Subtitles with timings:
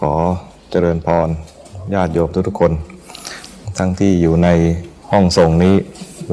[0.00, 0.14] ขอ
[0.70, 1.28] เจริญพร
[1.94, 2.72] ญาติโยมทุกๆคน
[3.78, 4.48] ทั้งที่อยู่ใน
[5.10, 5.74] ห้องส่งนี้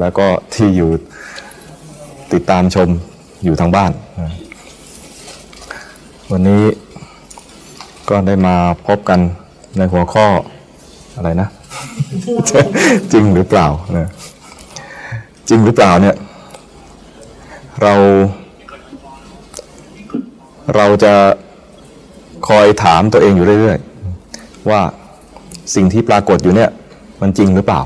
[0.00, 0.90] แล้วก็ที่อยู่
[2.32, 2.88] ติดตามชม
[3.44, 3.92] อยู่ทางบ้าน
[6.32, 6.62] วันนี้
[8.08, 8.54] ก็ได้มา
[8.86, 9.20] พบกัน
[9.78, 10.26] ในหัวข้อ
[11.16, 11.48] อะไรนะ
[13.12, 13.66] จริงหรือเปล่า
[13.96, 14.08] นะ
[15.48, 16.16] จริงหรือเปล่าเนี่ย
[17.82, 17.94] เรา
[20.76, 21.14] เราจะ
[22.48, 24.80] คอยถามตัวเองอยู่เรื่อยๆ ว่า
[25.74, 26.70] สิ่งที่ปรากฏอยู่เนี่ย
[27.20, 27.80] มันจริงหรือเปล่า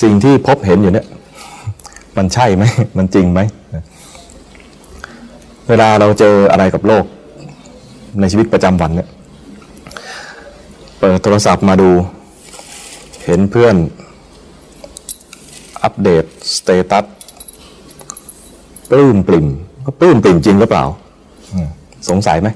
[0.00, 1.06] สิ่งที่พบเห็นอยู่เนี่ย
[2.16, 2.64] มันใช่ไหม
[2.98, 3.40] มันจริงไหม
[5.68, 7.04] เวลาเราเจออะไรกับโลก
[8.20, 9.08] ในชีวิตประจำวันเนี่ย
[11.00, 11.90] เปิดโทรศัพท์มาดู
[13.24, 13.76] เห็นเพื่อน
[15.82, 16.24] update
[16.56, 17.04] status
[18.90, 19.46] ปลื้มปริ่ม
[19.84, 20.84] ก็ปลื้มปริ่มจริงหรือเปล่า
[22.08, 22.48] สงสัยไหม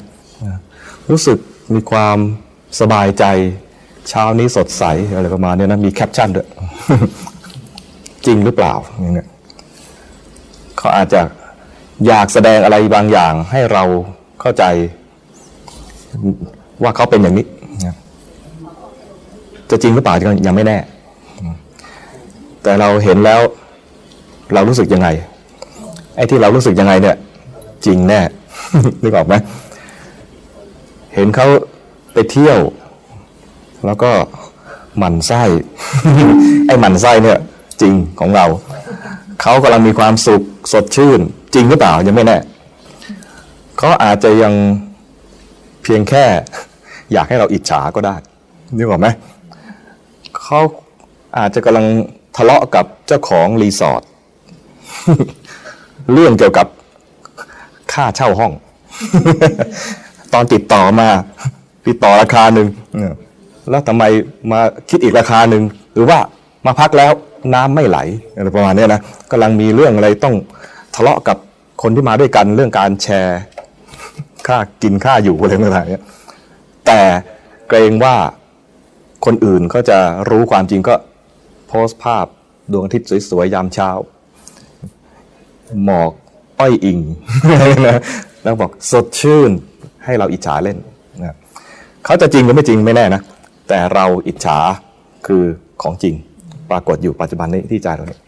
[1.11, 1.39] รู้สึก
[1.75, 2.19] มีความ
[2.81, 3.25] สบายใจ
[4.09, 6.49] เช้านี้สดใส อะไรประมาณนี้นะ มีแคปชั่นด้วย
[8.27, 9.29] จริงหรือเปล่าอย่างเงี้ย
[10.79, 11.21] เขาอาจจะ
[12.07, 13.85] อยากแสดงอะไรบางอย่างให้เรา
[14.41, 14.65] เข้าใจ
[16.83, 17.47] ว่าเขาเป็นอย่างนี้
[19.71, 20.15] จะจริงหรือเปล่า
[20.47, 20.79] ยังไม่แน่
[22.63, 23.41] แต่เราเห็นแล้ว
[24.55, 25.09] เรารู้สึกยังไง
[26.17, 27.17] ไอ้ที่เรารู้สึกยังไงเนี่ย
[27.87, 28.21] จริงแน่
[29.03, 29.35] นึกออกไหม
[31.15, 31.47] เห็นเขา
[32.13, 32.59] ไปเที่ยว
[33.87, 34.11] แล้วก็
[34.99, 35.43] หมั่นไส้
[36.67, 37.39] ไอ้หมั่นไส้เนี่ย
[37.81, 38.47] จริงของเรา
[39.43, 41.21] เขากำลังมีความสุขสดชื่น
[41.55, 42.39] จริงหรือเปล่ายังไม่แน่
[43.79, 44.55] เขาอาจจะยัง
[45.83, 46.25] เพียงแค่
[47.13, 48.17] อยากให้เราอิจฉาก็ได้
[48.77, 49.09] นึกออกไหม
[50.43, 50.61] เขา
[51.39, 51.87] อาจจะกำลัง
[52.37, 54.03] ทะเลาะกับเจ้าของรีสอร์ท
[56.13, 56.67] เรื่องเกี่ยวกับ
[57.99, 58.53] ค่าเช่าห้อง
[60.35, 61.09] ตอนติดต่อมา
[61.87, 62.69] ติดต่อราคาหนึ่ง
[63.71, 64.05] แล้วทำไม
[64.53, 64.61] มา
[64.91, 65.63] คิดอีกราคาหนึ่ง
[65.95, 66.19] หรือว่า
[66.67, 67.13] มาพักแล้ว
[67.55, 67.99] น้ำไม่ไหล
[68.37, 69.01] อะไรประมาณนี้นะ
[69.31, 70.35] กำลังมีเรื่องอะไรต้อง
[70.95, 71.37] ทะเลาะกับ
[71.83, 73.41] คนที่มาด้วยกันเรื่องการแชร์
[74.47, 76.05] ค่ากินค่าอยู่อะไรต่างๆเนี่ย
[76.87, 77.01] แต่
[77.69, 78.17] เกรงว่า
[79.25, 79.99] คนอื่นก็จะ
[80.29, 80.95] รู้ความจริงก็
[81.69, 82.27] โพสต์ภาพ
[82.73, 83.91] ดวงอาทิตย์สวยๆยามเช้า
[85.85, 86.13] หมอก
[86.61, 86.99] อ้อยอิง
[87.87, 88.01] นะ
[88.43, 89.51] แล้วบอกสดชื่น
[90.05, 90.79] ให้เราอิจฉาเล่น
[91.23, 91.37] นะ
[92.05, 93.23] เขาจะจริงหรือไม่จริงไม่แน่นะ
[93.69, 94.59] แต่เราอิจฉา
[95.27, 95.43] คือ
[95.83, 96.15] ของจริง
[96.71, 98.21] ปรากฏอยู่ปัจจุบันนี้ที่ใจเราเนี่ย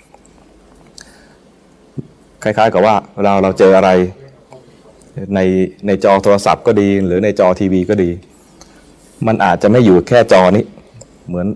[2.42, 3.90] คล้าย ๆ กับว่าเราเราเจออะไร
[5.34, 5.40] ใน
[5.86, 8.10] ในจอโทรศัพท์ก็ดี หรือในจอทีวีก็ดี
[9.26, 10.64] มันอาจจะไม่อยู่แค่จอนี้
[11.28, 11.46] เหมือน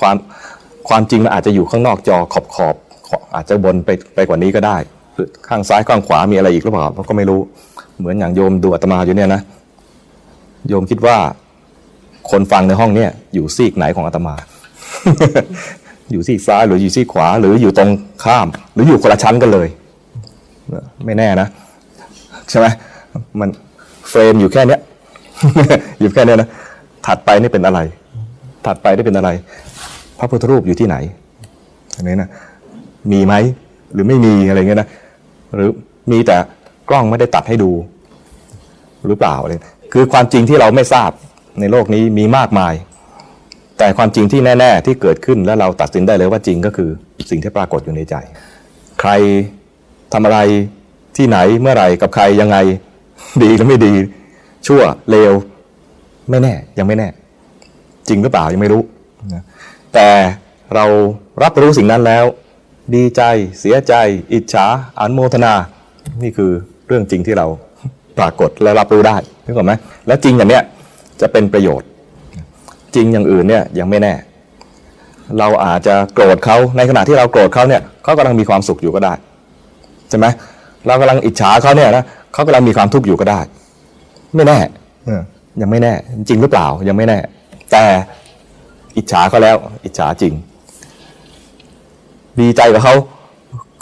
[0.00, 0.16] ความ
[0.88, 2.74] ความจริงมันอาจจะอยู่ข้างนอกจอขอบขอบ
[3.34, 4.76] อาจจะบนไปไปกว่านี้ก็ได้
[5.48, 7.40] ข้างซ้ายข้างขวามีอะไรอีกหรือเปล่าเราก็ไม่รู้
[7.98, 9.42] เหมือนอย่างโยมดูอาตมาอยู่เนี่ยนะ
[10.68, 11.16] โยมคิดว่า
[12.30, 14.34] คนฟังในห้องเนี่ยอยู่ซีกไหนของอาตมา
[16.10, 17.90] อยู่ซีกซ้ายหรืออยู่ซีกขวา หรืออยู่ตรง
[18.24, 19.68] ข้าม หรืออยู่คนละชั้นกันเลย
[21.06, 21.48] ไม่แน่นะ
[22.50, 22.66] ใช่ไหม
[23.40, 23.48] มัน
[24.10, 24.80] เฟรมอยู่แค่เนี้ย
[26.00, 26.48] อยู่แค่เนี้ยนะ
[27.06, 27.80] ถัดไปนี่เป็นอะไร
[28.66, 29.30] ถัดไปนี่เป็นอะไร
[30.18, 30.96] พระพุทธรูปอยู่ที่ไหน
[31.96, 32.28] อันนี้นะ
[33.12, 33.34] มีไหม
[33.92, 34.88] หรือไม่มีอะไรเงี้ยนะ
[35.54, 35.70] หรือ
[36.12, 36.36] มีแต่
[36.88, 37.70] กล้องไม่ได้ตัดให้ดู
[39.06, 39.52] หรือเปล่าอะไร
[39.92, 41.10] คือความจริงที่เราไม่ทราบ
[41.60, 42.74] ในโลกนี้มีมากมาย
[43.78, 46.90] แต่ความจริงที่แน่ ๆ ที่เกิดขึ้นแล้วเราตัดสินได้เลยว่าจริงก็คือ
[47.30, 48.14] สิ่งที่ปรากฏอยู่ในใจ
[49.00, 49.10] ใคร
[50.12, 50.38] ทำอะไร
[51.16, 52.56] ที่ไหนเมื่อไหร่กับใครยังไง
[53.42, 53.94] ดีหรือไม่ดี
[54.66, 55.32] ชั่วเลว
[56.30, 57.08] ไม่แน่ยังไม่แน่
[58.08, 58.82] จริงหรือเปล่ายังไม่รู้
[59.94, 60.08] แต่
[60.74, 60.84] เรา
[61.42, 62.24] รับรู้สิ่งนั้นแล้ว
[62.94, 63.22] ดีใจ
[63.60, 63.94] เสียใจ
[64.32, 64.66] อิจฉา
[65.00, 65.54] อนุโมทนา
[66.22, 66.50] นี่คือ
[66.86, 67.46] เรื่องจริงที่เรา
[68.18, 69.72] ปรากฏและรับรู้ได้นึกออกไหม
[70.06, 70.62] และจริงอย่างเนี้ย
[71.20, 71.88] จะเป็นประโยชน์
[72.94, 74.14] จริงอย่างอื่นเนี่ยยังไม่แน่
[75.38, 79.12] เราอาจจะโกรธเขาในขณะที่เราโกรธเขาเนี่ยเขากำลังมีความสุขอยู่ก็ได้
[80.08, 80.26] ใช่ไหม
[80.86, 83.40] เรากำลังอิจฉาเขาเนี่ยนะเขากำลังมีความทุกข์อยู่ก็ได้
[84.34, 84.58] ไม่แน่
[85.60, 85.92] ยังไม่แน่
[86.28, 87.18] จริงหรือเปล่ายังไม่แน่
[87.72, 87.84] แต่
[88.96, 90.32] อิจฉาเขาแล้ว อิจฉาจริง
[92.40, 92.94] ดีใจกับเขา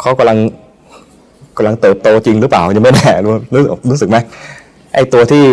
[0.00, 0.38] เขากำลัง
[1.56, 4.16] กำลังเติบโตจริงหรือเปล่ายังไม่แน่รู้รู้รู้สึกไหม
[4.94, 5.44] ไอ้ตัวที่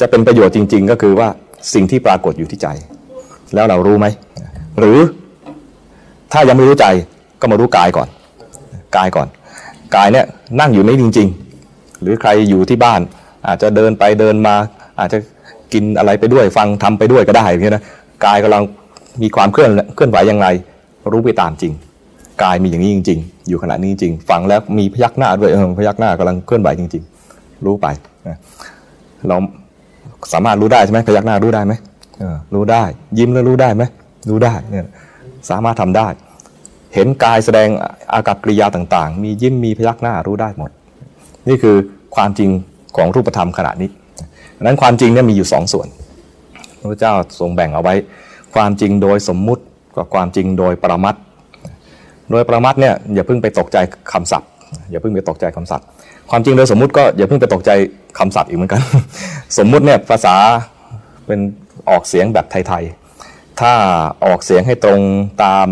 [0.00, 1.28] จะเป็นประโยชน์จริง ๆ ก็คือว่า
[1.74, 2.68] สิ่งที่ปรากฏอยู่ที่ใจ
[3.54, 4.06] แล้วเรารู้ไหม
[4.78, 4.98] หรือ
[6.32, 6.86] ถ้ายังไม่รู้ใจ
[7.40, 8.08] ก็มารู้กายก่อน
[8.96, 9.28] กายก่อน
[9.96, 10.26] กายเนี่ย
[10.60, 11.28] นั่งอยู่นี่จริง
[11.64, 13.00] ๆ หรือใครอยู่ที่บ้าน
[13.46, 14.54] อาจจะเดินไปเดินมา
[15.00, 15.18] อาจจะ
[15.72, 17.84] กินอะไรไปด้วยฟังทำไปด้วยก็ได้อย่างนี้นะ
[18.24, 18.62] กายกำลัง
[19.22, 20.46] มีความเคลื่อนเคลื่อนไหวอย่างไร
[21.12, 21.72] รู้ไปตามจริง
[22.42, 27.02] กายมีอย่างนี้จริง ๆ อยู่ขณะนี้จริงฟังแล้วมีพยักหน้าด้วยเออพยักหน้ากำลังเคลื่อนไหวจริง
[27.34, 27.86] ๆ รู้ไป
[29.28, 29.36] เรา
[30.32, 31.74] สามารถรู้ได้ใช่ไหมพยักหน้ารู้ได้ไหม
[32.54, 32.82] รู้ได้
[33.18, 33.82] ยิ้มแล้วรู้ได้ไหม
[34.28, 34.86] รู้ได้เนี่ย
[35.50, 36.08] สามารถทำได้
[36.94, 37.68] เห็นกายแสดง
[38.12, 40.70] อากับกริยาต่างๆ มียิ้มมีพยักหน้ารู้ได้หมด
[41.48, 41.76] นี่คือ
[42.16, 42.50] ความจริง
[42.96, 43.90] ของรูปธรรมขณะนี้
[44.56, 45.88] ดังนั้นความจริงเนี่ยมีอยู่สองส่วน
[46.80, 47.94] พระเจ้าทรงแบ่งเอาไว้
[48.54, 49.62] ความจริงโดยสมมุติ
[49.96, 51.14] กับความจริงโดยปรมัต
[52.30, 53.76] โดยปรมัตเนี่ยอย่าเพิ่งไปตกใจ
[54.12, 54.48] คำศัพท์
[54.90, 55.86] อย่าเพิ่งไปตกใจคำศัพท์
[56.30, 57.70] ความจริงโดยสมมุติก็อย่าเพิ่งไปตกใจ
[58.18, 58.80] คำศัพท์อีกเหมือนกัน
[59.58, 60.34] สมมุติเนี่ยภาษา
[61.26, 61.40] เป็น
[61.90, 63.72] ออกเสียงแบบไทยๆ ถ้า
[64.26, 65.00] ออกเสียงให้ตรง
[65.44, 65.68] ตาม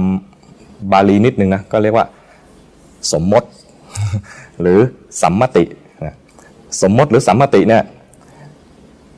[0.93, 2.07] บาลีนิดนึงนะก็เรียกว่า
[3.13, 3.49] สมมติ
[4.61, 4.79] หรือ
[5.23, 5.65] สัมมติ
[6.83, 7.83] สมมติหรือสัมมติเนี่ย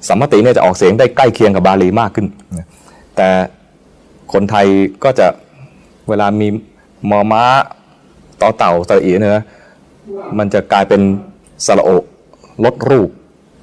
[0.08, 2.26] สัมมติเนี่ยจะออกเสียงได้ใกล้เคียงกับบาลีมากขึ้น
[3.16, 3.28] แต่
[4.32, 4.66] คนไทย
[5.04, 5.26] ก็จะ
[6.08, 6.48] เวลามี
[7.10, 7.42] มอม้า
[8.40, 9.32] ต่อเต่าตะอีเนี่ย
[10.38, 11.00] มันจะกลายเป็น
[11.66, 11.90] สระโอ
[12.64, 13.08] ลดรูป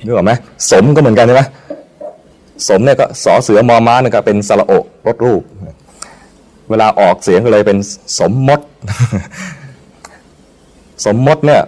[0.05, 0.31] นึกออกไหม
[0.71, 1.43] สมก็เหมือนกันใช่ไหม
[2.67, 4.73] สมเนี่ยก็สอเสือมอม้าเนี่ยก็เป็นสระโอ
[5.07, 5.41] ลดรูป
[6.69, 7.77] เวลาออกเสียงก็เลยเป็น
[8.19, 8.65] สมมติ
[11.05, 11.61] สมมติเนี่ย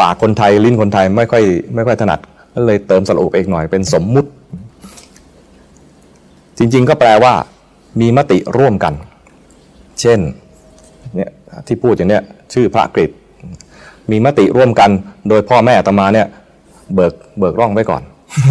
[0.00, 1.44] ปากคนไทยลิ้นคนไทยไม่ค่อย
[1.74, 2.20] ไม่ค่อยถนัด
[2.54, 4.30] ก็เลยเติมสระอุเอกหน่อยเป็นสมมุติ
[6.58, 7.34] จริง ๆ ก็แปลว่า
[8.00, 8.94] มีมติร่วมกัน
[10.00, 10.18] เช่น
[11.16, 11.30] เนี่ย
[11.66, 12.22] ที่พูดอย่างเนี้ย
[12.54, 13.10] ชื่อพระกฤษ
[14.10, 14.90] มีมติร่วมกัน
[15.28, 16.26] โดยพ่อแม่ตมาเนี่ย
[16.94, 18.02] เบิกเบิกร่องไว้ก่อน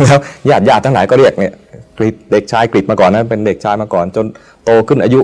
[0.04, 0.20] แล้ว
[0.50, 1.54] ญาติญาติทั้งหลายก็เรียกเนี่ย
[1.98, 4.26] กฤษเด็กชายกฤษมาก่อนนะเป็นเด็กชายมาก่อน จน
[4.66, 5.20] โตขึ้นอายุ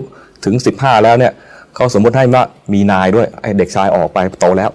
[0.45, 1.33] ถึง 15 แล้วเนี่ย
[1.75, 2.43] เขาสมมติให้ว่า
[2.73, 4.69] มีนายด้วยไอ้เด็กชายออกไปโตแล้ว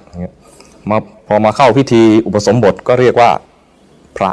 [0.90, 3.30] มาพอมาเข้าพิธีอุปสมบทก็เรียกว่า
[4.16, 4.30] พระ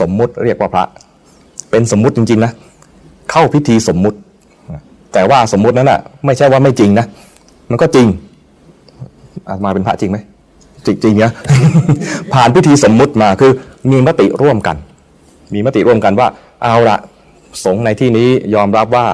[0.00, 0.84] สมมุติเรียกว่าพระ
[1.70, 2.52] เป็นสมมุติจริงๆนะ
[3.30, 4.18] เข้าพิธีสมมุติ
[5.12, 7.06] แต่ว่าสมมุตินั้นอะ ไม่ใช่ว่าไม่จริงนะ
[7.70, 8.06] มันก็จริง
[9.48, 10.18] อามาเป็นพระจริงไหม
[10.86, 11.32] จริงจริงเนี่ย
[12.32, 13.52] ผ่านพิธีสมมุติมาคือ
[13.90, 14.76] มีมติร่วมกัน
[15.54, 16.28] มีมติร่วมกันว่า
[16.62, 16.98] เอาละ
[17.64, 19.06] สงในที่นี้ยอมรับว่า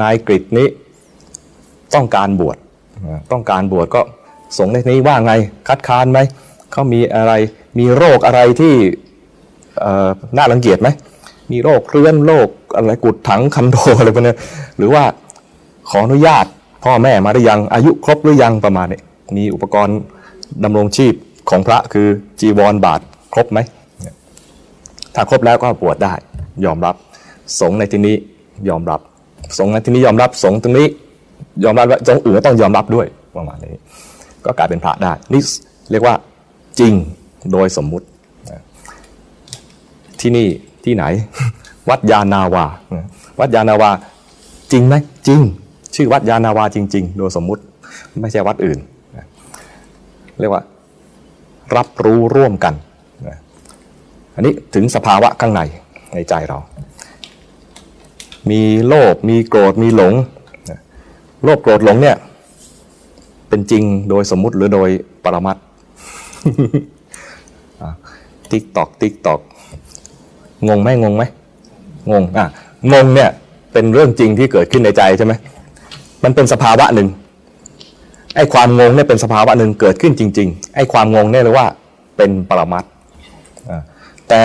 [0.00, 0.66] นายกฤษนี้
[1.94, 2.56] ต้องการบวช
[3.32, 4.00] ต้องการบวชก็
[4.58, 5.32] สงในนี้ว่าไง
[5.68, 6.18] คัดค้านไหม
[6.72, 7.32] เขามีอะไร
[7.78, 8.74] มีโรคอะไรที่
[10.36, 10.88] น่ารังเกียจไหม
[11.52, 14.34] มีโรคเรื้อนโรคอะไรกุดถังคันโดอะไรพวกนี้
[14.76, 15.04] หรือว่า
[15.90, 16.46] ขออนุญาต
[16.84, 19.00] พ่อแม่มาหรือยังอายุครบหรือยังประมาณนี้
[19.36, 19.98] มีอุปกรณ์
[20.64, 21.14] ดำรงชีพ
[21.50, 22.06] ของพระคือ
[22.40, 23.00] จีวรบาท
[23.32, 23.58] ครบไหม
[25.14, 26.14] ถ้าครบแล้วก็บวชได้
[26.64, 26.94] ยอมรับ
[27.60, 28.16] สงในที่นี้
[28.68, 29.00] ยอมรับ
[29.58, 30.86] สงในที่นี้ยอมรับสงตรงนี้
[31.64, 33.06] ยอมรับว่าสงอื่นก็ต้องยอมรับด้วย
[33.36, 33.74] ประมาณนี้
[34.44, 35.42] ก็กลายเป็นพระได้นี่
[35.90, 36.14] เรียกว่า
[36.80, 36.94] จริง
[37.52, 38.06] โดยสมมุติ
[40.20, 40.48] ที่นี่
[40.84, 41.04] ที่ไหน
[41.88, 42.64] วัดยานาวา
[43.40, 43.90] วัดยานาวา
[44.72, 44.94] จริงไหม
[45.26, 45.40] จริง
[45.94, 47.62] ชื่อวัดยานาวาจริง ๆ โดยสมมุติ
[48.20, 48.78] ไม่ใช่วัดอื่น
[50.40, 50.62] เรียกว่า
[51.76, 52.74] รับรู้ร่วมกัน
[54.34, 55.60] อันนี้ถึงสภาวะข้างใน
[56.14, 56.58] ในใจเรา
[58.50, 60.14] มีโลภมีโกรธมีหลง
[61.44, 62.16] โลภโกรธหลงเนี่ย
[63.48, 64.88] เป็นจริงโดยสมมุติหรือโดย
[65.24, 65.56] ปรมัตถ์
[68.50, 69.40] ติ๊กตอกติ๊กตอก
[70.68, 71.22] งงไหมงงไหม
[72.12, 72.46] งงอะ
[72.92, 73.30] งงเนี่ย
[73.72, 75.32] เป็นเรื่องจริงที่เกิดขึ้นในใจใช่ไหม
[76.24, 77.08] มันเป็นสภาวะหนึ่ง
[78.36, 81.68] ไอ้ความงงเนี่ยเป็นสภาวะหนึ่งเกิดขึ้นจริง ๆ ไอ้ความงงเนี่ยเรียกว่า
[82.16, 82.84] เป็นปรมัตถ์
[84.28, 84.42] แต่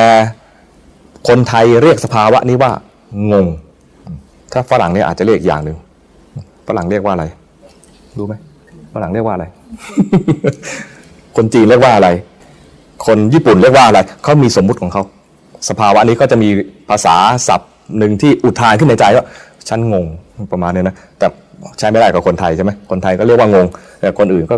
[1.28, 2.72] คนไทยเรียกสภาวะนี้ว่า
[3.32, 3.48] งง
[4.54, 5.78] ถ้าฝรั่งเนี่ยอาจจะเรียกอย่างหนึ่ง
[6.68, 7.26] ฝรั่งเรียกว่าอะไร
[8.18, 8.34] รู้ไหม
[8.94, 9.46] ฝรั่งเรียกว่าอะไร
[11.36, 12.10] คนจีนเรียกว่าอะไร
[13.06, 15.04] คนญี่ปุ่นเรียกว่าอะไรเขามีสมมุติของเขา
[15.70, 16.50] สภาวะนี้ก็จะมี
[16.90, 17.16] ภาษา
[17.48, 19.26] ศัพท์หนึ่งที่อุทานขึ้นในใจว่า
[19.70, 20.06] ฉันงง
[20.52, 21.28] ประมาณนี้นะแต่
[21.78, 23.68] ใช้ไม่ได้กับคนไทยใช่ไหมคนไทยก็เรียกว่างง
[24.00, 24.56] แต่คนอื่นก็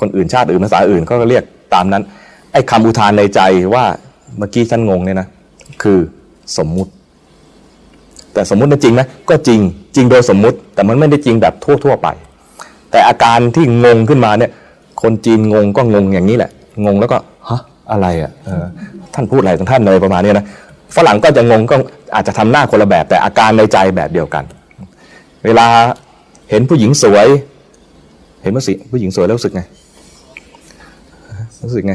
[0.00, 2.02] คนอื่นชาติอื่นภาษาอื่นก็เรียกตามนั้น
[2.52, 3.40] ไอ้คำอุทานในใจ
[3.74, 3.84] ว่า
[4.38, 5.28] เมื่อกี้ฉันงงเนี่ยนะ
[5.82, 5.98] คือ
[6.58, 6.90] สมมุติ
[8.34, 9.60] แต่สมมุติจริงไหมก็จริง
[9.96, 12.08] จริงโดยสมมุติ แต่มันไม่ได้จริงแบบทั่ว ๆ ไป
[12.90, 14.50] แต่อาการที่งงขึ้นมาเนี่ย
[15.02, 16.50] คนจีนงงก็งงอย่างนี้แหละ
[16.86, 17.60] งงแล้วก็ฮะ
[17.90, 18.32] อะไรอะ
[19.14, 20.46] ท่านพูดอะไรของท่านเลยประมาณนี้นะ
[20.96, 21.76] ฝรั่งก็จะงงก็
[22.14, 24.44] อาจจะทำหน้าคนละแบบ แต่อาการในใจแบบเดียวกัน
[25.44, 25.66] เวลา
[26.50, 27.26] เห็นผู้หญิงสวย
[28.42, 29.62] เห็นผู้สิผู้หญิงสวยแล้วรู้สึกไง
[31.64, 31.94] รู้สึกไง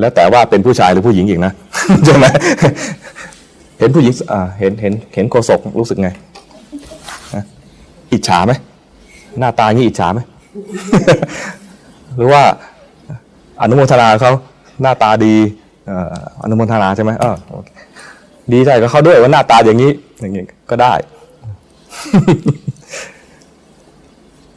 [0.00, 1.52] แล้วแต่ว่าเป็นผู้ชายหรือผู้หญิงอีกนะ
[2.04, 2.26] ใช่ไหม
[3.78, 4.12] เห็นผู้หญิง
[4.58, 6.08] เห็นเห็นเห็นโคศกรู้สึกไง
[8.12, 8.52] อิจฉาไหม
[9.38, 10.20] หน้าตาอย่างนี้อิจฉาไหม
[12.16, 12.42] หรือว่า
[13.62, 14.32] อนุโมทนาเขา
[14.82, 15.34] หน้าตาดี
[16.42, 17.36] อนุโมทนาใช่ไหมเออ
[18.52, 20.94] ดีใจกับเขาด้วยว่าหน้าตาอย่างนี้อย่างนี้ก็ได้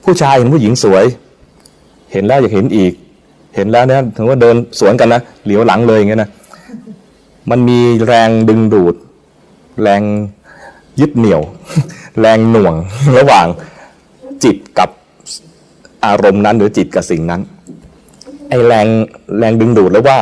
[0.03, 1.05] ผู้ชายเห็นผู้หญิงสวย
[2.11, 2.93] เห็นแล้วอยากเห็นอีก
[3.55, 6.29] เห็นแล้วเนี่ยถึงว่าเดินสวนกันนะเหลียวหลังเลยอย่างเงี้ยนะ
[7.49, 8.95] มันมีแรงดึงดูด
[9.81, 10.01] แรง
[10.99, 11.41] ยึดเหนี่ยว
[12.19, 12.73] แรงหน่วง
[13.17, 13.47] ระหว่าง
[14.43, 14.89] จิตกับ
[16.05, 17.41] อารมณ์นั้นหรือจิตกับสิ่งนั้น
[18.49, 18.87] ไอแรง
[19.39, 20.17] แรงดึงดูดหรือว่า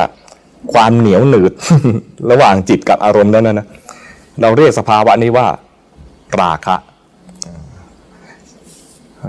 [0.73, 1.51] ความเหนียวหนืด
[2.31, 3.67] ระหว่างจิตกับอารมณ์นั้นนะ
[4.41, 5.47] เราเรียกสภาวะนี้ว่า
[6.41, 6.75] ราคะ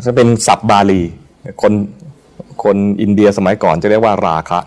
[0.07, 1.03] จะเป็นศัพท์บาลี
[1.63, 1.73] คน
[2.65, 4.59] คนอินเดียสมัยก่อนจะเรียกว่าราคะ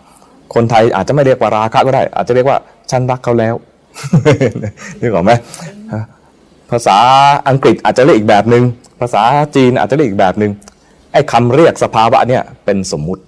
[0.53, 2.57] คนไทยอาจจะไม่เรียกว่าราคะก็ได้ อาจจะเรียกว่า
[2.91, 3.55] ฉันรักเขาแล้ว
[5.01, 5.31] นึกออกไหม
[6.71, 6.97] ภาษา
[7.49, 8.63] อังกฤษอาจจะเรียกอีกแบบหนึง่ง
[8.99, 9.23] ภาษา
[9.55, 10.51] จีนอาจจะเรียกอีกแบบหนึง่ง
[11.11, 13.21] ไอ้คำเรียกสภาวะเนี่ยเป็นสมมุติ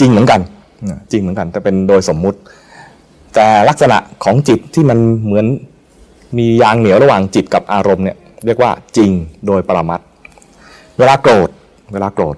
[0.00, 0.40] จริงเหมือนกัน
[1.12, 2.38] จริงเหมือนกัน แต่เป็นโดยสมมุติ
[3.34, 5.46] แต่ลักษณะของจิตที่มันเหมือน
[6.38, 8.16] มียางเหนียวระหว่างจิตกับอารมณ์เนี่ย
[8.46, 9.10] เรียกว่าจริง
[9.46, 10.00] โดยปรมัต
[10.98, 11.48] เวลาโกรธ
[11.92, 12.36] เวลาโกรธ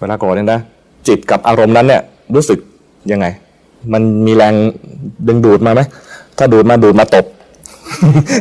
[0.00, 0.60] เวลาโกรธเนี่ยนะ
[1.08, 2.02] จิตกับอารมณ์นั้นเนี่ย
[2.34, 2.58] รู้สึก
[3.10, 3.26] ยังไง
[3.92, 4.54] มันมีแรง
[5.26, 5.80] ดึงดูดมาไหม
[6.38, 7.26] ถ้าดูดมาดูดมาตบ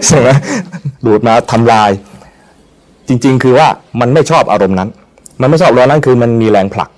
[0.08, 0.30] ใช่ไหม
[1.06, 1.92] ดูดมาทำลาย
[3.08, 3.68] จริง ๆ คือว่า
[4.00, 4.90] มันไม่ชอบอารมณ์นั้น
[5.42, 6.90] มันไม่ชอบรมณ์นั้นคือมันมีแรงผลัก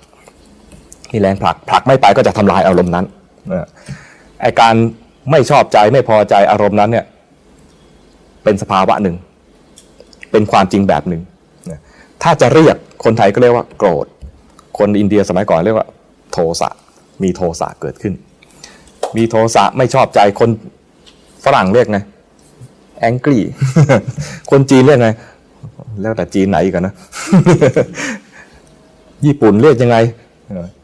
[1.12, 3.04] มีแรงผลักผลักไม่ไปก็จะทำลายอารมณ์นั้น
[4.40, 4.74] ไอการ
[5.30, 7.04] ไม่ชอบใจไม่พอใจอารมณ์นั้นเนี่ย
[8.44, 9.16] เป็นสภาวะหนึ่ง
[10.30, 11.22] เป็นความจริงแบบหนึ่ง
[12.22, 14.06] ถ้าจะเรียกคนไทยก็เรียกว่าโกรธ
[14.78, 15.86] คนอินเดียสมัยก่อนเรียกว่า
[16.32, 16.68] โทสะ
[17.22, 18.14] มีโทสะเกิดขึ้น
[19.16, 20.50] มีโทสะไม่ชอบใจคน
[21.44, 21.98] ฝรั่งเรียกไง
[23.00, 23.42] แองกี้
[24.50, 25.10] คนจีนเรียกไง
[26.00, 26.94] แล้วแต่จีนไหนกันนะ
[29.26, 29.96] ญี่ปุ่นเรียกยังไง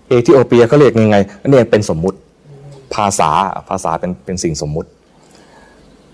[0.08, 2.18] เอธิโอเปียเขาเรียกยังไงอันนี้เป็นสมมุติ
[2.94, 3.30] ภาษา
[3.68, 4.88] ภาษาเป็นเป็นสิ่งสมมุติ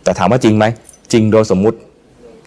[0.02, 0.64] แต่ถามว่าจริงไหม
[1.12, 1.78] จริงโดยสมมุติ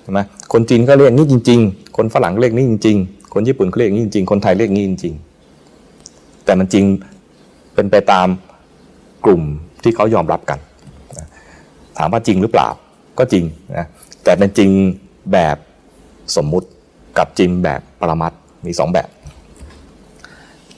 [0.04, 0.20] ใช่ไหม
[0.54, 2.98] คนจีนก็เรียกนี่จริง ๆ คนฝรั่งเรียกนี่จริง
[3.34, 5.14] คนญี่ปุ่นเขาเรียกงี้จริงคนไทยเรียกงี้จริง
[6.46, 6.86] แต่มันจริง
[7.76, 8.28] เป็นไปตาม
[9.26, 9.42] กลุ่ม
[9.84, 10.60] ที่เขายอมรับกัน
[11.98, 12.68] ถามว่าจริงหรือเปล่า
[13.20, 13.44] ก็จริง
[13.78, 13.88] นะ
[14.24, 14.70] แต่เป็นจริง
[15.32, 15.58] แบบ
[16.36, 16.68] สมมุติ
[17.18, 18.34] กับจริงแบบปรมัต
[18.66, 19.08] มีสองแบบ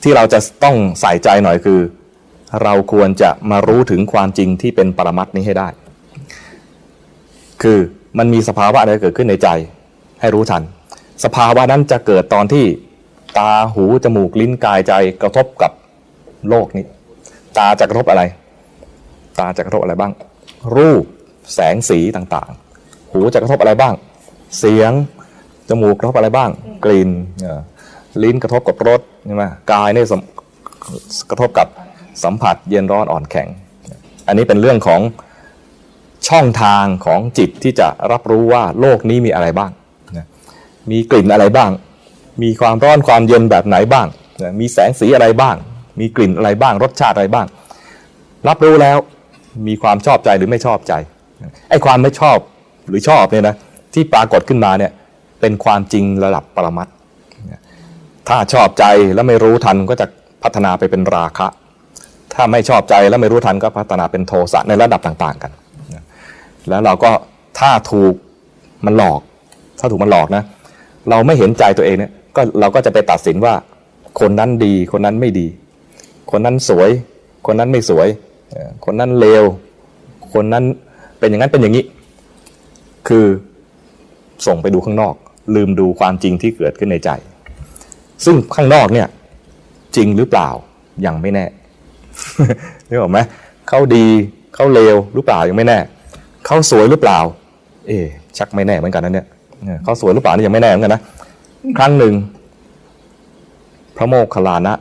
[0.02, 1.80] ที่เราจะต้องใส่ใจหน่อยคือ
[2.62, 5.68] เราควรจะมารู้ถึงความจริงที่เป็นปรมัตนี้ให้ได้
[7.62, 7.78] คือ
[8.18, 9.48] มันมีสภาวะอะไรเกิดขึ้นในใจ
[10.20, 10.62] ให้รู้ทัน
[11.24, 12.64] สภาวะนั้นจะเกิดตอนที่
[13.38, 14.92] ตาหูจมูกลิ้นกายใจ
[15.22, 15.72] กระทบกับ
[16.48, 16.84] โลกนี้
[17.58, 18.22] ตาจะกระทบอะไร
[19.38, 20.12] ตาจะกระทบอะไรบ้าง
[20.76, 21.04] รูป
[21.54, 23.94] แสงสีต่างๆ หูจะกระทบอะไรบ้าง
[24.58, 24.92] เสียง
[25.68, 26.50] จมูกกระทบอะไรบ้าง
[26.84, 27.10] กลิ่น
[28.22, 30.04] ลิ้นกระทบกับรส ใช่ไหมกายนี่
[31.30, 31.66] กระทบกับ
[32.24, 33.48] สัมผัสเย็นร้อนอ่อนแข็ง
[34.26, 35.00] อันนี้เป็นเรื่องของ
[36.28, 39.70] ช่องทางของจิตที่จะรับรู้ว่าโลกนี้มีอะไรบ้าง
[40.90, 41.70] มีกลิ่นอะไรบ้าง
[42.42, 44.06] มีความร้อนความเย็นแบบไหนบ้าง
[44.60, 45.56] มีแสงสีอะไรบ้าง
[46.00, 47.46] มีกลิ่นอะไรบ้าง รสชาติอะไรบ้าง
[48.48, 48.96] รับรู้แล้ว
[49.66, 50.92] มีความชอบใจหรือไม่ชอบใจ
[51.70, 52.38] ไอ้ความไม่ชอบ
[52.88, 53.56] หรือชอบเนี่ยนะ
[53.94, 54.92] ที่ปรากฏขึ้นมาเนี่ย
[55.40, 56.90] เป็นความจริงระดับปรมัตถ
[58.28, 60.06] ถ้าชอบใจแล้วไม่รู้ทันก็จะ
[60.42, 61.46] พัฒนาไปเป็นราคะ
[62.34, 65.52] ถ้าไม่ชอบใจแล้วไม่รู้ทันก็พัฒนาเป็นโทสะในระดับต่าง ๆ กัน
[66.68, 67.10] แล้วเราก็
[67.58, 68.14] ถ้าถูก
[68.86, 69.20] มันหลอก
[69.80, 70.42] ถ้าถูกมันหลอกนะ
[71.10, 73.54] เราไม่เห็นใจตัวเองเนี่ยก็เราก็จะไปตัดสินว่า
[74.20, 75.46] คนนั้นดีคนนั้นไม่ดี
[76.30, 76.90] คนนั้นสวย
[77.46, 78.08] คนนั้นไม่สวย
[78.84, 79.44] คนนั้นเลว
[80.34, 80.64] คนนั้น
[81.18, 81.84] เป็นอย่างนั้นเป็นอย่างนี้
[83.08, 83.26] คือ
[84.46, 85.14] ส่งไปดูข้างนอก
[85.54, 87.10] ลืมดูความจริงที่เกิดขึ้นในใจ
[88.24, 89.08] ซึ่งข้างนอกเนี่ย
[89.96, 90.48] จริงหรือเปล่า
[91.06, 91.44] ยังไม่แน่
[92.88, 93.18] นึกออกไหม
[93.68, 94.06] เขาดี
[94.54, 95.78] เขาเลวหรือเปล่ายังไม่แน่
[96.46, 97.18] เขาสวยหรือเปล่า
[97.86, 97.98] เอ๊
[98.38, 99.26] ชักไม่แน่เหมือนกันนะเนี่ย
[99.84, 101.02] เขาสวยหรือเปล่านี่ยังไม่แน่เหมือนกันนะ
[101.78, 102.14] ครั้งหนึ่ง
[103.96, 104.74] พระโมคคัลลานะ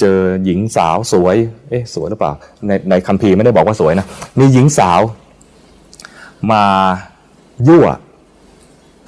[0.00, 1.36] เจอหญิงสาวสวย
[1.70, 2.32] เอ๊ะสวยหรือเปล่า
[2.66, 4.06] ในในคัมภีร์ไม่ได้บอกว่าสวยนะ
[4.38, 5.00] มีหญิงสาว
[6.52, 6.64] มา
[7.68, 7.86] ยั่ว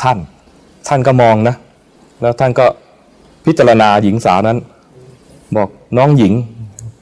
[0.02, 0.18] ท่าน
[0.88, 1.54] ท่านก็มองนะ
[2.22, 2.66] แล้วท่านก็
[3.46, 4.58] พิจารณาหญิงสาวนั้น
[5.56, 6.32] บอกน้องหญิง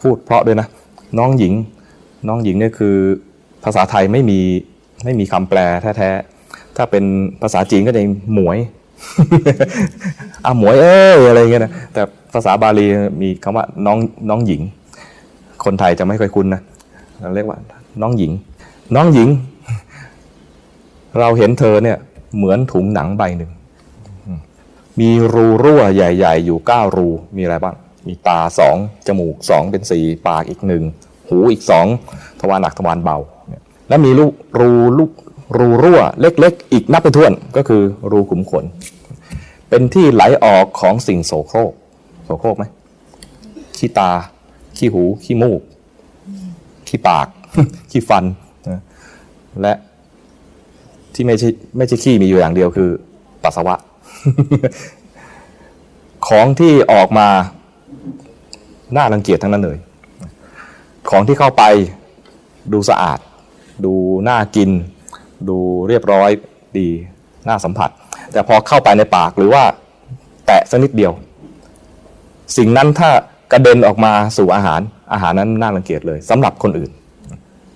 [0.03, 0.69] พูดเพราะด้วยนะ
[1.19, 1.53] น้องหญิง
[2.29, 2.97] น้องหญิงเนี่ยคือ
[3.65, 4.39] ภาษาไทยไม่มี
[5.05, 5.59] ไม่มีคำแปล
[5.99, 7.05] แท้ๆถ้าเป็น
[7.43, 8.03] ภาษาจีนก็จะ
[8.35, 8.57] หมวย
[10.45, 12.03] อะหมวยเอ้ยอะไรเงี้ยนะแต่
[12.35, 12.87] ภาษาบาลี
[13.23, 13.99] มีคำว่าน้อง
[14.29, 14.61] น้องหญิง
[15.65, 16.61] คนไทยจะไม่ค่อยคุ้นนะ
[17.21, 17.59] เราเรียกว่า
[18.03, 18.33] น้องหญิง
[18.97, 19.29] น้องหญิง
[21.21, 21.97] เราเห็นเธอเนี่ย
[22.37, 23.51] เหมือนถุงหนังใบหนึ่ง
[25.01, 30.83] มีรูรั่วใหญ่ ๆ อยู่เก้ารู มีอะไรบ้าง มีตาสองจมูกสองเป็นสี่ปากอีกหนึ่ง
[31.29, 31.87] หูอีกสอง
[32.41, 33.19] ทวารหนักทวารเบา
[33.89, 34.27] แล้วมีลู
[34.61, 35.11] รูลูก
[35.57, 38.65] รูรั่วเล็กๆ อีกนับไปถ้วนก็คือรูขุมขน
[39.69, 41.73] เป็นที่ไหลออกของสิ่งโสโครก
[42.25, 42.65] โสโครกไหม
[43.79, 44.11] ขี้ตา
[44.77, 45.61] ขี้หู ขี้มูก
[46.89, 47.27] ขี้ปาก
[47.91, 48.25] ขี้ฟัน
[49.63, 49.75] และ
[51.15, 52.91] ที่ไม่ใช่ไม่ใช่ขี้มีอยู่อย่างเดียวคือ
[53.45, 53.75] ปัสสาวะ
[56.29, 57.29] ของที่ออกมา
[58.97, 59.79] น่ารังเกียจทั้งนั้นเลย
[61.11, 61.65] ของที่เข้าไป
[62.73, 63.19] ดูสะอาด
[63.85, 63.95] ดู
[64.29, 64.71] น่ากิน
[65.49, 66.31] ดูเรียบร้อย
[66.79, 66.89] ดี
[67.49, 67.91] น่าสัมผัส
[68.33, 69.63] แต่พอเข้าไปในปากหรือว่า
[70.47, 71.13] แตะสักนิดเดียว
[72.57, 73.11] สิ่งนั้นถ้า
[73.53, 74.81] กระเด็นออกมาสู่อาหาร
[75.13, 76.91] อาหารนั้นน่ารังเกียจเลยสำหรับคนอื่น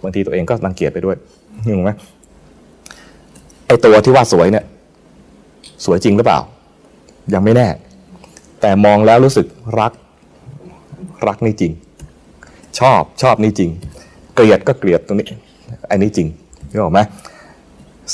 [0.02, 1.17] บางทีตัวเองก็รังเกียจไปด้วย
[1.67, 1.93] นึกไหม
[3.67, 4.64] ไอตัวที่ว่าสวยเนี่ย
[5.85, 6.41] สวยจริงหรือเปล่า
[7.35, 7.69] ยังไม่แน่
[8.61, 9.47] แต่มองแล้วรู้สึก
[9.81, 9.93] รัก
[11.27, 11.73] รักนี่จริง
[12.79, 13.71] ชอบชอบนี่จริง
[14.35, 15.27] เกลียดก็เกลียดตรงนี้
[15.89, 16.29] อ้นี่จริง
[16.71, 17.01] นึกออกไหม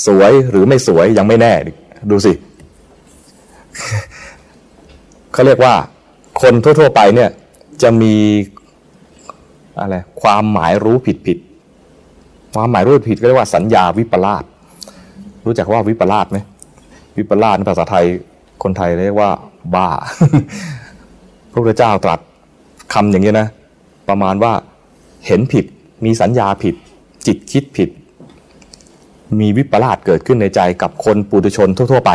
[0.07, 1.53] สวยหรือไม่สวยยังไม่แน่
[2.11, 2.33] ดูสิ
[5.33, 5.75] เขาเรียกว่า
[6.43, 7.31] คนทั่ว ๆ ไปเนี่ย
[7.83, 8.15] จะมี
[9.81, 11.39] อะไรความหมายรู้ผิดผิด
[12.55, 14.45] ความหมายรู้ผิดก็เรียกว่าสัญญาวิปลาส
[15.45, 16.39] รู้จักว่าวิปลาสไหม
[17.17, 18.07] วิปลาสในภาษาไทย
[18.63, 19.31] คนไทยเรียกว่า
[19.75, 19.89] บ้า
[21.53, 22.21] พระพุทธเจ้าตรัส
[22.93, 23.49] คำอย่างนี้นะ
[24.09, 24.53] ประมาณว่า
[25.27, 25.65] เห็นผิด
[26.05, 26.75] มีสัญญาผิด
[27.27, 27.91] จิตคิดผิด
[29.41, 32.11] มีวิปลาสเกิดขึ้นในใจกับคนปุถุชนทั่ว ๆ ไป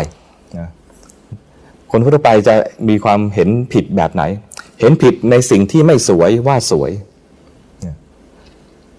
[1.91, 2.53] คนทั่วไปจะ
[2.89, 4.23] มีความเห็นผิดแบบไหน
[4.79, 6.91] เห็นผิดในสิ่งที่ไม่สวยว่าสวย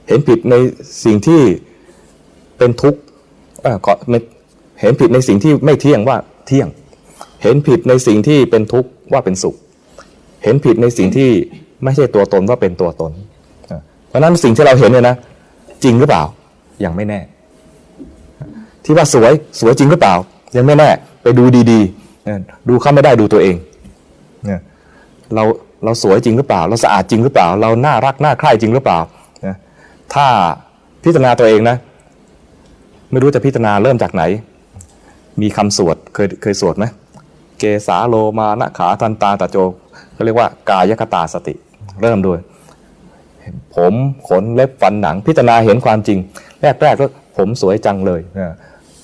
[0.08, 0.54] เห็นผิดใน
[1.04, 1.40] สิ่งที่
[2.58, 3.00] เป็นทุกข์
[4.80, 6.68] เห็นผิดในสิ่งที่ไม่เที่ยงว่าเที่ยง
[7.42, 9.54] เห็นผิดในสิ่งที่เป็นทุกข์ว่าเป็นสุข
[10.44, 11.30] เห็นผิดในสิ่งที่
[11.84, 13.12] ไม่ใช่ตัวตนว่าเป็นตัวตน
[14.08, 15.16] เพราะนั้นสิ่งที่เราเห็นเนี่ยนะ
[15.84, 16.22] จริงหรือเปล่า
[16.84, 17.20] ยังไม่แน่
[18.84, 20.14] ที่ว่าสวยสวยจริงหรือเปล่า
[20.56, 20.88] ยังไม่แน่
[21.22, 23.56] ไปดูดีๆดูเข้าไม่ได้ดูตัวเอง
[25.34, 25.44] เรา
[25.84, 28.98] เราสวยจริงหรือเปล่า เราสะอาดจริงหรือเปล่า เราน่ารักน่าใคร่จริงหรือเปล่า
[30.14, 30.26] ถ้า
[31.04, 31.76] พิจารณาตัวเองนะ
[33.10, 34.22] ไม่รู้จะพิจารณาเริ่มจากไหน
[35.42, 36.84] มีคำสวดเคยเคยสวดไหม
[37.58, 39.56] เกสาโลมานะขาทันตาตะโจ
[40.12, 41.54] เขาเรียกว่ากายคตาสติ
[42.02, 42.38] เริ่มด้วย
[43.76, 43.92] ผม
[44.28, 46.18] ขนเล็บฟันหนัง พิจารณาเห็นความจริง
[46.60, 48.20] แรกแรกก็ผมสวยจังเลย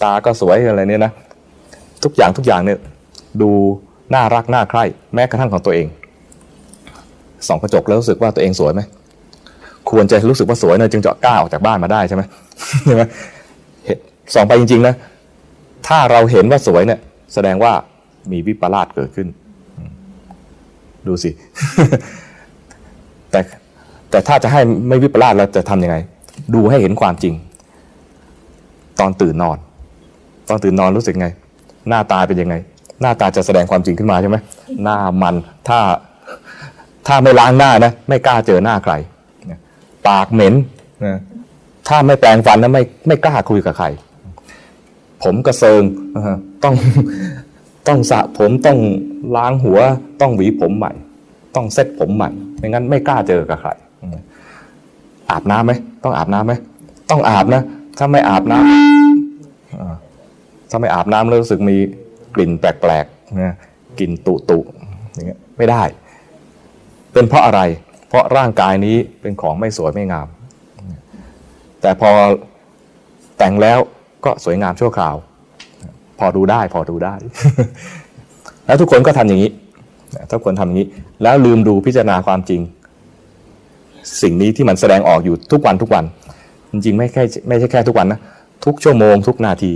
[0.02, 1.12] ตาก็สวยอะไรเนี่ยนะ
[2.04, 2.78] ทุกอย่างทุกอย่างเนี่ย
[3.42, 3.50] ดู
[4.14, 5.86] น่ารักน่าใคร่แม้กระทั่งของตัวเอง
[7.46, 8.80] ส่องกระจกแล้วรู้สึกว่าตัวเองสวยไหม
[9.90, 12.22] ควรจะรู้สึกว่าสวยเนะจึงจะกล้าออกจากบ้านมาได้ใช่ไหม
[12.86, 13.02] ใช่ไหม
[14.34, 14.94] ส่องไปจริงๆนะ
[15.88, 17.00] ถ้าเราเห็นว่าสวยเนี่ย
[17.34, 17.72] แสดงว่า
[18.32, 19.28] มีวิปลาสเกิดขึ้น
[21.06, 21.30] ดูสิ
[23.30, 23.40] แต่
[24.10, 25.96] แต่ถ้าจะให้ไม่วิปลาสเราจะทำยังไง
[26.54, 27.34] ดูให้เห็นความจริง
[29.00, 29.56] ตอนตื่นนอน
[30.48, 31.28] ตอนตื่นนอนรู้สึกไง
[31.88, 32.54] หน้าตาเป็นยังไง
[33.00, 34.36] หน้าตาจะแสดงความจริงขึ้นมาใช่ไหม
[34.82, 35.34] หน้ามัน
[35.68, 35.78] ถ้า
[37.06, 38.92] ถ้าไม่ล้างหน้านะไม่กล้าเจอหน้าใคร
[40.08, 40.54] ปากเหม็น
[41.88, 43.86] ถ้าไม่แปรงฟันนะไม่ไม่กล้าคุยกับใคร
[45.22, 45.82] ผมกระเซิง
[46.64, 46.74] ต้อง
[47.88, 48.78] ต้องสระผมต้อง
[49.36, 49.78] ล้างหัว
[50.20, 50.92] ต้องหวีผมใหม่
[51.54, 53.70] ต้องเซ็ตผมใหม่ไม่งั้นไม่กล้าเจอกับใคร
[55.30, 55.72] อาบน้ำไหม
[56.04, 56.54] ต้องอาบน้ำไหม
[57.10, 57.62] ต้องอาบนะ
[57.98, 58.70] ถ้าไม่อาบน้ำ
[60.70, 61.76] ถ้าไม่อาบน้ำแล้วรู้สึกมี
[62.34, 63.56] กลิ่นแปลกๆนะ
[63.98, 64.58] กลิ่นตุตุ
[65.12, 65.82] อย่างเงี้ยไม่ได้
[67.12, 67.60] เป็นเพราะอะไร
[68.08, 70.28] เพราะร่างกายนี้เป็นของไม่สวยไม่งาม
[71.80, 72.10] แต่พอ
[73.38, 73.78] แต่งแล้ว
[74.26, 75.14] ก็สวยงามชั่วคราว
[76.18, 77.14] พอดูได้พอดูได้
[78.66, 79.50] แล้วทุกคนก็ทำอย่างนี้
[80.32, 80.88] ทุกคนทำอย่างนี้
[81.22, 82.60] แล้วลืมดูพิจารณาความจริง
[84.22, 86.04] สิ่งนี้ที่มันแสดงออกอยู่ทุกวันทุกวัน
[86.70, 88.20] จริงๆไม่แค่ไม่ใช่แค่ทุกวันนะ
[88.64, 89.72] ทุกชั่วโมงทุกนาที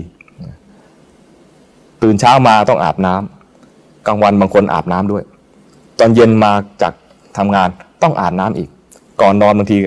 [2.03, 5.25] ตื่นเช้ามาต้องอาบน้ำกลางวันบางคนอาบน้ำด้วย
[5.99, 6.93] ตอนเย็นมาจาก
[7.39, 7.69] ทำงาน
[8.03, 8.69] ต้องอาบน้ำอีก
[9.21, 9.79] ก่อนนอนบางที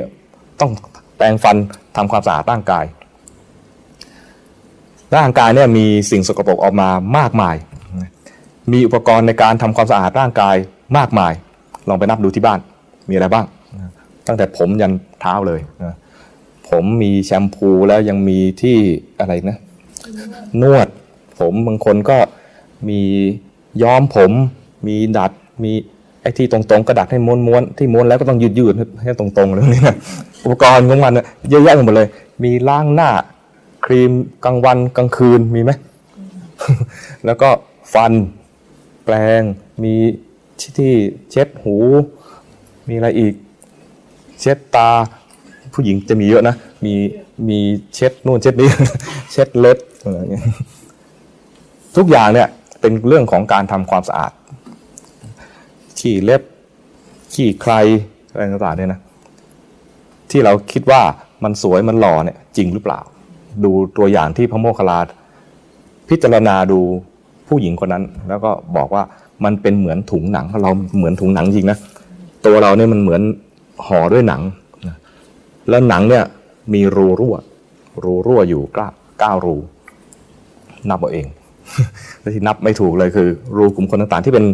[0.62, 0.72] ต้อง
[1.18, 1.56] แปรงฟัน
[1.96, 2.86] ทำความสะอาดร่างกาย
[5.16, 7.56] ร่างกายเนี่ยมีสิ่งสกปรกออกมามากมาย
[8.72, 10.56] มีอุปกรณ์ในการทำความสะอาดร่างกาย
[10.98, 11.34] มากมาย
[11.88, 12.60] ลองไปนับดูที่บ้าน
[13.10, 13.46] มีอะไรบ้าง
[14.28, 15.60] ตั้งแต่ผมยันเท้าเลย
[16.70, 18.78] ผมมีแชมพูแล้วยังมีที่
[19.20, 19.58] อะไรนะ
[20.62, 20.88] นวด
[21.40, 22.18] ผมบางคนก็
[22.90, 23.02] มี
[23.82, 24.32] ย้อมผม
[24.88, 25.32] มีดัด
[25.64, 25.72] มี
[26.22, 28.74] ไอ้ที่ตรงๆกระดาษให้ม้วนๆ ที่ม้วนแล้วก็ต้องยืดยืด
[29.04, 29.96] ให้ตรงๆเลยนี่นะ
[30.44, 31.14] อุปกรณ์ของมัน
[31.50, 32.08] เยอะแยะไปหมดเลย
[32.44, 33.10] มีล้างหน้า
[33.86, 34.12] ครีม
[34.46, 35.72] กลางวันกลางคืนมีไหม
[37.26, 37.50] แล้วก็
[37.94, 38.14] ฟัน
[39.06, 39.42] แปลง
[39.84, 39.94] มี
[40.78, 40.94] ที่
[41.32, 41.76] เช็ดหู
[42.90, 43.34] มีอะไรอีก
[44.40, 44.90] เช็ดตา
[45.74, 46.94] ผู้หญิงจะมีเยอะนะ มี
[47.50, 47.60] มี
[47.94, 48.70] เช็ดนู่นเช็ดนี้
[49.32, 50.44] เช็ดเล็บอะไรเงี้ย
[51.96, 52.48] ทุกอย่างเนี่ย
[52.82, 54.32] เป็นเรื่องของการทำความสะอาด
[56.00, 56.42] ขี้เล็บ
[57.34, 57.74] ขี้ใคร
[58.30, 59.00] อะไรต่างๆเนี่ยนะ
[60.30, 61.02] ที่เราคิดว่า
[61.44, 63.00] มันสวยมันหล่อเนี่ยจริงหรือเปล่า
[63.64, 65.00] ดูตัวอย่างที่พระโมคคัลลา
[66.10, 66.80] พิจารณาดู
[67.48, 69.04] ผู้หญิงคนนั้น แล้วก็บอกว่า
[69.44, 71.78] มันเป็นเหมือนถุงหนังเราเหมือนถุงหนังจริงนะ
[72.46, 73.22] ตัวเราเนี่ยมันเหมือน
[73.88, 74.42] ห่อด้วยหนัง
[75.70, 76.24] แล้วหนังเนี่ย
[76.74, 77.36] มีรูรั่ว
[78.04, 78.88] รูรั่วอยู่เก้า
[79.20, 79.56] เก้ารู
[80.90, 81.28] นับเอาเอง
[82.20, 84.46] และที่นับไม่ถูกเลยคือ รูกลุ่มคนต่างๆ ที่เป็น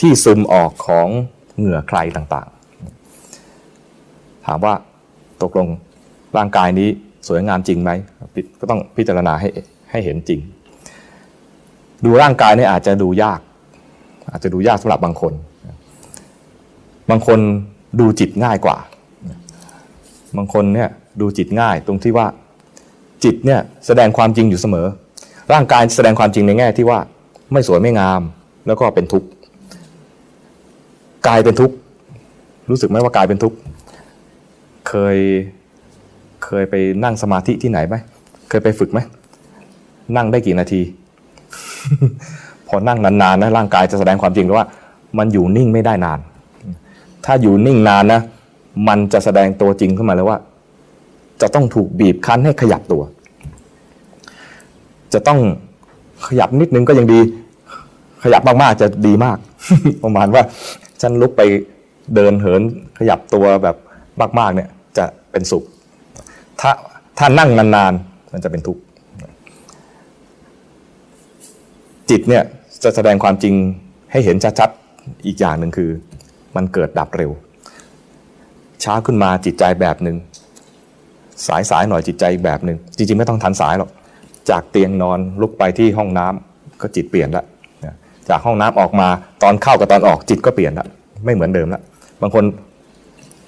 [0.00, 1.08] ที่ซึมออกของ
[1.56, 4.74] เหงื่อใครต่างๆ ถามว่า
[5.42, 5.68] ตกลง
[6.36, 6.88] ร่างกายนี้
[7.28, 7.90] สวยงามจริงไหม
[8.60, 9.48] ก็ต้องพิจารณาให้
[9.90, 10.40] ให้เห็นจริง
[12.04, 13.40] ดูร่างกายเนี่ยอาจจะดูยาก
[14.30, 15.32] อาจจะดูยากสำหรับบางคน
[17.10, 17.40] บางคน
[18.00, 18.76] ดูจิตง่ายกว่า
[20.36, 20.88] บางคนเนี่ย
[21.20, 22.26] ดูจิตง่ายตรงที่ว่า
[23.24, 24.86] จิตเนี่ยแสดงความจริงอยู่เสมอ
[25.52, 26.98] ร่างกายแสดงความจริงในแง่ที่ว่า
[27.52, 28.22] ไม่สวยไม่งาม
[28.66, 29.28] แล้วก็เป็นทุกข์
[31.28, 31.74] กายเป็นทุกข์
[32.70, 33.56] รู้สึกไหมว่ากายเป็นทุกข์
[34.88, 35.18] เคย
[36.44, 36.74] เคยไป
[37.04, 37.96] นั่งสมาธิที่ไหนไหม
[38.48, 39.00] เคยไปฝึกไหม
[40.16, 40.80] นั่งได้กี่นาที
[42.68, 44.66] พอนั่งนานๆนะร่างกายจะแสดงความจริงว่า
[45.18, 46.18] มันอยู่นิ่งไม่ได้นาน
[47.24, 48.20] ถ้าอยู่นิ่งนานนะ
[48.88, 50.38] มันจะแสดงตัวจริงขึ้นมาเลยว่า
[51.42, 53.02] จะต้องถูกบีบคั้นให้ขยับตัว
[55.14, 55.38] จะต้อง
[56.28, 57.20] ขยับนิดนึงก็ยังดี
[58.24, 59.36] ขยับมากๆจะดีมาก
[60.04, 60.42] ประมาณว่า
[61.00, 61.42] ฉันลุกไป
[62.14, 62.62] เดินเหิน
[62.98, 63.76] ขยับตัวแบบ
[64.38, 65.64] มาก ๆ เนี่ยจะเป็นสุข
[66.60, 66.70] ถ้า
[67.18, 68.82] ถ้านั่งนานๆมันจะเป็นทุกข์
[72.10, 72.42] จิตเนี่ย
[72.82, 73.54] จะแสดงความจริง
[74.12, 75.90] ให้เห็นชัดๆอีกอย่างหนึ่งคือ
[76.56, 77.30] มันเกิดดับเร็ว
[78.84, 80.16] ช้าขึ้นมาจิตใจแบบหนึ่ง
[81.46, 83.90] สายสายหน่อยจิตใจอีกแบบหนึ่งจริงๆ ไม่ต้องทันสายหรอก
[84.50, 87.44] จากเตียงนอนลุกไปที่ห้องน้ำก็จิตเปลี่ยนละ
[88.28, 89.08] จากห้องน้ำออกมา
[89.42, 90.86] ตอนเข้ากับตอนออกจิตก็เปลี่ยนละ
[91.24, 91.80] ไม่เหมือนเดิมละ
[92.20, 92.44] บางคน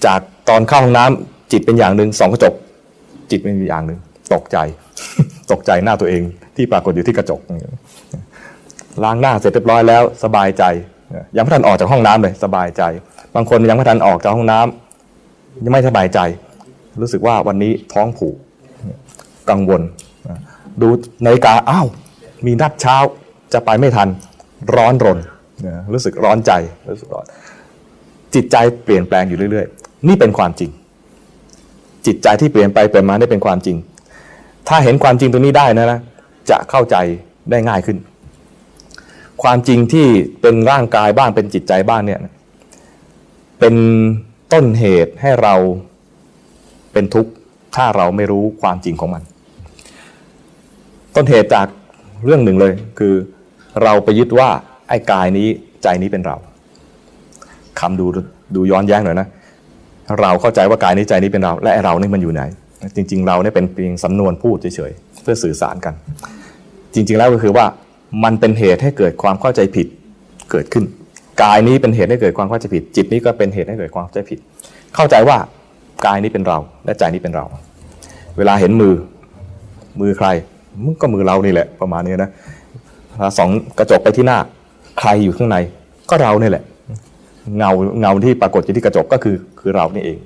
[0.06, 2.54] จากตอนเข้าห้องน้ำจิตเป็นอย่างหนึ่งสองกระจก
[3.30, 3.98] จิตเป็นอย่างหนึ่ง
[4.34, 4.58] ตกใจ
[5.52, 6.22] ตกใจหน้าตัวเอง
[6.56, 7.40] ที่ปรากฏอยู่ที่กระจก
[9.04, 10.64] ล้างหน้าเสร็จเรียบร้อยแล้ว สบายใจ
[11.36, 12.82] ยังไม่ทันออกจากห้องน้ำเลย สบายใจ
[13.34, 16.18] บางคนยังไม่ทันออกจากห้องน้ำยังไม่สบายใจ
[17.00, 18.36] รู้สึกว่าวันนี้ท้องผูก
[19.50, 19.82] กังวล
[20.80, 20.88] ดู
[21.24, 21.86] นาฬิกาอ้าว
[22.46, 22.96] มีนัดเช้า
[23.52, 24.08] จะไปไม่ทัน
[24.74, 25.18] ร้อนรน
[25.92, 26.52] รู้สึกร้อนใจ
[26.90, 27.24] รู้สึกร้อน
[28.34, 30.70] จิตใจเปลี่ยนแปลงอยู่เรื่อย ๆ นี่เป็นความจริง
[32.06, 33.76] จิตใจที่เปลี่ยนไปเปลี่ยนมาได้เป็นความจริง
[34.68, 36.00] ถ้าเห็นความจริงตรงนี้ได้นะนะ
[36.50, 36.96] จะเข้าใจ
[37.50, 37.96] ได้ง่ายขึ้น
[39.42, 40.06] ความจริงที่
[40.40, 42.20] เป็นร่างกายบ้างเป็นจิตใจบ้างเนี่ย
[43.60, 43.74] เป็น
[44.52, 45.54] ต้นเหตุให้เรา
[46.92, 47.30] เป็นทุกข์
[47.76, 49.22] ถ้าเราไม่รู้ความจริงของมัน
[51.16, 51.66] ต้นเหตุจาก
[52.24, 53.14] เรื่องหนึ่งเลยคือ
[53.82, 54.48] เราไปยึดว่า
[54.88, 55.48] ไอ้กายนี้
[55.82, 56.36] ใจนี้เป็นเรา
[57.80, 58.06] คำดู
[58.54, 59.28] ดูย้อนแย้งหน่อยนะ
[60.20, 62.42] เราเข้าใจว่ากายนี้ใจนี้เป็นเรา และเรานี่มันอยู่ไหน
[62.96, 65.94] จริง ๆ เราเนี่ยเป็นเพียงสำนวนพูดเฉยๆเพื่อสื่อสารกัน
[66.94, 67.66] จริง ๆ แล้วก็คือว่า
[68.24, 69.86] มันเป็นเหตุให้เกิดความเข้าใจผิด
[70.50, 70.84] เกิดขึ้น
[71.42, 74.38] กายนี้เป็นเหตุให้เกิดความเข้าใจผิด จิตนี้ก็เป็นเหตุให้เกิดความเข้าใจผิด
[74.94, 75.36] เข้าใจว่า
[76.06, 77.44] กายนี้เป็นเรา และใจนี้เป็นเรา
[78.38, 78.94] เวลาเห็นมือ
[80.00, 80.28] มือใคร
[80.84, 82.30] มันก็มือเรานี่แหละประมาณนี้นะ
[83.38, 84.38] สองกระจกไปที่หน้า
[84.98, 85.56] ใครอยู่ข้างใน
[86.10, 86.62] ก็เรานี่แหละ
[87.56, 90.18] เงาเงาที่ปรากฏอยู่ที่กระจกก็คือคือเรานี่เอง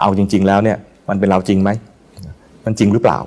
[0.00, 0.76] เอาจริง ๆ แล้วเนี่ย
[1.08, 1.70] มันเป็นเราจริงไหม
[2.64, 3.18] มันจริงหรือเปล่า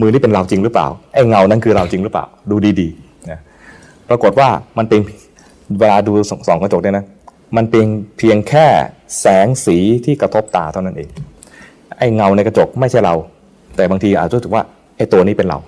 [0.00, 3.40] มือนี่เป็นเราจริงหรือเปล่าไอ้เงานั้นคือเราจริงหรือเปล่า ดูดีๆนะ
[4.08, 5.00] ปรากฏว่ามันเป็น
[5.78, 6.12] เวลาดู
[6.48, 7.04] สองกระจกเนี่ยนะ
[7.56, 7.84] มันเป็น
[8.18, 8.66] เพียงแค่
[9.20, 11.08] แสงสีที่กระทบตาเท่านั้นเอง
[11.98, 13.14] ไอ้เงาในกระจกไม่ใช่เรา
[13.76, 14.62] แต่บางทีอาจจะรู้สึกว่า
[14.96, 15.58] ไอ้ตัวนี้เป็นเรา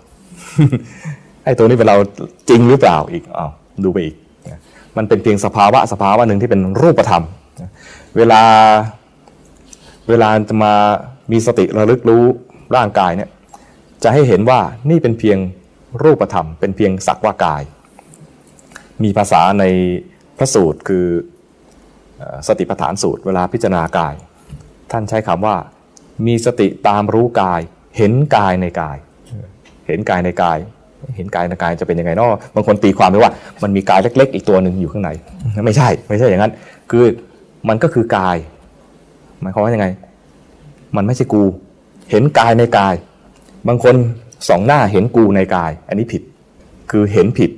[1.44, 1.96] ไอ้ตัวนี้เป็นเรา
[2.48, 3.50] จริงหรือเปล่าอีกอ้าว
[3.84, 4.14] ดูไปอีก
[4.96, 7.24] มันเป็นเพียงสภาวะสภาวะหนึ่งที่เป็นรูปธรรม
[8.16, 8.42] เวลา
[10.08, 10.74] เวลาจะมา
[11.32, 12.24] มีสติระลึกรู้
[12.76, 13.30] ร่างกายเนี่ย
[14.02, 15.38] จะให้เห็นว่านี่เป็นเพียง
[16.02, 17.62] รูปธรรม เป็นเพียงสักว่ากาย
[19.02, 19.64] มีภาษาใน
[20.38, 21.06] พระสูตรคือ
[22.48, 24.14] สติปัฏฐานสูตร เวลาพิจารณากาย
[24.90, 25.56] ท่านใช้คำว่า
[26.26, 27.60] มีสติตามรู้กาย
[27.96, 28.96] เห็นกายในกาย
[29.86, 30.58] เห็นกายในกาย
[31.16, 35.10] เห็นกายในกายจะเป็นยังไงเนาะบางคนตีความไปว่า มันมีกายเล็ก ๆ อีกตัวหนึ่งอยู่ข้างใน
[35.66, 36.52] ไม่ใช่ ไม่ใช่อย่างนั้น
[36.90, 37.04] คือ
[37.68, 38.36] มันก็คือกาย
[39.40, 39.86] หมายความว่ายังไง
[40.96, 41.42] มันไม่ใช่กู
[42.10, 42.94] เห็นกายในกาย
[43.68, 43.94] บางคน
[44.48, 46.22] สองหน้าเห็นกูในกาย อันนี้ผิด
[46.90, 47.50] คือเห็นผิด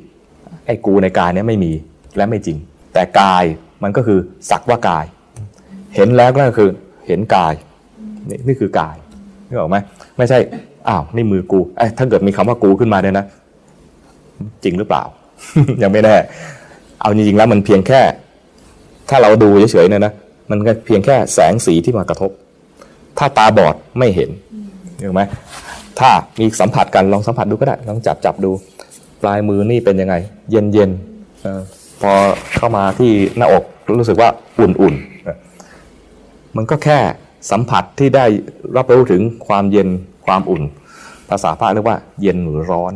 [0.67, 1.73] ไอ้กูในกายเนี่ยไม่มี
[2.17, 2.57] และไม่จริง
[2.95, 3.45] แต่กาย
[3.83, 4.19] มันก็คือ
[4.51, 5.05] สักว่ากาย
[5.95, 6.71] เห็นแล้วก็คือ
[7.07, 7.53] เห็นกาย
[8.29, 8.97] นี่นี่คือกาย
[9.49, 9.77] นึกออกไหม
[10.17, 10.39] ไม่ใช่
[10.89, 13.27] อ้าวนี่มือกูไอ้ถ้าเกิดมีคำว่ากูขึ้นมาเนี่ยนะ
[14.65, 15.03] จริงหรือเปล่า
[15.83, 16.17] ยังไม่แน่
[17.01, 18.01] เอาจริงๆแล้วมันเพียงแค่
[19.11, 20.13] ถ้าเราดูเฉยๆเนี่ยนะ
[20.51, 22.31] มันก็เพียงแค่แสงสีที่มากระทบ
[23.19, 24.31] ถ้าตาบอดไม่เห็น
[24.99, 25.23] เห็นไหม
[26.01, 28.51] ถ้ามีสัมผัสกันลองสัมผัสดูก็ได้ลองจับจับดู
[29.23, 30.15] ปลายมือนี่เป็นยังไง
[30.51, 30.91] เย็นเย็น
[32.01, 32.13] พอ
[32.57, 33.65] เข้ามาที่หน้าอก
[33.99, 34.29] รู้สึกว่า
[34.61, 36.99] อุ่นๆมันก็แค่
[37.51, 38.25] สัมผัสที่ได้
[38.77, 39.89] รับรู้ถึงความเย็น
[40.27, 40.63] ความอุ่น
[41.31, 42.93] ภาษาพระเรียกว่าเย็นหรือร้อน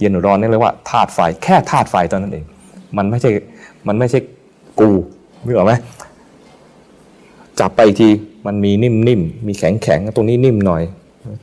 [0.00, 2.44] เย็นหรือร้อนนี่เรียกว่าธาตุไฟแค่ธาตุไฟตอนนั้นเอง
[2.96, 3.30] มันไม่ใช่
[3.86, 4.18] มันไม่ใช่
[4.80, 4.90] กู
[5.44, 5.72] นึกออกไหม
[7.60, 8.08] จับไปที
[8.46, 10.82] มันมีนิ่มๆมีแข็งๆตรงนี้นิ่มหน่อย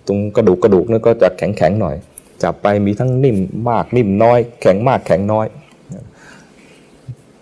[0.07, 1.95] ตรงกระดูกกระดูกนี่ก็จะแข็งๆหน่อย
[2.43, 3.37] จับไปมีทั้งนิ่ม
[3.69, 5.45] มากนิ่มน้อย แข็งมากแข็งน้อย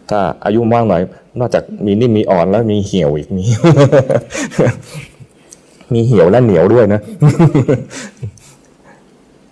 [0.09, 1.01] ถ้าอายุมากหน่อย
[1.39, 3.43] นอกจากมีนิ่มมีอ่อนแล้วมีเหี่ยวอีกมี
[5.93, 7.01] มีเหี่ยวและเหนียวด้วยนะ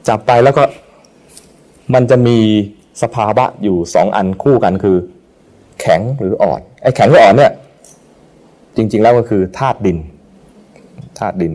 [0.07, 0.63] จับไปแล้วก็
[1.93, 2.37] มันจะมี
[3.01, 4.97] สภาวะอยู่สองอันคู่กันคือ
[5.81, 7.51] แข็งหรืออ่อนไอ้แข็งหรืออ่อนเนี่ย
[8.75, 9.97] จริง ๆ แล้วก็คือธาตุดิน
[11.19, 11.53] ธาตุดิน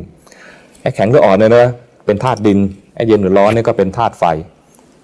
[0.83, 1.67] ไอ้แข็งหรืออ่อนเนี่ยนะ
[2.07, 2.59] เป็นธาตุดิน
[2.95, 4.25] ไอ้เย็นหรือร้อนเนี่ยก็เป็นธาตุไฟ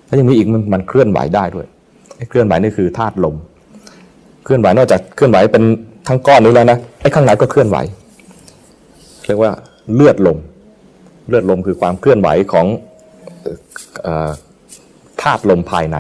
[0.07, 1.67] แล้วยังมีอีกมันมันเคลื่อนไหวได้ด้วย
[2.17, 3.37] ไอ้เคลื่อนไหวนี่คือธาตุลม
[4.45, 5.65] เคลื่อนไหวนอกจากเคลื่อนไหวเป็น
[6.09, 7.79] ทั้งก้อนนี้แล้วนะไอ้ข้างในก็เคลื่อนไหว
[9.27, 9.53] เรียกว่า
[9.95, 10.39] เลือดลม
[11.29, 12.67] เลือดลมคือความเคลื่อนไหวของ
[15.23, 15.97] ธาตุลมภายใน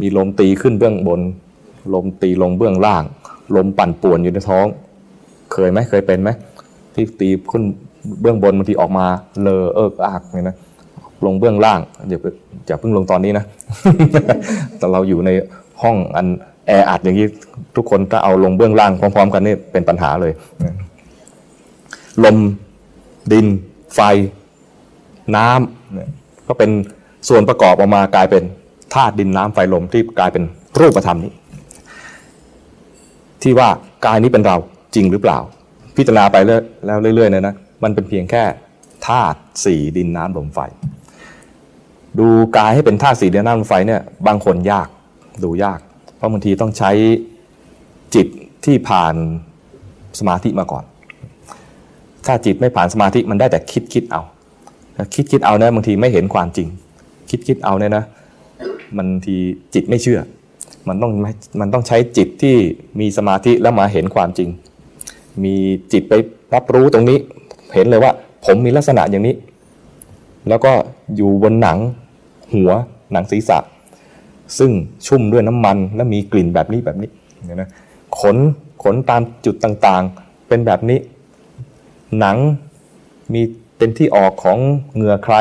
[0.00, 1.20] มีลมตีขึ้นเบื้องบน
[1.94, 3.04] ลมตีลงเบื้องล่าง
[3.56, 4.66] ลมปั่นป่วนอยู่ในท้อง
[5.52, 6.30] เคยไหมเคยเป็นไหม
[6.94, 7.62] ที่ตีขึ้น
[8.20, 9.06] เบื้องบนบางทีออกมา
[9.42, 10.56] เลอเอิกอากเนี่ยนะ
[11.26, 12.18] ลงเบื้องล่างอย่า
[12.66, 13.44] อย่าเพิ่งลงตอนนี้นะ
[14.78, 15.30] แต่เราอยู่ใน
[15.82, 16.26] ห้องอัน
[16.66, 17.26] แออัดอย่างนี้
[17.76, 20.32] ทุกคนถ้าเอาลงเบื้องล่างพร้อม ๆ กันนี่เป็นปัญหาเลย
[22.24, 22.38] ลม
[23.32, 23.46] ดิน
[23.94, 24.00] ไฟ
[25.36, 26.70] น้ำก็เป็น
[27.28, 28.42] ส่วนประกอบออกมากลายเป็น
[28.94, 30.44] ธาตุดินน้ำไฟลมที่กลายเป็น
[30.80, 31.32] รูปธรรมนี้
[33.42, 33.68] ที่ว่า
[34.06, 34.56] กายนี้เป็นเรา
[34.94, 35.38] จริงหรือเปล่า
[35.96, 38.42] พิจารณาไปแล้วเรื่อยๆเนี่ยนะมันเป็นเพียงแค่
[39.08, 40.60] ธาตุสี่ดินน้ำลมไฟ
[42.18, 44.88] ดูกายให้เป็นธาตุสี่ดินน้ำลมไฟเนี่ยบางคนยาก
[45.44, 45.80] ดูยาก
[46.16, 46.90] เพราะบางทีต้องใช้
[48.14, 48.26] จิต
[48.64, 49.14] ที่ผ่าน
[50.18, 50.84] สมาธิมาก่อน
[52.26, 54.22] ถ้าจิตไม่ผ่านสมาธิมันได้แต่คิดคิดเอา
[55.14, 56.68] คิดคิดเอาเนี่ยบางทีไม่เห็นความจริง
[57.30, 58.04] คิดคิดเอาเนี่ยนะ
[58.96, 59.36] มันที
[59.74, 60.20] จิตไม่เชื่อ
[60.88, 61.12] มันต้อง
[61.60, 62.56] มันต้องใช้จิตที่
[63.00, 64.48] มีสมาธิแล้วมาเห็นความจริง
[65.44, 65.54] มี
[65.92, 66.12] จิตไป
[66.54, 67.18] รับรู้ตรงนี้
[67.74, 68.12] เห็นเลยว่า
[68.44, 69.34] ผมมีลักษณะอย่างนี้
[70.48, 70.72] แล้วก็
[71.16, 71.78] อยู่บนหนัง
[72.54, 72.70] หัว
[73.12, 73.58] หนังศีรษะ
[74.58, 74.70] ซึ่ง
[75.06, 77.10] ชุ่มด้วยน้ำมันและมีกลิ่นแบบนี้แบบนี้
[77.46, 77.68] เนี่ยนะ
[78.18, 78.36] ขน
[78.82, 80.98] ขนตามจุดต่างๆ เป็นแบบนี้
[82.18, 82.36] หนัง
[83.34, 83.42] มี
[83.78, 84.58] เป็นที่ออกของ
[84.94, 85.36] เหงื่อใคร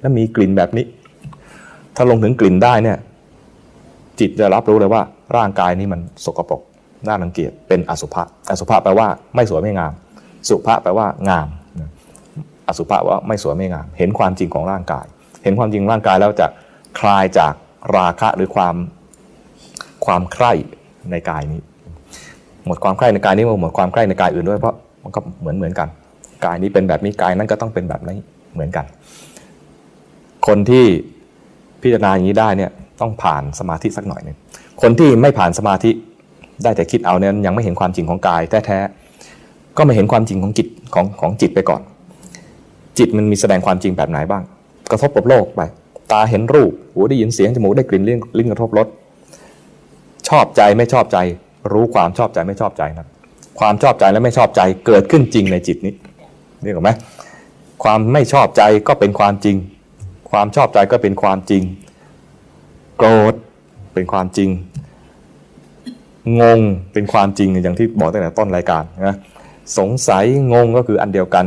[0.00, 0.84] และมีกลิ่นแบบนี้
[1.96, 2.98] ถ้าลงถึงกลิ่นได้เนี่ย
[4.20, 5.02] จิตจะรับรู้เลยว่า
[5.36, 6.60] ร่างกายนี้มันสกปรก
[7.06, 9.92] น่ารังเกียจเป็นอสุภะอสุภะแปลว่าไม่สวยไม่งาม
[10.48, 11.48] สุภะแปลว่างาม
[12.68, 15.06] อสุภะว่าไม่สวยไม่งาม เห็นความจริงของร่างกาย
[15.42, 16.46] เห็นความจริงร่างกายแล้วจะ
[17.00, 17.52] คลายจาก
[17.96, 18.74] ราคะหรือความ
[20.06, 20.52] ความใคร่
[21.10, 21.60] ในกายนี้
[22.66, 25.88] หมดความใคร่ในกายนี้หมดความใคร่ในกายอื่นด้วยเพราะมันก็เหมือนเหมือนกัน
[26.44, 28.18] กายนี้เป็นแบบนี้กายนั้นก็ต้องเป็นแบบนี้
[28.54, 28.84] เหมือนกัน
[30.46, 30.84] คนที่
[31.82, 32.70] พิจารณาอย่างนี้ได้เนี่ย
[33.00, 34.36] ต้องผ่านสมาธิสักหน่อยหนึ่ง
[34.82, 35.90] คนที่ไม่ผ่านสมาธิ
[36.62, 41.82] ได้แต่คิดเอาเนี่ยยังไม่เห็นความจริงของกายแท้ๆก็ไม่เห็นความจริงของจิตของของจิตไปก่อน
[42.98, 44.42] จิตมันมีแสดงความจริงแบบไหนบ้าง
[44.90, 45.60] กระทบกับโลกไป
[46.12, 48.86] ตาเห็นรูปหูได้ยินเสียงจมูกได้กลิ่นลิ้นลิ้นกระทบรส
[50.28, 51.18] ชอบใจไม่ชอบใจ
[51.72, 53.06] รู้ความชอบใจไม่ชอบใจนะ
[53.60, 55.92] ความชอบใจและไม่ชอบใจเกิดขึ้นจริงในจิตนี้
[56.64, 56.90] นี่ถูกไหม
[57.82, 59.56] ความไม่ชอบใจก็เป็นความจริง
[60.30, 61.62] ความชอบใจก็เป็นความจริง
[62.96, 63.34] โกรธ
[63.94, 64.50] เป็นความจริง
[66.40, 66.60] งง
[66.92, 69.16] เป็นความจริงอย่างที่บอกตั้งแต่ต้นรายการนะ
[69.78, 71.44] สงสัยงงก็คืออันเดียวกัน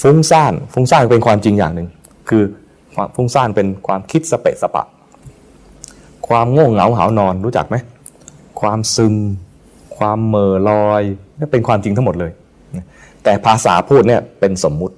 [0.00, 1.88] ฟุ้งซ่านฟุ้งซ่านเป็นความจริงอย่างหนึ่ง
[2.28, 2.42] คือ
[2.94, 4.84] ความฟุ้งซ่านเป็นความคิดสเปะสปะ
[6.28, 7.76] ความง่วงเหงาหานอนรู้จักไหม
[8.60, 9.14] ความซึม
[9.96, 11.02] ความเมอลอย
[11.38, 12.32] นี่เป็นความจริงทั้งหมดเลย
[13.24, 14.94] แต่ภาษาพูดเนี่ยเป็นสมมุติ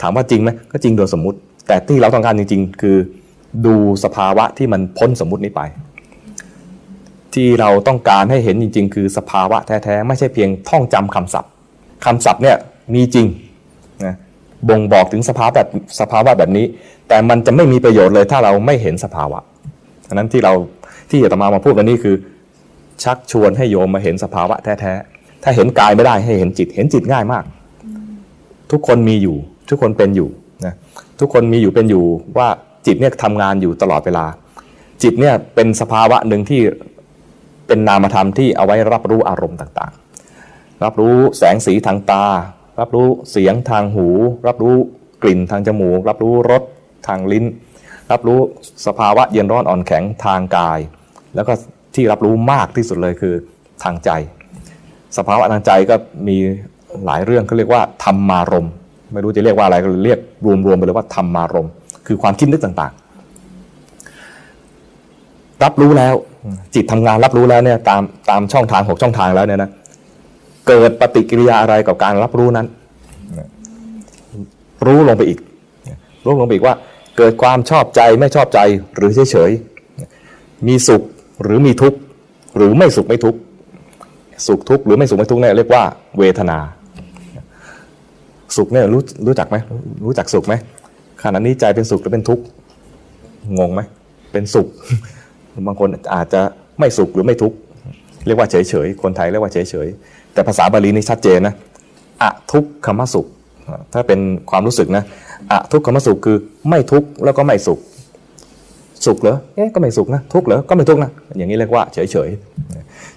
[0.00, 2.96] ถามว่าจริงไหมก็จริงโดยสมมุติ แต่ที่เราต้องการจริง ๆ คือ
[3.66, 5.62] ดูสภาวะที่มันพ้นสมมุตินี้ไป
[7.34, 11.50] ที่เราต้องการให้เห็นจริง ๆ คือสภาวะแท้ๆไม่ใช่เพียงท่องจำคำศัพท์
[12.04, 12.56] คำศัพท์เนี่ย
[12.94, 13.26] มีจริง
[14.04, 14.14] นะ
[14.68, 15.68] บ่งบอกถึงสภาวะแบบ
[16.00, 16.66] สภาวะแบบนี้
[17.08, 19.38] แต่มันจะไม่มีประโยชน์เลยถ้าเราไม่เห็นสภาวะ
[20.14, 20.52] นั้นที่เรา
[21.10, 22.16] ที่อาตมามาพูดกันนี่คือ
[23.02, 25.11] ชักชวนให้โยมมาเห็นสภาวะแท้ๆ
[25.42, 27.44] ถ้าเห็นกายไม่ได้ให้เห็นจิต เห็นจิตง่ายมาก
[28.70, 29.36] ทุกคนมีอยู่
[29.70, 30.28] ทุกคนเป็นอยู่
[30.64, 30.74] นะ
[31.20, 32.04] ทุกคนมีอยู่เป็นอยู่
[32.38, 32.48] ว่า
[32.86, 34.26] จิตเนี่ยทำงานอยู่ตลอดเวลา
[35.02, 36.60] จิตเนี่ยเป็นสภาวะหนึ่งที่
[37.66, 42.24] เป็นนามธรรมที่เอาไว้รับรู้อารมณ์ต่างๆ รับรู้แสงสีทางตา
[42.80, 44.08] รับรู้เสียงทางหู
[44.46, 44.76] รับรู้
[45.22, 46.62] กลิ่นทางจมูก รับรู้รส
[47.06, 47.44] ทางลิ้น
[48.12, 48.40] รับรู้
[48.86, 50.78] สภาวะเย็นร้อนอ่อนแข็งทางกาย
[51.34, 51.52] แล้วก็
[51.94, 53.34] ที่รับรู้มากที่สุดเลยคือ
[53.84, 54.10] ทางใจ
[55.16, 55.94] สภาวะทางใจก็
[56.28, 56.36] มี
[57.06, 58.72] หลายเรื่องเขาเรียกว่าธรรมารมณ์
[59.12, 60.18] ไม่รู้จะเรียกว่าอะไรก็เรียก
[60.66, 61.72] รวมๆไปเลยว่าธรรมารมณ์
[62.06, 63.02] คือความคิดนึกต่างๆ
[65.64, 66.14] รับรู้แล้ว
[66.74, 69.70] จิตทำงานรับรู้แล้วเนี่ยตามตามช่องทางหกช่องทางแล้วเนี่ยนะ
[70.68, 72.66] เกิดปฏิกิริยาอะไรกับการรับรู้นั้น
[74.86, 75.38] รู้ลงไปอีก
[76.24, 76.74] รู้ลงไปอีกว่า
[77.16, 78.60] เกิดความชอบใจไม่ชอบใจ
[78.96, 81.02] หรือเฉยๆมีสุข
[81.42, 81.98] หรือมีทุกข์
[82.56, 83.38] หรือไม่สุขไม่ทุกข์
[84.46, 85.82] สุขทุกข์หรือไม่สุขไม่ทุกข์เนี่ยเรียกว่า
[86.18, 86.58] เวทนา
[88.56, 89.56] สุขเนี่ยรู้รู้จักไหม
[90.04, 90.54] รู้จักสุขไหม
[91.22, 92.44] ขณะนี้ใจเป็นสุขหรือเป็นทุกข์
[93.58, 93.80] งงไหม
[94.32, 94.66] เป็นสุข
[95.66, 96.40] บางคนอาจจะ
[96.78, 97.56] ไม่สุขหรือไม่ทุกข์
[98.26, 99.88] เรียกว่าเฉยเฉยคนไทยเรียกว่าเฉยเฉย
[100.32, 101.54] แต่ภาษาบาลีนี่ชัดเจนนะ
[102.22, 103.26] อะทุกขมสุข
[103.92, 105.04] ถ้าเป็นความรู้สึกนะ
[105.50, 106.36] อะทุกขมสุขคือ
[106.68, 107.78] ไม่ทุกข์แล้วก็ไม่สุข
[109.06, 112.28] สุขเหรอเอ๊ะก็ไม่สุขนะทุกข์เหรอก็ไม่ทุกข์นะอย่างนี้เรียกว่าเฉยเฉย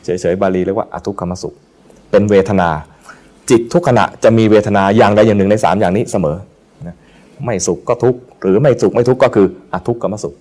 [0.04, 1.54] เฉยเฉยบาลีเรียกว่าอทุกขมสุข
[2.12, 2.70] เป็นเวทนา
[3.50, 6.38] จิตทุกขณะจะมีเวทนาอย่างใดอย่างหนึ่งในสามอย่างนี้เสมอ
[7.46, 10.34] ไม่สุขก็ทุกข์หรือไม่สุขไม่ทุกข์ก็คืออทุกขมสุข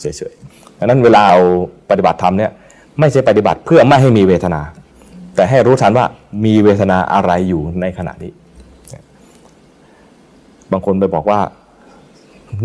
[0.00, 1.40] เฉยๆดังนั้นเวลาเอา
[1.90, 2.50] ปฏิบัติธรรมเนี่ย
[3.00, 4.60] ไม่ใช่ปฏิบัติเพื่อไม่ให้มีเวทนา
[5.36, 6.06] แต่ให้รู้ทันว่า
[6.44, 8.32] มีเวทนาอะไรอยู่ในขณะนี้
[10.72, 11.40] บางคนไปบอกว่า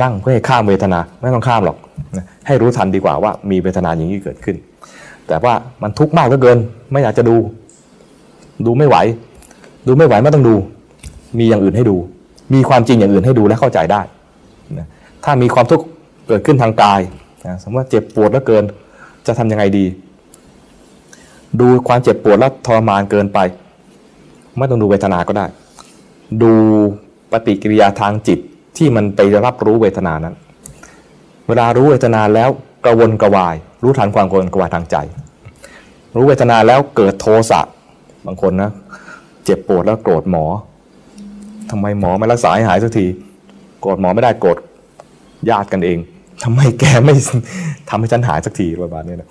[0.02, 1.78] นั่งเพื่อให้ข้ามเวทนา ไม่ต้องข้ามหรอก
[2.47, 4.56] ให้รู้ทันดีกว่าว่ามีเวทนาอย่างนี้เกิดขึ้น
[5.28, 6.58] แต่ว่ามันทุกข์มากเหลือเกิน
[6.91, 7.36] ไม่อยากจะดู
[8.65, 8.97] ดูไม่ไหว
[9.88, 10.56] ดูไม่ไหวไม่ต้องดู
[11.39, 11.97] มีอย่างอื่นให้ดู
[12.54, 14.02] มีความจริงอย่างอื่นให้ดูและเข้าใจได้
[15.23, 15.86] ถ้ามีความทุกข์
[16.28, 16.99] เกิดขึ้นทางกาย
[17.63, 18.63] สมมติเจ็บปวดเหลือเกิน
[19.28, 19.86] จะทำยังไงดี
[21.60, 23.39] ดูความเจ็บปวดและทรมานเกินไป
[24.58, 25.45] ไม่ต้องดูเวทนาก็ได้
[26.41, 26.52] ดู
[27.32, 28.39] ปฏิกิริยาทางจิต
[28.77, 30.36] ที่มันไปรับรู้เวทนานั้น
[31.47, 32.49] เวลารู้เวทนาแล้ว
[32.86, 34.95] กระวนกระวาย รู้ทันความกระวนกระวายทางใจ
[36.15, 37.62] รู้เวทนาแล้วเกิดโทสะ
[38.25, 38.71] บางคนนะ
[39.45, 40.45] เจ็บปวดแล้วโกรธหมอ
[41.69, 43.05] ทำไมหมอไม่รักษาให้หายสักที
[43.82, 44.58] โกรธหมอไม่ได้โกรธ
[45.49, 45.97] ญาติกันเอง
[46.43, 47.15] ทำไมแกไม่
[47.89, 49.29] ทำให้ฉันหายสักทีประมาณนี้นะ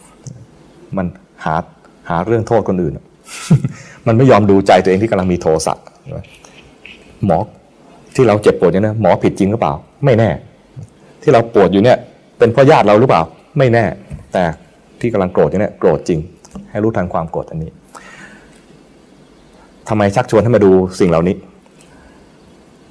[0.97, 1.07] มัน
[1.45, 1.55] หา
[2.09, 2.95] หาเรื่องโทษคนอื่น
[4.07, 5.75] มันไม่ยอมดูใจตัวเองที่กำลังมีโทสะ
[7.27, 7.39] หมอ
[8.15, 9.73] ที่เราเจ็บปวดเนี่ยนะหมอผิดจริงหรือเปล่า
[10.05, 10.31] ไม่แน่
[11.23, 11.99] ที่เราปวดอยู่เนี่ย
[12.39, 13.23] เป็นเพราะญาติเราหรือเปล่า
[13.59, 13.85] ไม่แน่
[14.33, 14.43] แต่
[15.01, 16.19] ที่กำลังโกรธอยู่เนี่ยโกรธจริง
[16.71, 17.71] ให้รู้ทันความโกรธอันนี้
[19.89, 21.37] ทำไมชักชวนให้มาดูสิ่งเหล่านี้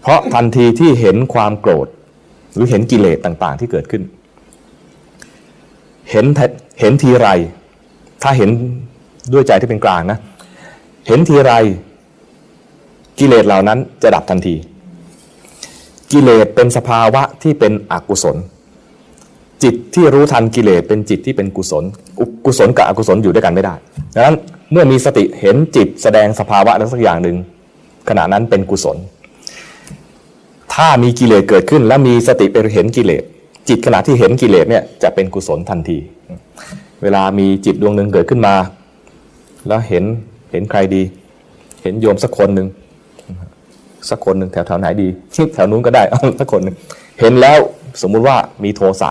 [0.01, 1.87] เพราะทันทีที่เห็นความโกรธ
[2.53, 4.03] หรือเห็นกิเลสต่างๆ ที่เกิดขึ้น
[6.11, 6.25] เห็น
[6.79, 7.27] เห็นทีไร
[8.23, 8.49] ถ้าเห็น
[9.33, 10.19] ด้วยใจที่เป็นกลางนะ
[11.07, 11.53] เห็นทีไร
[13.19, 14.55] กิเลสเหล่านั้นจะดับทันที
[16.11, 18.37] กิเลสเป็นสภาวะที่เป็นอกุศล
[19.63, 21.83] จิตที่รู้ทันกิเลสเป็นจิตที่เป็นกุศล
[22.45, 23.75] กุศลกับอกุศลอยู่ด้วยกันไม่ได้
[24.15, 24.35] ดังนั้น
[24.71, 27.37] เมื่อมีสติเห็นจิตแสดงสภาวะนั้นสักอย่างหนึ่ง
[28.09, 28.97] ขณะนั้นเป็นกุศล
[30.73, 33.23] ถ้ามีกิเลสเกิดขึ้น และมีสติไปเห็นกิเลส
[33.69, 35.97] จิตขณะที่เห็นกิเลสเนี่ยจะเป็นกุศลทันที
[37.03, 38.55] เวลามีจิตดวงหนึ่งเกิดขึ้นมา
[39.67, 40.03] แล้วเห็น
[40.51, 41.01] เห็นใครดี
[41.83, 42.67] เห็นโยมสักคนหนึ่ง
[44.09, 45.07] สักคนหนึ่งแถวแถวไหนดี
[45.53, 46.03] แถวนู้นก็ได้
[46.39, 46.75] สักคนหนึ่ง
[47.19, 47.59] เห็นแล้ว
[48.01, 49.09] สมมุติว่ามีโทสะ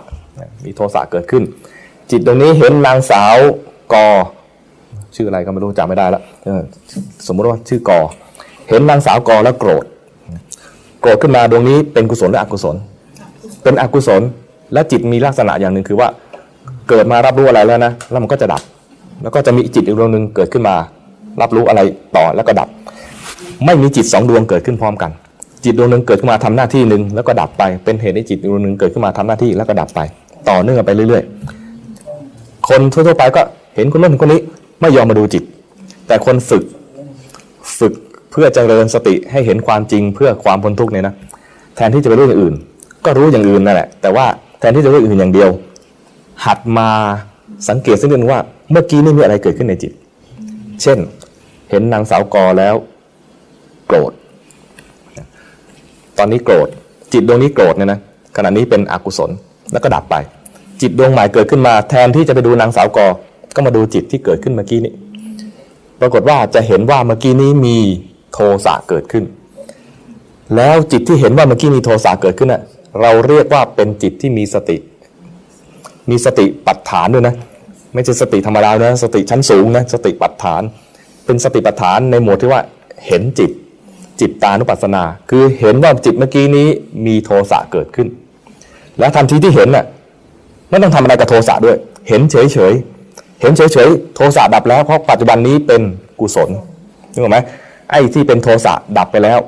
[0.65, 1.43] มีโทสะเกิดขึ้น
[2.11, 3.37] จิตตรงนี้เห็นนางสาว
[3.93, 4.07] กอ
[5.15, 6.23] ชื่ออะไรก็ไม่รู้จำไม่ได้แล้ว
[7.27, 8.01] สมมุติว่าชื่อกอ
[8.69, 9.85] เห็นนางสาวกอแล้วโกรธ
[11.01, 12.77] โกรธขึ้นมาดวงนี้เป็นกุศลหรืออกุศล
[13.63, 14.23] เป็นอกุศล
[14.73, 16.09] และจิตมีลักษณะอย่างหนึ่งคือว่า
[16.89, 18.63] เกิดมารับรู้อะไรแล้วนะแล้วมันก็จะดับ
[19.23, 20.75] แล้วก็จะมีจิตอีกดวงหนึ่งเกิดขึ้นมา
[21.41, 21.81] รับรู้อะไร
[22.17, 22.69] ต่อแล้วก็ดับ
[23.65, 25.11] ไม่มีจิตสองดวงเกิดขึ้นพร้อมกัน
[25.65, 30.01] จิตดวงหนึ่งเกิดขึ้นมาทำหน้าที่หนึ่งแล้วก็ดับไป เป็นเหตุให้จิตดวงหนึ่งเกิดขึ้นมาทำหน้าที่แล้วก็ดับไป
[30.49, 33.43] ต่อเนื่องไปเรื่อยๆ คนทั่วๆไปก็
[33.77, 34.41] เห็นคนนู้นคนนี้
[34.81, 35.43] ไม่ยอมมาดูจิต
[36.07, 36.63] แต่คนฝึก
[37.79, 37.93] ฝึก
[38.31, 41.15] เพื่อเจริญสติให้เห็นความจริงเพื่อความพ้นทุกข์เนี่ยนะ
[41.77, 42.55] แทนที่จะไปรู้อย่างอื่น
[43.05, 44.27] ก็รู้อย่างอื่นนั่นแหละ แต่ว่า
[44.59, 45.51] แทนที่จะรู้อย่างอื่นอย่างเดียว
[46.47, 46.89] หัดมา
[47.69, 48.41] สังเกตสักนิดว่า
[48.71, 49.93] เมื่อกี้นี่มีอะไรเกิดขึ้นในจิต
[50.83, 50.99] เช่น
[51.71, 52.75] เห็นนางสาวกอแล้ว
[53.87, 54.13] โกรธ
[56.19, 56.69] ตอนนี้โกรธ
[57.13, 58.01] จิตดวงนี้โกรธเนี่ยนะ
[58.37, 59.31] ขณะนี้เป็นอกุศล
[59.73, 60.15] แล้วก็ดับไป
[60.81, 63.07] จิตดวงใหม่เกิดขึ้นมาแทนที่จะไปดูนางสาวกอ
[63.55, 64.93] ก็มาดูจิตที่เกิดขึ้นเมื่อกี้นี้
[66.01, 67.79] ปรากฏว่าจะเห็นว่าเมื่อกี้นี้มี
[68.33, 69.25] โทสะเกิดขึ้น
[70.57, 72.63] แล้วจิตที่เห็นว่าเมื่อกี้มีโทสะเกิดขึ้นน่ะ
[73.01, 74.77] เราเรียกว่าเป็นจิตที่มีสติ
[76.11, 77.35] มีสติปัฏฐานด้วยนะ
[77.95, 80.63] ไม่ใช่สติธรรมดานะสติชั้นสูงนะสติปัฏฐาน
[81.25, 82.61] เป็นสติปัฏฐานในหมวดที่ว่า
[83.07, 83.51] เห็นจิต
[84.21, 86.69] จิตตานุปัสสนา คือเห็นว่าจิตเมื่อกี้นี้
[87.07, 88.09] มีโทสะเกิดขึ้น
[88.99, 89.85] แล้วทันทีที่เห็นน่ะ
[90.71, 91.77] ไม่ต้องทำอะไรกับโทสะด้วย
[92.09, 92.73] เห็นเฉยเฉย
[93.41, 95.83] เห็นเฉยเฉยโทสะดับแล้วเพราะปัจจุบันนี้เป็น
[96.21, 96.51] กุศล
[97.13, 97.39] นึกออกไหม
[97.91, 99.39] ไอ้ที่เป็นโทสะดับไปแล้ว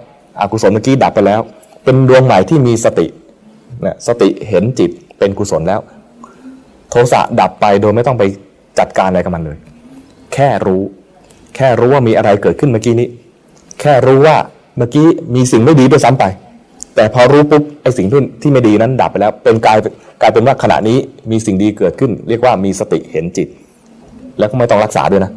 [0.40, 1.40] อกุศลเมื่อกี้ดับไปแล้ว
[1.84, 3.06] เป็นดวงใหม่ที่มีสติ
[3.84, 5.80] นะสติเห็นจิตเป็นกุศลแล้ว
[6.90, 8.22] โทสะดับไปโดยไม่ต้องไป
[8.78, 9.58] จัดการอะไรกับมันเลย
[10.34, 10.82] แค่รู้
[11.56, 13.08] แค่รู้ว่ามีอะไรเกิดขึ้นเมื่อกี้นี้
[13.80, 14.36] แค่รู้ว่า
[14.78, 16.24] เมื่อกี้มีสิ่งไม่ดีด้วยซ้ำไป
[16.94, 19.78] แต่พอรู้ปุ๊บไอ้สิ่งที่ที่ไม่ดีนั้นดับไปแล้ว เป็นกลาย
[20.20, 20.98] กลายเป็นว่าขณะนี้
[21.30, 23.48] มีสิ่งดีเกิดขึ้น เรียกว่ามีสติเห็นจิต
[24.38, 25.32] แล้วก็ไม่ต้องรักษาด้วยนะ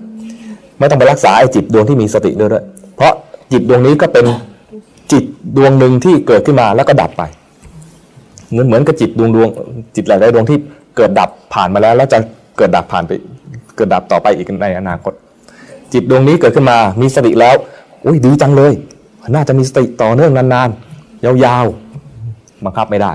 [0.80, 2.64] ไม่ต้องไปรักษาไอ้จิตดวงที่มีสติด้วยด้วย
[2.96, 3.14] เพราะ
[3.52, 4.26] จิตดวงนี้ก็เป็น
[5.12, 5.24] จิต
[5.58, 7.24] ดวงหนึ่งที่เกิดขึ้นมาแล้วก็ดับไป
[8.50, 9.50] เหมือนเหมือนกับจิตดวงดวง
[9.96, 10.58] จิตหลายๆดวงที่
[10.98, 12.18] เกิดดับผ่านมาแล้วแล้วจะ
[12.58, 13.12] เกิดดับผ่านไป
[13.76, 15.14] เกิดดับต่อไปอีกในอนาคต
[15.94, 17.56] จิตดวงนี้เกิดขึ้นมามีสติแล้ว
[18.06, 18.74] อุ้ยดีจังเลย
[19.34, 23.12] น่าจะมีสติต่อเนื่องนานๆ ยาวๆ บังคับไม่ได้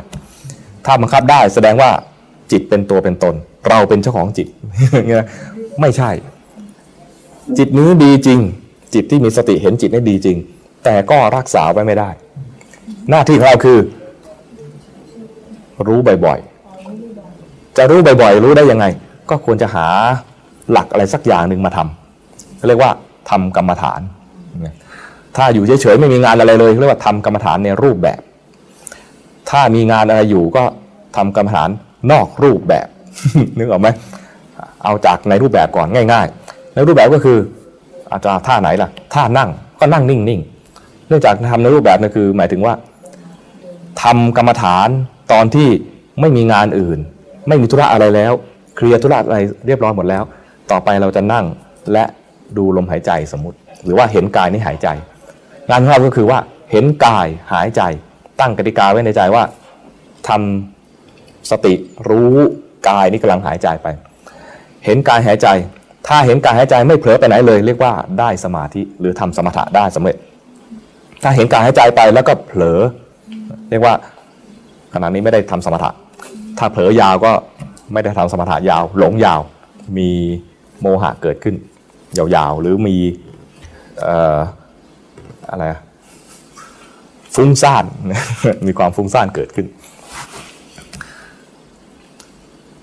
[0.84, 1.90] ถ้าบังคับได้แสดงว่า
[2.52, 3.34] จิตเป็นตัวเป็นตน
[3.68, 4.48] เราเป็นเจ้าของจิต
[5.80, 6.10] ไม่ใช่
[7.58, 8.38] จิตนี้ดีจริง
[8.94, 10.36] จิตที่มีสติเห็นจิตนี่ดีจริง
[10.84, 12.10] แต่ก็รักษาไว้ไม่ได้
[13.10, 13.78] หน้าที่ของเราคือ
[15.86, 18.84] รู้บ่อยๆ จะรู้บ่อยๆ รู้ได้ยังไง
[19.30, 19.86] ก็ควรจะหา
[20.70, 22.90] หลักอะไรสักอย่างหนึ่งมาทำเรียกว่า
[23.30, 24.00] ทำกรรมฐาน
[25.36, 28.20] ถ้าอยู่เฉยๆไม่มีงานอะไรเลยเรียกว่าทำกรรมฐานในรูปแบบ
[29.50, 30.64] ถ้ามีงานอะไรอยู่ก็
[31.16, 31.68] ทำกรรมฐาน
[32.10, 32.86] นอกรูปแบบ
[33.58, 33.88] นึกออกไหม
[34.84, 37.38] เอาจากในรูปแบบก่อนง่าย ๆ ในรูปแบบก็คือ
[38.10, 42.74] อาจจะท่าไหนล่ะท่านั่งก็นั่งนิ่งๆเนื่องจากทำในรูปแบบนั่นคือ หมายถึงว่า
[44.02, 44.88] ทำกรรมฐาน
[45.32, 45.68] ตอนที่
[46.20, 46.98] ไม่มีงานอื่น
[47.48, 48.32] ไม่มีธุระอะไรแล้ว
[48.76, 50.22] เคลียร์ธุระอะไรเรียบร้อยหมดแล้ว
[50.70, 51.44] ต่อไปเราจะนั่ง
[51.92, 52.04] และ
[52.56, 54.88] ดูลมหายใจสมมติ หรือว่าเห็นกายนี่หายใจ
[55.70, 56.38] งานของเราก็คือว่า
[56.70, 57.82] เห็นกายหายใจ
[58.40, 59.44] ตั้งกติกาไว้ในใจว่า
[60.28, 61.74] ทำสติ
[62.08, 62.34] รู้
[62.88, 63.86] กายนี่กำลังหายใจไป
[64.84, 65.48] เห็นกายหายใจ
[66.06, 70.16] ถ้าเห็นกายหายใจไม่เผลอไปไหนเลย เรียกว่าได้สมาธิหรือทำสมถะได้สำเร็จ
[71.22, 72.80] ถ้าเห็นกายหายใจไปแล้วก็เผลอ
[73.70, 73.94] เรียกว่า
[74.94, 75.90] ขณะนี้ไม่ได้ทำสมถะ
[76.58, 77.32] ถ้าเผลอยาวก็
[77.92, 79.40] ไม่ได้ทำสมถะยาว หลงยาว
[79.98, 80.10] มี
[80.80, 81.54] โมหะเกิดขึ้น
[82.18, 82.96] ยาวๆ หรือมี
[84.06, 84.08] อ
[85.50, 85.64] อะไร
[87.34, 87.84] ฟุ้งซ่าน
[88.66, 89.66] มีความฟุ้งซ่านเกิดขึ้น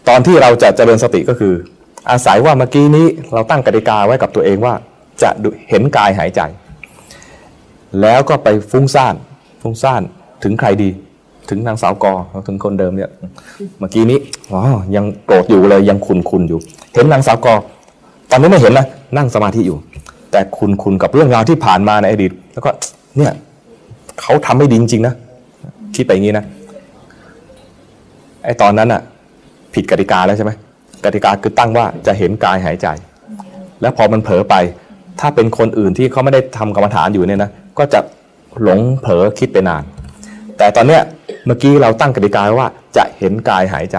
[0.07, 1.53] ตอนที่เราจะเจริญสติก็คือ
[2.09, 4.73] อาศัยว่าเมื่อกี้นี้เราตั้งกติกาไว้กับตัวเองว่า
[5.21, 5.29] จะ
[5.69, 6.41] เห็นกายหายใจ
[8.01, 9.15] แล้วก็ไปฟุ้งซ่าน
[9.61, 10.01] ฟุ้งซ่าน
[10.43, 10.89] ถึงใครดี
[11.49, 12.13] ถึงนางสาวกอ
[12.47, 13.09] ถึงคนเดิมเนี่ย
[13.79, 14.19] เมื่อกี้นี้
[14.51, 14.59] อ๋อ
[14.95, 16.59] ยังโกรธอยู่เลยยังคุนคุนอยู่
[16.93, 17.53] เห็นนางสาวกอ
[18.31, 18.85] ตอนนี้ไม่เห็นนะ
[19.17, 19.77] นั่งสมาธิอยู่
[20.33, 22.71] แต่คุณคุณกับเรื่องราวที่ผ่านมาในอดีต แล้วก็
[23.17, 23.31] เนี่ย
[24.21, 25.15] เขาทำไม่ดีจริงๆนะ
[25.95, 26.45] คิดไปอย่างนี้นะ
[28.45, 29.01] ไอ้ตอนนั้นอะ
[29.73, 30.51] ผิดกติกาแล้วใช่ไหม
[31.05, 32.87] กติกาคือตั้งว่าจะเห็นกายหายใจ
[33.81, 34.55] แล้วพอมันเผลอไป
[35.19, 37.99] ถ้าเป็นคนอื่นที่เขาไม่ได้ทำกรรมฐานอยู่เนี่ยนะก็จะ
[38.61, 39.83] หลงเผลอคิดไปนาน
[40.57, 41.01] แต่ตอนเนี้ย
[41.45, 42.67] เมื่อกี้เราตั้งกติกาว่า
[42.97, 43.97] จะเห็นกายหายใจ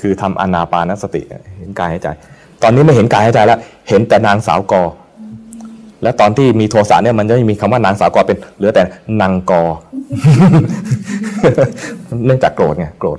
[0.00, 1.22] คือทำอนาปานสติ
[1.58, 2.08] เห็นกายหายใจ
[2.62, 4.82] ตอนนี้ไม่เห็นกายหายใจแล้ว เห็นแต่นางสาวกอ
[6.02, 8.82] แล้วตอนที่มีโทสะเนี่ยมันจะมีคำว่านางสาวกอเป็นเหลือแต่
[9.20, 9.62] นางกอ
[12.26, 13.18] เนื่องจากโกรธไงโกรธ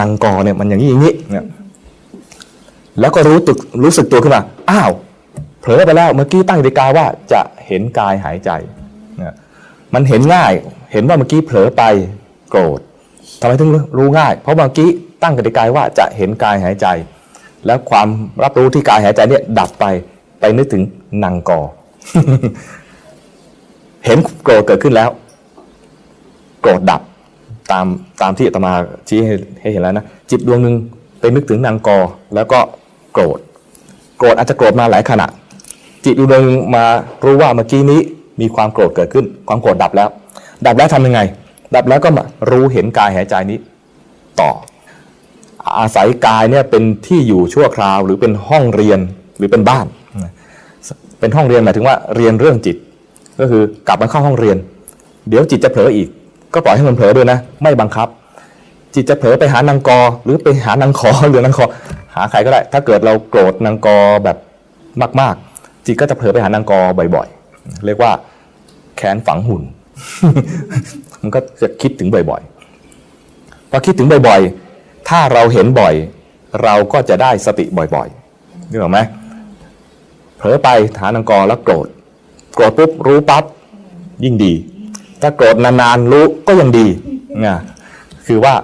[0.00, 1.44] นางกอเนี่ยมันอย่างนี้อย่างนี้เนี่ย
[3.00, 4.90] แล้วก็รู้ตึกรู้สึกตัวขึ้นมาอ้าว
[5.60, 8.50] เผลอไปแล้วเมื่อกี้ตั้งกติกาว่าจะเห็นกายหายใจ
[9.18, 9.34] เนี่ย
[9.94, 10.52] มันเห็นง่าย
[10.92, 11.82] เห็นว่าเมื่อกี้เผลอไป
[12.50, 12.80] โกรธ
[13.40, 14.88] ทำไมถึงรู้ง่าย เพราะเมื่อกี้
[15.22, 16.86] ตั้งกติกาว่าจะเห็นกายหายใจ
[17.66, 18.08] แล้วความ
[18.42, 19.84] รับรู้ที่กายหายใจเนี่ยดับไป
[20.40, 20.82] ไปนึกถึง
[21.24, 21.60] นางกอ
[24.04, 25.10] เห็นโกรธเกิดขึ้นแล้ว
[26.60, 27.00] โกรธดับ
[27.72, 27.86] ตาม
[28.22, 28.72] ตามที่อาตมา
[29.08, 30.74] ชี้ให้ให้เห็นแล้วนะจิตดวงหนึ่ง
[31.20, 31.98] ไปนึกถึงนางกอ
[32.34, 32.58] แล้วก็
[33.12, 33.38] โกรธ
[34.18, 35.26] โกรธอาจจะโกรธมาหลายขณะ
[36.04, 36.84] จิตดวงหนึ่งมา
[37.24, 38.00] รู้ว่าเมื่อกี้นี้
[38.40, 40.08] มีความโกรธเกิดขึ้น ความโกรธดับแล้ว
[40.66, 41.20] ดับแล้วทำยังไง
[41.74, 43.58] ดับแล้วก็มารู้เห็นกายหายใจนี้
[44.40, 44.50] ต่อ
[45.78, 49.00] อาศัยกายเนี่ยเป็นที่อยู่ชั่วคราวหรือเป็นห้องเรียน
[49.38, 49.86] หรือเป็นบ้าน
[51.20, 52.76] เป็นห้องเรียนหมายถึงว่าเรียนเรื่องจิต
[53.40, 54.56] ก็คือกลับมาเข้าห้องเรียน
[55.28, 56.08] เดี๋ยวจิตจะเผลออีก
[56.54, 58.08] ก็ปล่อยให้มันเผลอด้วยนะ ไม่บังคับ
[58.94, 61.66] จิตจะเผลอไปหานางกอ หรือไปหานางขอหรือนางคอ
[62.14, 64.36] หาใครก็ได้ ถ้าเกิดเราโกรธนางกอแบบ
[65.20, 66.80] มาก ๆ จิตก็จะเผลอไปหานางกอ
[67.14, 68.12] บ่อยๆ เรียกว่า
[68.96, 69.62] แขนฝังหุ่น
[71.20, 75.94] มันก็จะคิดถึงบ่อยๆพอคิดถึงบ่อยๆ ถ้าเราเห็นบ่อย
[76.62, 78.98] เราก็จะได้สติบ่อยๆนึกออกไหม
[80.40, 80.68] เผลอไป
[80.98, 81.88] ฐานังกรแล้วโกรธ
[82.54, 83.44] โกรธปุ๊บรู้ปั๊บ
[84.24, 84.52] ยิ่งดี
[85.22, 86.86] ถ้าโกรธนานๆรู้ก็ยังดี
[87.46, 87.56] นะ
[88.26, 88.54] คือว่า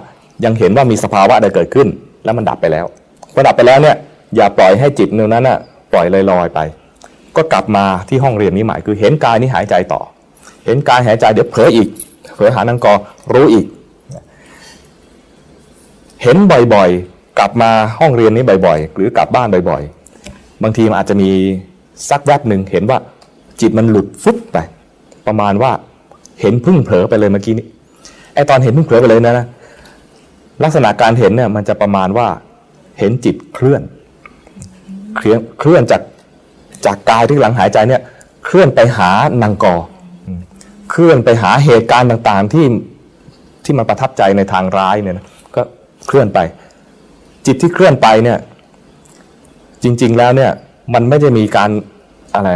[0.45, 1.87] ยังเห็นว่ามีสภาวะใดเกิดขึ้น
[2.23, 2.85] แล้วมันดับไปแล้ว
[3.33, 3.95] พอดับไปแล้วเนี่ย
[4.35, 5.59] อย่าปล่อยให้จิตนั้นน่ะ
[5.93, 6.59] ปล่อยลอยๆไป
[7.35, 10.01] ก็กลับมาที่ห้องเรียนนี้ใหม่คือเห็นกายนี้หายใจต่อ
[10.65, 11.87] เห็นกายหายใจเดี๋ยวเผลออีก
[12.35, 12.93] เผลอหานังกอ
[13.33, 13.65] รู้อีก
[16.23, 16.37] เห็น
[16.73, 17.69] บ่อยๆ กลับมา
[17.99, 19.96] ห้องเรียนนี้บ่อยๆ หรือกลับบ้านบ่อยๆ
[20.63, 21.29] บางทีมันอาจจะมี
[22.09, 22.97] สักแวบหนึ่งเห็นว่า
[23.61, 24.57] จิตมันหลุดฟุบไป
[25.27, 25.71] ประมาณว่า
[26.41, 27.65] เห็นพึ่งเผลอไปเลยเมื่อกี้นี้
[28.35, 29.45] ไอตอนเห็นพึ่งเผลอไปเลยนะนะ
[30.63, 32.27] ลักษณะการเห็นเนี่ยมันจะประมาณว่า
[32.99, 33.81] เห็นจิตเคลื่อน
[35.15, 36.01] เคลื่อนเคลื่อนจาก
[36.85, 38.01] จากกายที่หลังหายใจเนี่ย
[38.45, 39.75] เคลื่อนไปหานางกอ
[40.91, 42.65] เคลื่อนไปหาเหตุการณ์ต่างๆที่
[43.63, 45.61] ที่มันประทับใจในทางร้ายเนี่ยนะก็
[46.07, 46.39] เคลื่อนไป
[47.45, 48.37] จิตที่เคลื่อนไปเนี่ย
[49.83, 50.51] จริง ๆ แล้วเนี่ย
[50.93, 51.69] มันไม่ได้มีการ
[52.35, 52.49] อะไร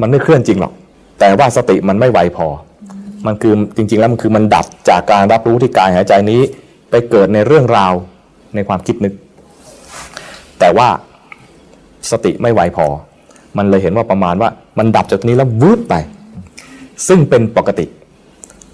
[0.00, 0.72] มันไม่เคลื่อนจริงหรอก
[1.20, 2.46] แต่ว่าสติมันไม่ไวพอ
[3.26, 6.40] มันคือจริง ๆ แล้วมันคือมันดับจากการรับรู้ที่กายหายใจนี้
[6.90, 7.92] ไปเกิดในเรื่องราว
[8.54, 9.12] ในความคิดนึก
[10.60, 10.88] แต่ว่า
[12.10, 12.86] สติไม่ไวพอ
[13.58, 15.94] มันเลยเห็นว่าประมาณว่ามันดับจากนี้แล้ววืบไป
[17.08, 17.86] ซึ่งเป็นปกติ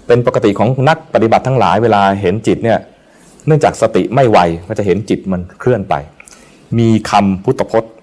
[0.07, 2.79] เป็นปกติของนักปฏิบัติทั้งหลายเวลาเห็นจิตเนี่ย
[3.47, 5.95] เนื่องจากสติไม่ไวก็จะเห็นจิตมันเคลื่อนไป
[6.79, 7.93] มีคำพุทธพจน์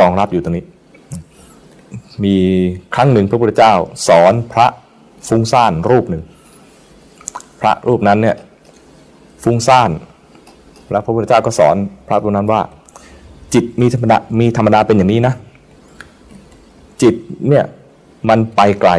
[0.00, 0.64] รองรับอยู่ตรงนี้
[2.24, 2.36] มี
[2.94, 3.74] ครั้งหนึ่งพระพุทธเจ้า
[4.08, 4.66] สอนพระ
[5.28, 6.22] ฟุ้งซ่านรูปหนึ่ง
[7.60, 8.36] พระรูปนั้นเนี่ย
[9.42, 9.90] ฟุ้งซ่าน
[10.90, 11.76] แล้วพระพุทธเจ้าก็สอน
[12.08, 12.60] พระรูปนั้นว่า
[13.54, 15.34] จิตมีธรรมดามีธรรมดาเป็นอย่างนี้นะ
[17.02, 17.14] จิต
[17.48, 17.64] เนี่ย
[18.28, 18.90] มันไปไกล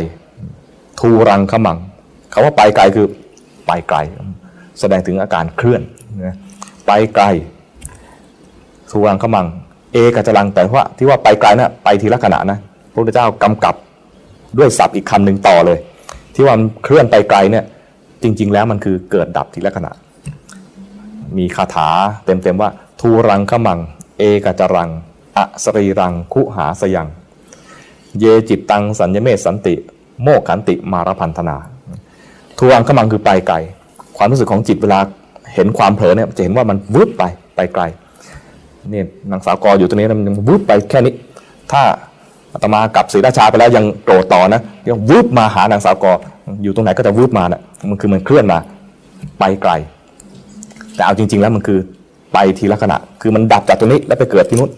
[0.99, 1.77] ทูรังขมัง
[2.33, 3.07] คาว่าไปไกลคือ
[3.67, 3.97] ไปไกล
[4.79, 5.81] แสดงถึงอาการเคลื่อน
[6.25, 6.35] นะ
[6.87, 7.25] ไปไกล
[8.93, 9.47] ทูรังขมัง
[9.93, 12.57] เอกจรังแต่ว่าที่ว่าไปไกลนะไปทีละขณะนะ
[12.91, 13.75] พระพุทธเจ้ากำกับ
[14.57, 15.77] ด้วยศัพท์อีกคำหนึ่งต่อเลย
[16.33, 17.63] ที่ว่าเคลื่อนไปไกลเนี่ย
[18.23, 19.91] จริง ๆ แล้วมันคือเกิดดับทีละขณะ
[21.37, 21.89] มีคาถา
[22.25, 22.69] เต็มๆว่า
[22.99, 23.79] ทูรังขมัง
[24.19, 24.89] เอกจรัง
[25.37, 27.07] อสรีรังคุหาสยัง
[28.19, 29.75] เยจิตตังสัญญเมสันติ
[30.23, 31.57] โมกขันติมารพันธนา
[32.57, 33.55] ทูรังขมังคือไปไกล
[34.17, 34.99] ความรู้สึกของจิตเวลา
[35.53, 37.23] เห็นความเผลอเนี่ยจะเห็นว่ามันวืบไป
[37.55, 37.83] ไปไกล
[38.91, 41.13] นี่นางสาวกออยู่ตรงนี้มันวืบไปแค่นี้
[41.71, 41.81] ถ้า
[42.53, 46.11] อาตมากับศรีราชาไปแล้วยังโกรธต่อนะยังวืบมาหานางสาวกอ
[46.63, 48.57] อยู่ตรงไหนก็จะวืบมานะมันคือมันเคลื่อนมา
[49.39, 49.71] ไปไกล
[50.95, 51.79] แต่เอาจริง ๆ แล้วมันคือ
[52.33, 54.71] ไปทีละขณะ คือมันดับจากตรงนี้แล้วไปเกิดที่นู้น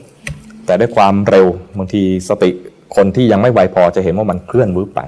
[0.66, 1.46] แต่ด้วยความเร็ว
[1.78, 2.50] บางทีสติ
[2.96, 5.00] คนที่ยังไม่ไวพอจะเห็นว่ามันเคลื่อนวืบไป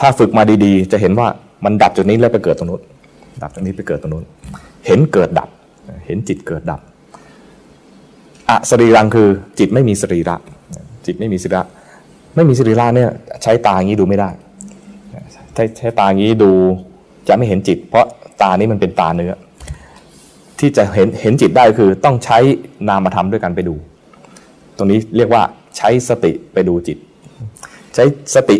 [0.00, 1.28] ถ้าฝึกมาดีๆ จะเห็นว่า
[1.64, 2.82] มันดับจุดนี้แล้วไปเกิดตรงนู้น
[3.42, 4.24] ดับตรงนี้ไปเกิดตรงนู้น
[4.86, 5.48] เห็นเกิดดับ
[6.06, 6.80] เห็นจิตเกิดดับ
[8.48, 9.28] อะสรีรังคือ
[9.58, 10.36] จิตไม่มีสรีระ
[11.06, 11.62] จิตไม่มีสรีระ
[12.34, 13.10] ไม่มีสรีระเนี่ย
[13.42, 14.30] ใช้ตาอย่างนี้ดูไม่ได้
[15.54, 16.50] ใช้ใช้ตาอย่างนี้ดู
[17.28, 18.06] จะไม่เห็นจิต เพราะ
[18.42, 19.34] ตานี้มันเป็นตาเนื้อ
[20.58, 22.38] ที่จะเห็นเห็นจิตได้คือต้องใช้
[22.88, 23.74] นามธรรมด้วยกันไปดู
[24.76, 25.42] ตรงนี้เรียกว่า
[25.76, 26.98] ใช้สติไปดูจิต
[27.94, 28.56] ใช้สติ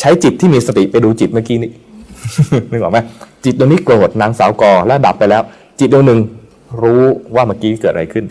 [0.00, 1.70] ใช้จิตที่มีสติไปดูจิตเมื่อกี้นี้
[2.70, 2.98] นึกออกไหม
[3.44, 5.42] จิตตรงนี้โกรธนางสาวกอแล้วดับไปแล้ว
[5.80, 6.20] จิตดวงหนึ่ง
[6.82, 7.02] รู้
[7.34, 8.24] ว่าเมื่อกี้เกิดอะไรขึ้น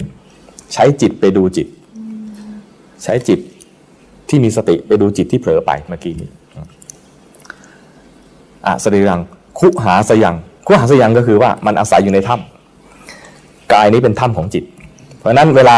[0.73, 1.67] ใช้จิตไปดูจิต
[3.03, 3.39] ใช้จิต
[4.29, 6.29] ที่มีสติไปดูจิตที่เผลอไปเมื่อกี้นี้
[8.65, 9.21] อะสรีรัง
[9.59, 14.63] คุหาสยังคุหาสยังก็คือว่ามันอาศัยอยู่ในถ้ำกายนี้เป็นถ้ำของจิต
[15.17, 15.77] เพราะฉะนั้นเวลา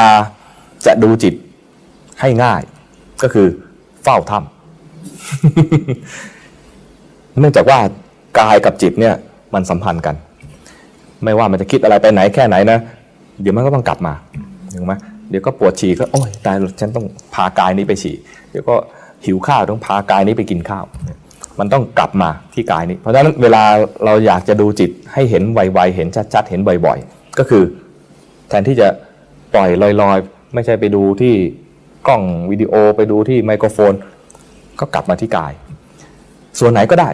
[0.86, 1.34] จะดูจิต
[2.22, 2.62] ให้ง่าย
[3.24, 3.48] ก็คือ
[4.04, 4.46] เฝ้าถ้ำ
[7.40, 7.80] เนื่องจากว่า
[8.40, 9.16] กายกับจิตเนี่ย
[9.54, 10.16] มันสัมพันธ์กัน
[11.24, 12.80] ไม่ว่ามันจะคิดอะไรไปไหนแค่ไหนนะ
[13.42, 14.14] เดี๋ยวมันก็ต้องกลับมา
[14.74, 14.94] ถูกไหม
[15.30, 17.06] เดี๋ยวก็ปวดฉี่ก็โอ้ยตายฉันต้อง
[17.36, 18.16] พากายนี้ไปฉี่
[18.52, 18.76] เดี๋ยวก็
[19.26, 20.86] หิวข้าวต้องพากายนี้ไปกินข้าว
[21.60, 23.64] มันต้องกลับมาที่กายนี้ เพราะฉะนั้นเวลา
[24.06, 27.64] เราอยากจะดูจิตให้เห็นไวๆเห็นชัดๆเห็นบ่อยๆ ก็คือ
[28.50, 28.88] แทนที่จะ
[29.54, 29.70] ปล่อย
[30.02, 31.34] ลอยๆ ไม่ใช่ไปดูที่
[32.08, 33.94] กล้องวิดีโอไปดูที่ไมโครโฟน
[34.80, 35.52] ก็กลับมาที่กาย
[36.60, 37.10] ส่วนไหนก็ได้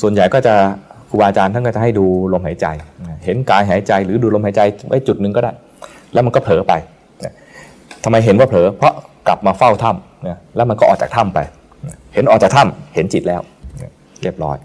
[0.00, 0.54] ส่วนใหญ่ก็จะ
[1.08, 2.66] ครูบาอาจารย์ท่านก็จะให้ดูลมหายใจ
[3.24, 5.52] เห็นกายหายใจหรือดูลมหายใจไว้จุดหนึ่งก็ได้
[6.14, 6.72] แล้วมันก็เผลอไป
[8.04, 8.94] ทำไมเห็นว่าเผลอเพราะ
[9.28, 11.38] กลับมาเฝ้าถ้ำแล้วมันก็ออกจากถ้ำไป
[12.14, 13.42] เห็นออกจากถ้ำเห็นจิตแล้ว
[14.22, 14.56] เรียบร้อย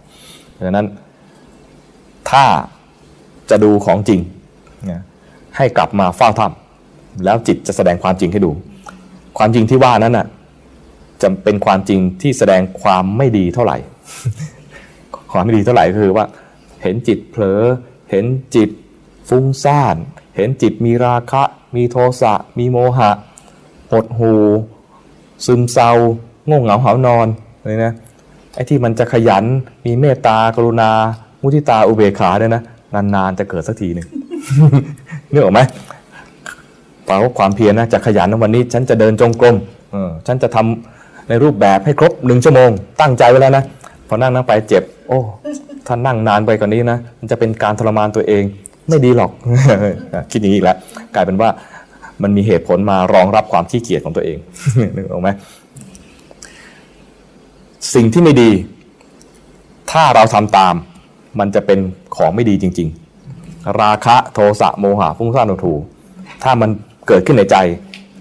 [0.66, 0.88] ดังนั้น
[2.32, 2.44] ถ้า
[3.50, 4.20] จะดูของจริง
[5.58, 8.52] ให้กลับมาเฝ้าถ้ำแล้วจิตจะแสดงความจริงให้ดู
[9.38, 10.28] ความจริงที่ว่านั้นน่ะ
[11.22, 13.78] จะเป็นความจริงที่แสดงความไม่ดีเท่าไหร่
[15.32, 16.26] ความไม่ดีเท่าไหร่คือว่า
[16.84, 17.62] เห็นจิตเผลอ
[18.12, 18.26] เห็น
[18.56, 18.70] จิต
[19.30, 19.96] ฟุ้งซ่าน
[20.36, 21.44] เห็นจิตมีราคะ
[21.76, 23.12] มีโทสะ มีโมหะ
[23.92, 24.34] หดหู
[25.46, 25.92] ซึมเศร้า
[26.50, 27.28] ง่วงเหงาหานอน
[27.64, 27.94] เลยนะ
[28.56, 29.44] ไอ้ที่มันจะขยัน
[29.86, 30.90] มีเมตตากรุณา
[31.42, 32.64] มุทิตาอุเบกขาเนี่ยนะ
[32.94, 34.08] นานๆจะเกิดสักทีหนึ่ง
[35.32, 35.60] นึกออกไหม
[37.08, 39.56] ปลว่าความเพียรนะจะขยันวันนี้ ฉันจะเดินจงกรม
[39.92, 42.70] เออฉันจะทำในรูปแบบให้ครบหนึ่งชั่วโมง
[43.02, 43.64] ตั้งใจไว้แล้วนะ
[44.08, 45.20] พอนั่งนั่งไปเจ็บ โอ้
[45.88, 48.44] ถ้านั่งนานไปกว่านี้นะมันจะเป็นการทรมานตัวเอง
[48.90, 49.32] ไม่ดีหรอก
[50.32, 50.78] คิดอย่างนี้อีกแล้ว
[51.16, 51.50] กลายเป็นว่า
[52.24, 54.38] มันมีเหตุผลมารองรับความขี้เกียจของตัวเอง
[54.96, 55.30] นึกออกไหม
[57.94, 58.50] สิ่งที่ไม่ดี
[59.92, 60.76] ถ้าเราทำตาม
[61.40, 61.80] มันจะเป็น
[62.16, 62.90] ของไม่ดีจริง
[63.34, 65.74] ๆ ราคะโทสะโมหะฟุ้งซ่านโอทู
[66.44, 66.70] ถ้ามัน
[67.08, 67.58] เกิดขึ้นในใจ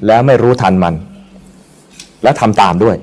[0.06, 0.94] แล้วไม่รู้ทันมัน
[2.22, 2.96] และทำตามด้วย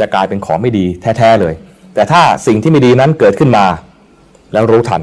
[0.00, 1.54] จะกลายเป็นของไม่ดีแท้ๆเลย
[1.94, 3.64] แต่ถ้าสิ่งที่ไม่ดีนั้นเกิดขึ้นมา
[4.52, 5.00] แล้วรู้ทัน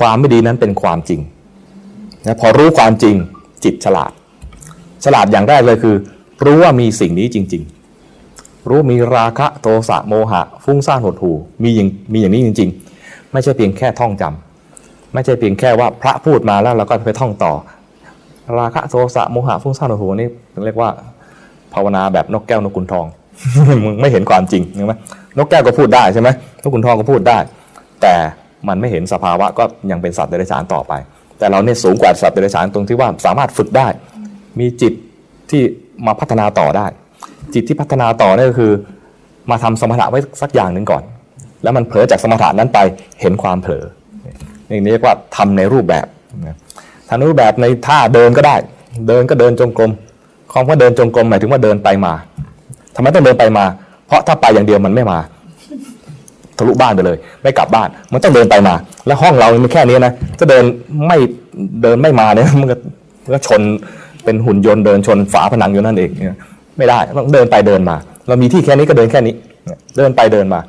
[0.00, 1.20] ความไม่ดีนั้นเป็นความจริง
[2.26, 3.14] นะพอรู้ความจริง
[3.64, 4.10] จิตฉลาด
[5.04, 5.94] ฉลาดอย่างแรกเลยคือ
[6.44, 7.62] รู้ว่ามีสิ่งนี้จริง
[8.14, 11.32] ๆ รู้มีราคะโทสะโมหะ ฟุ้งซ่านหดหู
[11.62, 12.70] มีอย่างมีอย่างนี้จริง
[13.00, 17.52] ๆ ไม่ใช่เพียงแค่ท่องจำไม่ใช่เพียงแค่ว่าพระพูดมาแล้วเราก็ไปท่องต่อ
[18.58, 20.28] ราคะโทสะโมหะฟุ้งซ่านหดหูนี่
[20.64, 20.90] เรียกว่า
[21.74, 23.06] ภาวนาแบบนกแก้วนกขุนทอง
[23.84, 24.92] มึงไม่เห็นความจริงใช่ไหม
[25.38, 26.28] นกแก้วก็พูดได้ใช่ไหม
[26.62, 27.38] นกขุนทองก็พูดได้
[28.02, 28.14] แต่
[28.68, 30.92] มันไม่เห็นสภาวะก็ยังเป็นสัตว์เดรัจฉานต่อไป
[31.38, 33.88] แต่เราเนี่ยสูงกว่าสัตว์เดรัจฉานตรงที่ว่าสามารถฝึกได้
[34.60, 34.92] มีจิต
[35.50, 35.62] ที่
[36.06, 36.86] มาพัฒนาต่อได้
[37.54, 38.72] จิตที่พัฒนาต่อเนี่ยก็คือ
[39.50, 41.02] มาทำสมถะไว้สักอย่างหนึ่งก่อน
[41.62, 42.78] แล้วมันเผลอจากสมถะนั้นไป
[43.20, 43.84] เห็นความเผลอ
[44.70, 46.06] นี่เรียกว่าทำในรูปแบบ
[47.08, 48.56] ทำรูปแบบในท่าเดินก็ได้
[49.08, 49.90] เดินก็เดินจงกรม
[50.52, 52.12] คำว่าเดินจงกรมหมายถึงว่าเดินไปมา
[52.94, 53.64] ทำไมต้องเดินไปมา
[54.06, 55.18] เพราะถ้าไปอย่างเดียวมันไม่มา
[56.60, 58.74] ทะลุบ้านไปเลย ไม่กลับบ้าน มันต้องเดินไปมา
[59.06, 60.64] แล้วห้องเรามันแค่นี้นะจะเดิน
[61.06, 61.18] ไม่
[61.82, 62.76] เดินไม่มาเนี่ยมันก็
[63.32, 63.62] ก็ชน
[64.24, 66.38] เป็นหุ่นยนต์เดินชนฝาผนังอยู่นั่นเองเนี่ย
[66.78, 67.96] ไม่ได้ต้องเดินไปเดินมา
[68.28, 69.34] เรามีที่แค่นี้ก็เดินแค่นี้
[69.96, 70.60] เดินไปเดินมา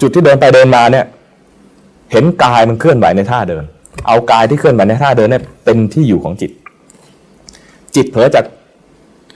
[0.00, 1.04] จุดที่เดินไปเดินมาเนี่ย
[2.12, 3.64] เห็นกายมันเคลื่อนไหวในท่าเดิน
[4.06, 6.50] เอากายที่เคลื่อนไหวในท่าเดินเนี่ยเป็นที่อยู่ของจิต
[7.94, 8.44] จิตเผลอจาก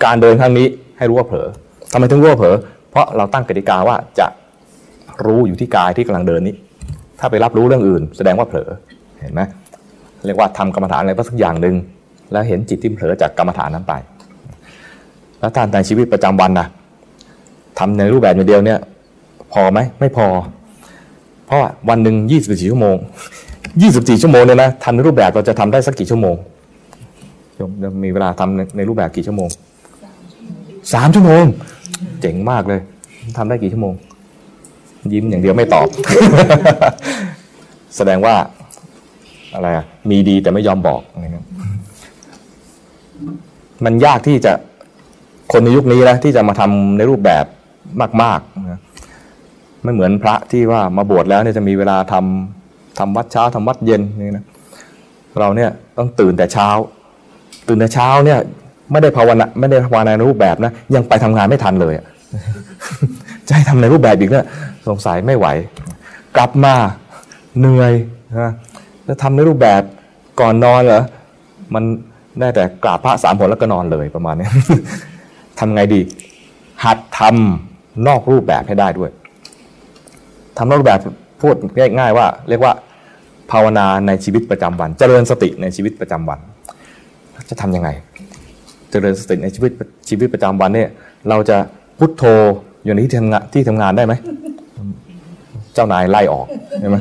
[0.04, 0.66] การเดินครั้งนี้
[0.98, 1.46] ให้รู้ว่าเผลอ
[1.92, 2.54] ทำไมถึงรู้ว่าเผลอ
[2.90, 4.26] เพราะเราตั้งกติกาว่าจะ
[5.26, 6.54] รู้อยู่ที่กายที่กำลังเดินนี้
[7.20, 8.68] ถ้าไปรับรู้เรื่องอื่น แสดงว่าเผลอ
[9.20, 9.40] เห็นไหม
[10.26, 11.74] เรียกว่าทำกรรมฐานอะไรสักอย่างหนึ่ง
[12.32, 13.94] แล้วเห็นจิตที่เผลอจากกรรมฐานนั้นไป
[15.40, 16.66] แล้วการในชีวิตประจำวันนะ
[17.78, 18.78] ทำในรูปแบบอย่างเดียวเนี่ย
[19.52, 20.26] พอไหมไม่พอ
[21.46, 22.96] เพราะวันหนึ่งยี่สิบสี่ชั่วโมง
[23.82, 26.36] ยี่สิบสี่ชั่วโมงเนี่ยนะทำในรูปแบบเราจะทำได้สักกี่ชั่วโมง
[28.04, 29.48] มีเวลาทำในรูปแบบกี่ชั่วโมง
[30.94, 31.44] สามชั่วโมง
[32.20, 32.80] เจ๋งมากเลย
[33.36, 33.94] ทำได้กี่ชั่วโมง
[35.12, 35.88] ยิ้มอย่างเดียวไม่ตอบ
[37.96, 38.34] แสดงว่า
[39.54, 41.44] อะไรอะมีดีแต่ไม่ยอมบอกนะครับ
[43.84, 44.52] มันยากที่จะ
[45.52, 47.44] คนในยุคนี้นะที่จะมาทำในรูปแบบ
[48.22, 48.80] มากๆนะ
[49.82, 54.44] ไม่เหมือนพระที่ว่ามาบวชแล้วเนี่ยจะมีเวลาทำทำวัดเช้าทำวัดเย็นนี่นะ
[55.38, 56.68] เราเนี่ยต้องตื่นแต่เช้า
[57.68, 58.38] ตื่นแต่เช้าเนี่ย
[58.92, 61.94] ไม่ได้ภาวนาไม่ได้ภาวนาในรูปแบบนะยังไปทำงานไม่ทันเลย
[63.46, 64.46] จะให้ทำในรูปแบบอีกเนี่ย
[64.88, 65.46] สงสัยไม่ไหว
[66.36, 66.74] กลับมา
[67.58, 67.92] เหนื่อย
[68.40, 68.52] นะ
[69.04, 69.82] แล้วทำในรูปแบบ
[70.40, 71.02] ก่อนนอนเหรอ
[71.74, 71.84] มัน
[72.40, 74.48] ได้แต่กราบพระสามผลแล้วก็นอนเลยประมาณนี้
[75.58, 76.00] ทำไงดี
[76.84, 79.10] หัดทำนอกรูปแบบให้ได้ด้วย
[80.58, 81.00] ทำนอกรูปแบบ
[81.40, 81.54] พูด
[81.98, 82.72] ง่ายๆว่า เรียกว่า
[83.50, 86.38] ภาวนาในชีวิตประจำวัน เจริญสติในชีวิตประจำวัน
[87.50, 87.88] จะทํำยังไง
[88.90, 89.70] เจริญสติในชีวิต
[90.08, 90.88] ชีวิตประจำวันเนี่ย
[91.28, 91.56] เราจะ
[91.98, 92.24] พุทโธ
[92.84, 94.14] อยู่ในที่ทำงานที่ทำงานได้ไหม
[95.80, 96.46] จ้านายไล่ออก
[96.80, 96.96] ใช่ไหม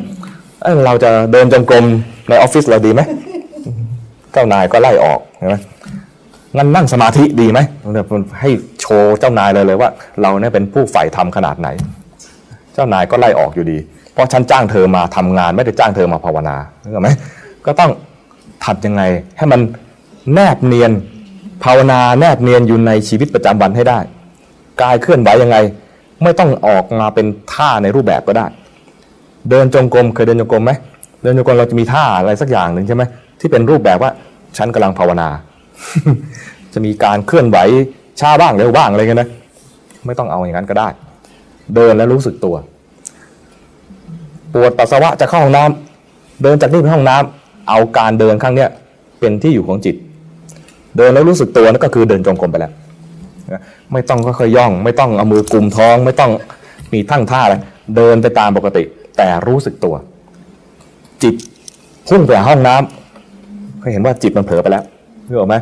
[0.86, 1.86] เราจะเดินจงกรม
[2.30, 3.02] ในออฟฟิศเราดีไหม
[4.34, 5.56] เจ้านายก็ไล่ออกใช่ไหม
[6.58, 7.60] งั้นนั่งสมาธิดีไหม
[8.40, 8.50] ให้
[8.80, 9.90] โชว์เจ้านายเลยเลยว่า
[10.22, 11.68] เราเนี่ยเป็นผู้ใฝ่ธรรมขนาดไหน
[12.74, 13.78] เจ้านายก็ไล่ออกอยู่ดี
[14.14, 16.56] เพราะฉันจ้างเธอมาทำงานไม่ได้จ้างเธอมาภาวนา
[16.94, 17.10] เข้าไหม
[17.66, 17.92] ก็ต้อง
[18.64, 19.04] ถัดยังไง
[19.38, 19.60] ให้มัน
[20.34, 20.92] แนบเนียน
[21.64, 24.00] ภาวนาแนบเนียนอยู่ในชีวิตประจำวันให้ได้
[24.82, 25.58] กายเคลื่อนไหวยังไง
[26.24, 28.46] ไม่ต้องออกมาเป็นท่าในรูปแบบก็ได้
[29.50, 30.72] เดินจงกรมเคยเดินจงกรมไหม
[31.24, 33.04] เดินจงกรมเราจะมีท่าอะไรสักอย่างหนึ่งใช่ไหม
[33.40, 34.12] ที่เป็นรูปแบบว่า
[34.58, 35.30] ฉันกำลังภาวนา
[36.74, 37.58] จะมีการเคลื่อนไหว
[38.20, 39.30] ช้าบ้างเร็วบ้างอะไรกันนะ
[40.06, 40.88] ไม่ต้องเอาอย่างนั้นก็ได้
[41.76, 42.56] เดินแล้วรู้สึกตัว
[44.54, 48.70] ปวดปัสสาวะจะเข้าห้องน้ำเดินจากนี่ไปห้องน้ำเอาการเดินข้างเนี้ย
[49.20, 49.96] เป็นที่อยู่ของจิต
[50.98, 52.72] เดินแล้วรู้สึกตัวนั่นก็คือเดินจงกรมไปแล้ว
[53.94, 56.32] ไม่ต้องค่อยๆย่อง ไม่ต้องเอามือกุมท้อง ไม่ต้อง
[56.94, 57.56] มีทั้งท่าอะไร
[57.96, 58.84] เดินไปตามปกติ
[59.20, 59.96] แต่รู้สึกตัว
[61.24, 61.36] จิต
[62.08, 64.84] พุ่งไปห้องน้ำเคยเห็นว่าจิตมันเผลอไปแล้ว
[65.30, 65.56] รู้ไหม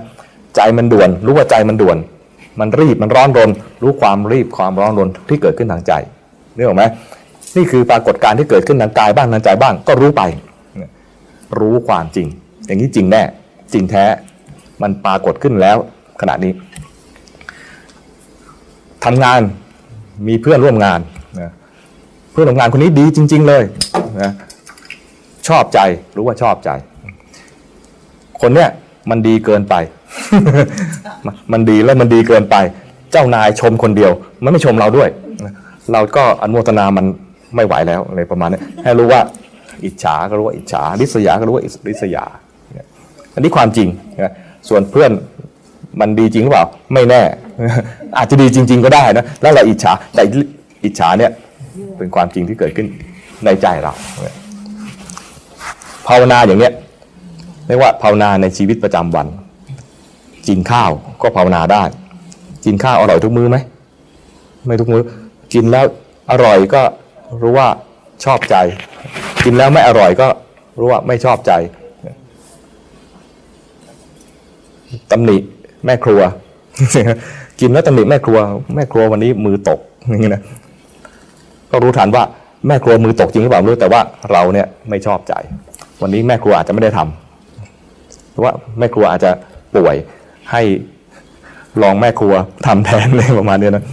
[0.56, 1.98] ใจมันด่วน รู้ว่าใจมันด่วน
[2.60, 3.50] มันรีบมันร้อนรน
[3.82, 5.94] รู้ความรีบความร้อนรนที่เกิดขึ้นทางใจ
[6.56, 6.84] นึกออกไหม
[7.56, 10.22] นี่คือปรากฏการณ์ที่เกิดขึ้นทางกายบ้างทางใจบ้างก็รู้ไป
[11.60, 12.28] รู้ความจริง
[12.66, 13.24] อย่างนี้จริงแน่
[13.74, 14.06] จริงแท้
[14.82, 15.78] มันปรากฏขึ้นแล้ว
[16.22, 16.52] ขณะนี้
[19.06, 19.40] ทำงาน
[20.28, 21.00] มีเพื่อนร่วมงาน
[21.40, 21.52] นะ
[22.40, 23.64] พื่อนร่วมงานคนนี้ดีจริง ๆ เลย
[24.22, 24.32] นะ
[25.48, 25.80] ชอบใจ
[26.16, 26.70] รู้ว่าชอบใจ
[28.42, 28.70] คนเนี้ย
[29.10, 29.76] มันดีเกินไป
[31.52, 32.56] มันดีแล้วมันดีเกินไป
[33.12, 34.12] เจ้านายชมคนเดียว
[34.44, 35.10] มันไม่ชมเราด้วย
[35.92, 37.06] เราก็อนุโมทนามัน
[37.56, 39.22] ไม่ไหวแล้วอะไรประมาณนี้ให้รู้ว่า
[39.86, 42.26] อิจฉาก็รู้ว่าอิจฉาริษยาก็รู้ว่าริษยา
[43.34, 43.88] อันนี้ความจริง
[44.24, 44.34] นะ
[44.70, 45.12] ส่วนเพื่อน
[46.00, 47.22] มันดีจริงหรือเปล่า ไม่แน่
[48.18, 50.24] อาจจะดีจริง ๆ ก็ได้นะแล้วเราอิจฉาแต่
[50.86, 51.32] อิจฉาเนี่ย
[51.98, 52.88] เป็นความจริงที่เกิดขึ้น
[53.46, 53.94] ในใจเรา
[56.08, 56.74] ภาวนาอย่างเนี้ย
[57.68, 59.28] เรียกว่าภาวนาในชีวิตประจำวัน
[60.48, 60.92] กินข้าว
[61.22, 61.84] ก็ภาวนาได้
[62.66, 63.58] กินข้าวอร่อยทุกมื้อไหม
[64.66, 65.04] ไม่ทุกมื้อ
[65.54, 65.86] กินแล้ว
[66.32, 66.82] อร่อยก็
[67.42, 67.68] รู้ว่า
[68.26, 68.56] ชอบใจ
[69.44, 70.28] กินแล้วไม่อร่อยก็
[70.80, 71.52] รู้ว่าไม่ชอบใจ
[75.12, 75.38] ตำหนิ
[75.86, 76.22] แม่ครัว
[77.62, 78.40] กินแล้วตำหนิแม่ครัว
[78.76, 79.80] แม่ครัววันนี้มือตก
[80.10, 80.42] อย่างนี้นะ
[81.72, 82.24] ก็รู้ทันว่า
[82.68, 84.02] แม่ครัวมือตกจริงหรือเปล่ารู้แต่ว่า
[84.32, 85.34] เราเนี่ยไม่ชอบใจ
[86.02, 89.32] วันนี้แม่ครัวอาจจะไม่ได้ทำเพราะว่าแม่ครัวอาจจะ
[89.76, 89.96] ป่วย
[90.52, 90.62] ให้
[91.82, 92.34] ลองแม่ครัว
[92.66, 93.84] ทำแทนเลยประมาณนี้นะ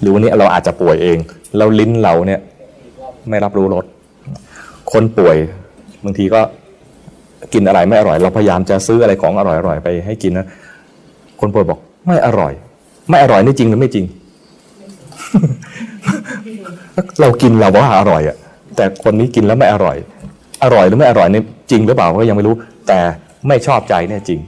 [0.00, 1.18] หรือวันนี้เราอาจจะป่วยเอง
[1.56, 2.40] แล้วลิ้นเราเนี่ย
[3.28, 3.84] ไม่รับรู้รส
[4.92, 5.36] คนป่วย
[6.04, 6.40] บางทีก็
[7.52, 10.46] กินอะไรไม่อร่อย เราพยายามจะซื้ออะไรของอร่อยๆไปให้กินนะ
[11.40, 12.52] คนป่วยบอก ไม่อร่อย
[13.08, 14.04] ไม่อร่อยนี่จริงหรือไม่จริง
[17.20, 18.36] เรากินเราบอกว่าอร่อยอะ
[18.76, 19.96] แต่คนนี้กินแล้วไม่อร่อย
[20.64, 22.54] อร่อยหรือไม่อร่อยนี่จริงหรือเปล่าก็ยังไม่รู้
[22.88, 22.98] แต่
[23.48, 24.40] ไม่ชอบใจเนี่ยจริง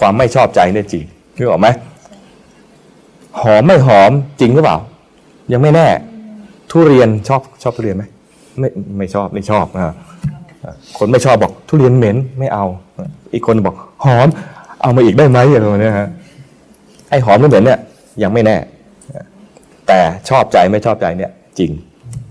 [0.00, 1.04] ความไม่ชอบใจเนี่ยจริง
[1.36, 1.68] นึกออกไหม
[3.42, 4.76] หอมไม่หอมจริงหรือเปล่า
[5.52, 5.88] ยังไม่แน่
[6.70, 8.04] ทุเรียนชอบชอบทุเรียนไหม
[8.58, 9.92] ไม่ไม่ชอบไม่ชอบอ่า
[10.98, 12.64] คนไม่ชอบบอกทุเรียนเหม็นไม่เอา
[13.32, 14.28] อีกคนบอกหอม
[14.82, 16.08] เอามาอีกได้ไหมอย่างนี้ฮะ
[17.10, 17.78] ไอ้หอมหรือเหม็นเนี่ย
[18.22, 18.56] ยังไม่แน่
[19.90, 21.70] แต่ชอบใจไม่ชอบใจเนี่ยจริง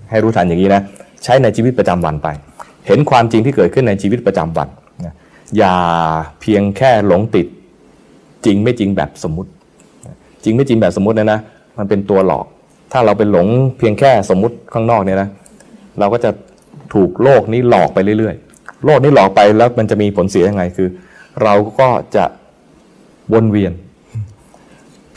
[0.10, 0.82] ให้รู้ทันอย่างนี้นะ
[1.24, 2.28] ใช้ในชีวิตประจำวันไป
[2.88, 4.68] เห็นความจริงที่เกิดขึ้นในชีวิตประจำวัน
[5.58, 5.76] อย่า
[6.42, 7.48] เพียงแค่หลงติด
[8.46, 9.50] จริงไม่จริงแบบสมมติ
[10.44, 11.40] จริงไม่จริงแบบสมมตินะนะ
[11.78, 12.46] มันเป็นตัวหลอก
[12.92, 13.48] ถ้าเราเป็นหลง
[13.78, 15.30] เพียงแค่สมมติข้างนอกเนี่ยนะ
[16.00, 16.32] เราก็จะ
[16.94, 20.88] ถูกโลกนี้หลอกไปเรื่อยๆ โลกนี้หลอกไปแล้วมันจะมีผลเสียยังไงคือ
[21.44, 22.26] เราก็จะ
[23.34, 23.74] วนเวียน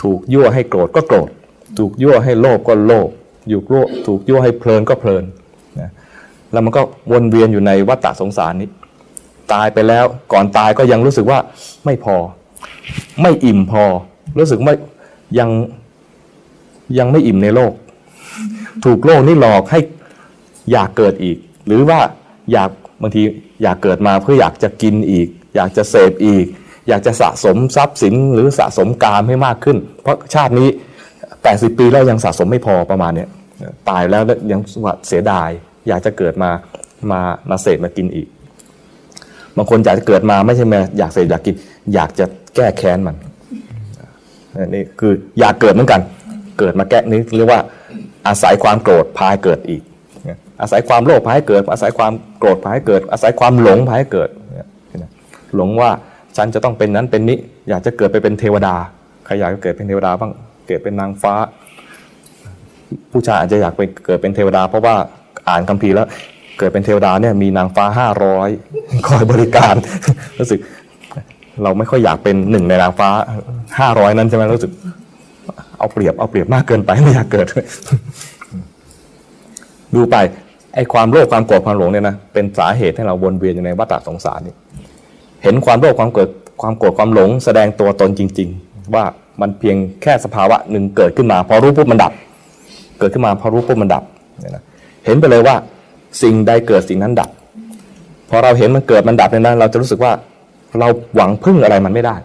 [0.02, 1.30] ถูกยั่วให้โกรธก็โกรธ
[1.78, 3.08] ถูกยั่วให้โลภก็โลภ
[3.48, 5.24] อยู่โลภถูกยั่วให้เพลินก็เพลิน
[5.80, 5.90] นะ
[6.52, 8.68] แล้วมันก็วนเวียนอยู่ในวัฏฏะสงสารนี้
[9.52, 11.38] ตายไปแล้วก่อนตายก็ยังรู้สึกว่า
[11.84, 12.16] ไม่พอ
[13.22, 13.84] ไม่อิ่มพอ
[14.38, 14.74] รู้สึกไม่
[15.38, 15.50] ยัง
[16.98, 17.72] ยังไม่อิ่มในโลก
[18.84, 19.80] ถูกโลกนี้หลอกให้
[20.72, 22.00] อยากเกิดอีก หรือว่า
[22.52, 22.70] อยาก
[23.00, 23.22] บางที
[23.62, 26.46] อยากเกิดมาเพื่ออยากจะกินอีก อยากจะเสพอีก
[26.88, 30.68] อยากจะสะสมทรัพย์สินหรือสะสมกามให้มากขึ้น เพราะชาตินี้
[31.44, 33.26] 80 ปีแล้วยังสะสมไม่พอประมาณนี้
[33.88, 35.48] ตายแล้วยังว่าเสียดาย
[35.88, 36.50] อยากจะเกิดมา
[37.10, 37.20] มา
[37.50, 38.28] มาเสพมากินอีก
[39.56, 41.54] บางคนอยากจะเกิดมาไม่ใช่มาอยากเสพอยากกิน
[41.94, 42.24] อยากจะ
[42.56, 43.16] แก้แค้นมัน
[44.74, 46.00] นี่คืออยากเกิดเหมือนกัน
[46.58, 47.60] เกิดมาแก้นี้เรียกว่า
[48.26, 49.82] อาศัยความโกรธพายเกิดอีก
[50.60, 54.28] อาศัยความโลภพาให้เกิด อาศัยความโกรธพาให้เกิด อาศัยความหลงพาให้เกิด
[55.54, 55.90] หลงว่า
[56.36, 57.38] ฉันจะต้องเป็นนั้นเป็นนี้
[57.68, 58.74] อยากจะเกิดไปเป็นเทวดา
[59.24, 60.32] ใครอยากจะเกิดเป็นเทวดาบ้าง
[60.66, 61.34] เกิดเป็นนางฟ้า
[63.12, 64.94] ผู้ชายอาจจะอยากไปเกิดเป็นเทวดา เพราะว่า
[65.48, 66.06] อ่านคัมภีร์แล้ว
[66.58, 68.48] เกิดเป็นเทวดาเนี่ยมีนางฟ้าห้าร้อย
[69.08, 69.74] คอยบริการ
[70.38, 70.60] รู้สึก
[71.62, 73.08] เราไม่ค่อยอยากเป็นหนึ่งในนางฟ้า
[73.78, 74.72] ห้าร้อยนั้นใช่ไหมรู้สึก
[75.78, 77.46] เอาเปรียบเอาเปรียบมากเกินไปไม่อยากเกิด
[79.94, 80.16] ดูไป
[80.74, 84.54] ไอ้ความโลภความโกรธความหลงเนี่ยนะเป็นสาเหตุให้เราวนเวียนอยู่ในวัฏสงสารนี่
[85.42, 86.28] เห็นความโลภความเกิด
[86.62, 89.04] ความโกรธความหลง แสดงตัวตนจริง ๆ ว่า
[89.40, 92.12] มันเพียงแค่สภาวะหนึ่งเกิดขึ้นมา พอรู้ปุ๊บมันดับ
[92.98, 94.02] เกิดขึ้นมาพอรู้ปุ๊บมันดับ
[95.04, 95.56] เห็นไปเลยว่า
[96.22, 97.30] สิ่งใดเกิดสิ่งนั้นดับ
[98.30, 100.12] พอเราเห็นมันเกิดมันดับเนี่ยนะเราจะรู้สึกว่า
[100.78, 102.16] เราหวังพึ่งอะไรมันไม่ได้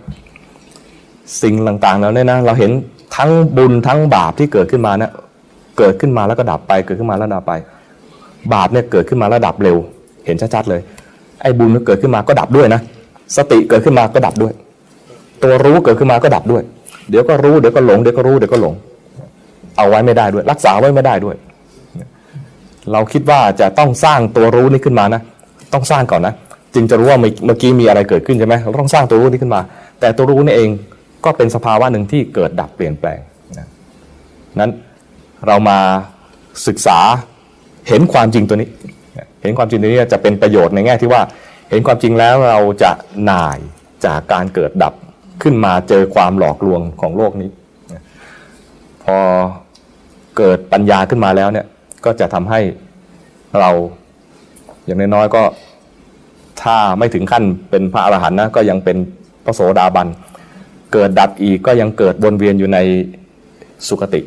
[1.41, 1.53] สิ่ง
[1.85, 2.71] ต่างๆแล้วเนี่ยนะเราเห็น
[3.15, 5.11] ทั้งบุญทั้งบาปที่เกิดขึ้นมาเนี่ย
[5.77, 7.53] เกิดขึ้นมาแล้วก็ดับไป เกิดขึ้นมาแล้วดับไป
[8.53, 9.77] บาปเนี่ยเกิดขึ้นมาแล้วดับเร็ว
[10.25, 10.81] เห็นชัดๆเลย
[11.41, 12.81] ไอ้บุญเกิดขึ้นมาก็ดับด้วยนะ
[13.37, 14.53] สติเกิดขึ้นมาก็ดับด้วย
[15.43, 16.63] ตัวรู้เกิดขึ้นมาก็ดับด้วย
[17.09, 18.73] เดี๋ยวก็รู้เดี๋ยวก็หลงเดี๋ยวก็รู้เดี๋ยวก็หลง
[19.77, 21.35] เอาไว้ไม่ได้ด้วย รักษาไว้ไม่ได้ด้วย
[22.91, 25.21] เราคิดว่าจะต้องสร้างตัวรู้นี้ขึ้นมานะ
[25.73, 26.33] ต้องสร้างก่อนนะ
[26.75, 29.61] จึงจะรู้ว่าเมื่อกี้มีอะไรเกิดขึ้นใช่ไหมเราต้องสร้างตัวรู้นี้ขึ้นมา
[29.99, 30.69] แต่ตัวรู้นี่เอง
[31.25, 33.19] ก็เป็นสภาวะหนึ่งที่เกิดดับเปลี่ยนแปลง
[34.59, 34.71] นั้น
[35.47, 35.79] เรามา
[36.67, 36.99] ศึกษา
[37.87, 38.69] เห็นความจริงตัวนี้
[39.41, 41.21] เห็นความจริงตัวนี้จะเป็นประโยชน์ในแง่ที่ว่า
[41.69, 42.91] เห็นความจริงแล้วเราจะ
[43.25, 43.57] หน่าย
[44.05, 44.93] จากการเกิดดับ
[45.41, 47.49] ขึ้นมาเจอความหลอกลวงของโลกนี้
[49.03, 49.17] พอ
[50.37, 51.65] เกิดปัญญาขึ้นมาแล้วเนี่ย
[52.05, 52.59] ก็จะทำให้
[53.59, 53.69] เรา
[54.85, 55.43] อย่างน้อยๆก็
[56.61, 58.97] ถ้าไม่ถึงขั้นเป็นพระอรหันต์นะก็ยังเป็น
[59.45, 60.07] พระโสดาบัน
[60.93, 62.77] เกิดดับอีกก็ยังเกิดวนเวียนอยู่ใน
[63.87, 64.21] สุคติ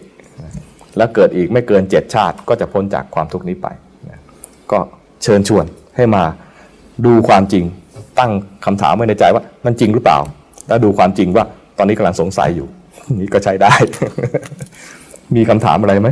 [0.96, 3.66] แล้วเกิดอีกไม่เกินเจ็ดชาติ ก็จะพ้นจากความทุกข์นี้ไป
[4.72, 4.78] ก็
[5.22, 5.64] เชิญชวน
[5.96, 6.22] ให้มา
[7.04, 7.64] ดูความจริง
[8.18, 8.32] ตั้ง
[8.64, 10.18] คำถามไว้ในใจว่ามันจริงหรือเปล่า
[10.70, 11.44] แล้วดูความจริงว่า
[11.78, 12.68] ตอนนี้กำลังสงสัยอยู่
[13.20, 13.72] นี่ก็ใช้ได้
[15.36, 16.08] มีคำถามอะไรไหม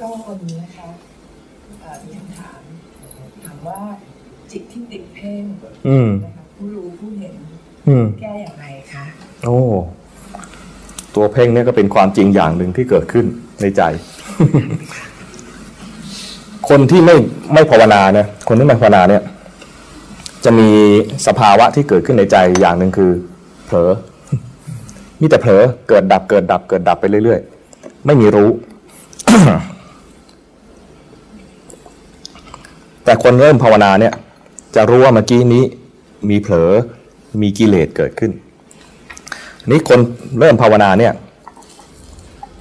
[0.00, 0.88] ก็วันนี้นะคะ
[2.04, 2.60] มีคำถาม
[3.44, 3.80] ถามว่า
[4.52, 5.42] จิตที่ติดเพ่ง
[6.24, 7.34] นะคะผู้รู้ผู้เห็น
[8.22, 9.04] แก้อย่างไรคะ
[9.44, 9.58] โอ้
[11.14, 13.26] ตัวเพ่งเนี่ยก็เป็นความจริงอย่างหนึ่งที่เกิดขึ้น
[13.62, 13.82] ในใจ
[16.68, 17.16] คนที่ไม่
[17.54, 19.22] ไม่ภาวนาเนี่ยคนที่ไม่ภาวนาเนี่ย
[20.46, 20.70] จะมี
[21.26, 23.10] สภาวะที่เกิดขึ้นในใจอย่างหนึ่งคือ
[23.66, 23.90] เผลอ
[25.20, 28.50] มีแต่เผลอเกิดดับเกิดดับเกิดดับไปเรื่อยๆ ไม่มีรู้
[33.04, 34.14] แต่คนเริ่มภาวนาเนี่ย
[34.74, 35.64] จะรู้ว่าเมื่อกี้นี้
[36.30, 36.70] มีเผลอ
[37.42, 38.32] มีกิเลสเกิดขึ้น
[39.70, 39.98] นี่คน
[40.40, 41.12] เริ่มภาวนาเนี่ย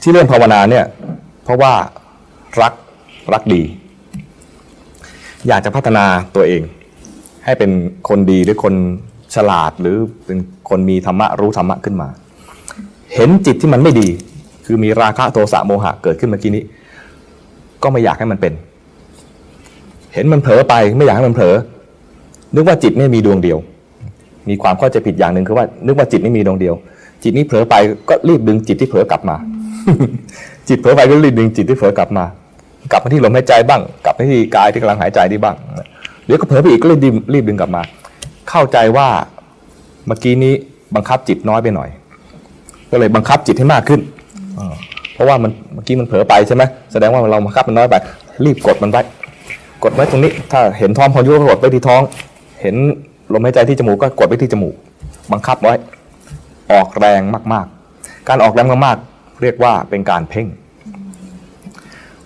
[0.01, 0.85] ที่เริ่มภาวนาเนี่ย
[1.43, 1.73] เพราะว่า
[2.61, 2.73] รัก
[3.33, 3.63] รักดี
[5.47, 6.05] อยากจะพัฒนา
[6.35, 6.61] ตัวเอง
[7.45, 7.71] ให้เป็น
[8.09, 8.73] คนดีหรือคน
[9.35, 10.37] ฉลาดหรือเป็น
[10.69, 12.07] คนมีธรรมะรู้ธรรมะขึ้นมา
[13.13, 14.07] เห็นจิตที่มันไม่ดี
[14.65, 16.63] คือมีราคะโทสะโมหะเกิดขึ้นเมื่อกี้นี้
[17.83, 18.53] ก็ไม่อยากให้มันเป็น
[20.13, 21.55] เห็นมันเผลอไปไม่อยากให้มันเผลอ
[22.55, 23.57] นึกว่าจิตนี่มีดวงเดียว
[24.49, 26.75] มีความเข้าใจผิดอย่างหนึ่งคือว่า นึกว่าจิตนี่มีดวงเดียว
[27.23, 27.75] จิตนี้เผลอไป
[28.09, 29.35] ก็รีบดึงจิตที่เผลอกลับมา
[30.69, 32.25] จิตเผลอไปก็รีบดึงจิตที่เผลอกลับมา
[32.91, 35.55] กลับมาที่ลมหายใจบ้าง กลับมาที่กายที่กำลังหายใจที่บ้าง
[36.25, 37.01] เดี๋ยวก็เผลอไปอีกก็รีบ
[37.33, 37.81] รีบดึงกลับมา
[38.49, 39.07] เข้าใจว่า
[40.07, 40.53] เมื่อกี้นี้
[40.95, 41.89] บังคับจิตน้อยไปหน่อย
[42.91, 44.01] ก็เลยบังคับจิตให้มากขึ้น
[45.13, 47.95] เพราะว่ามันเมื่อกี้มันเผลอไปใช่ไหมแสดงว่าเราบังคับมันน้อยไป
[48.45, 49.01] รีบกดมันไว้
[49.83, 52.01] กดไว้ตรงนี้ ถ้าเห็นท้องพอยุบก็กดไว้ที่ท้อง
[52.61, 52.75] เห็น
[53.33, 54.75] ลมหายใจที่จมูกก็กดไว้ที่จมูก
[55.31, 55.73] บังคับไว้
[56.71, 57.21] ออกแรง
[57.53, 60.47] มากๆ การออกแรงมากๆ เรียกว่าเป็นการเพ่ง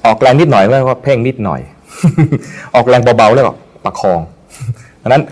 [0.06, 1.62] ออกแรงนิดหน่อยเรียกว่าเพ่งนิดหน่อย
[2.76, 4.20] ออกแรงเบาๆเรียกว่า ประคอง
[5.02, 5.24] ดังนั้น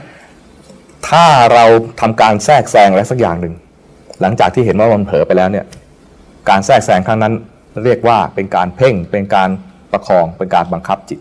[1.10, 1.66] ถ้าเรา
[2.02, 3.54] ทำการแทรกแซงอะไรสักอย่างหนึ่ง
[4.22, 5.66] หลังจากที่เห็นว่ามันเผลอไปแล้วเนี่ย
[6.50, 7.34] การแทรกแซงครั้งนั้น
[7.84, 9.50] เรียกว่าเป็นการเพ่งเป็นการ
[9.92, 11.20] ประคองเป็นการบังคับจิต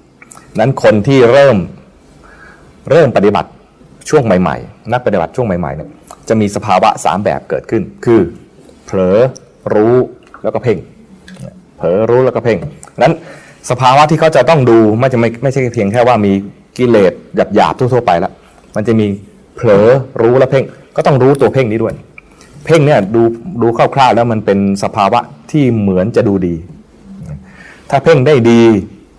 [0.61, 1.57] นั้นคนที่เริ่ม
[2.91, 3.51] เริ่มปฏิบัติ
[4.11, 5.89] ช่วงใหม่ ๆ นักปฏิบัติช่วงใหม่ๆเนี่ย
[6.29, 8.20] จะมีสภาวะสามแบบเกิดขึ้น คือ
[8.85, 9.18] เผลอ
[9.74, 9.95] รู้
[10.43, 10.79] แล้วก็เพ่ง
[11.77, 12.59] เผลอรู้แล้วก็เพ่ง
[13.03, 13.14] นั้น
[13.70, 16.33] สภาวะที่เขาจะต้องดูไม่จะไม่ไม่ใช่เพียงแค่ว่ามี
[16.79, 17.12] กิเลส
[17.55, 18.33] หยาบๆทั่วๆไปแล้ว
[18.77, 19.07] มันจะมี
[19.57, 19.89] เผลอ
[20.22, 20.64] รู้แล้วเพ่ง
[20.97, 21.95] ก็ต้องรู้ตัวเพ่งนี้ด้วย
[22.64, 23.22] เพ่งเนี่ยดู
[23.62, 25.20] ดูคร่าวๆแล้วมันเป็นสภาวะ
[25.51, 26.55] ที่เหมือนจะดูดี
[27.91, 28.61] ถ้าเพ่งได้ดี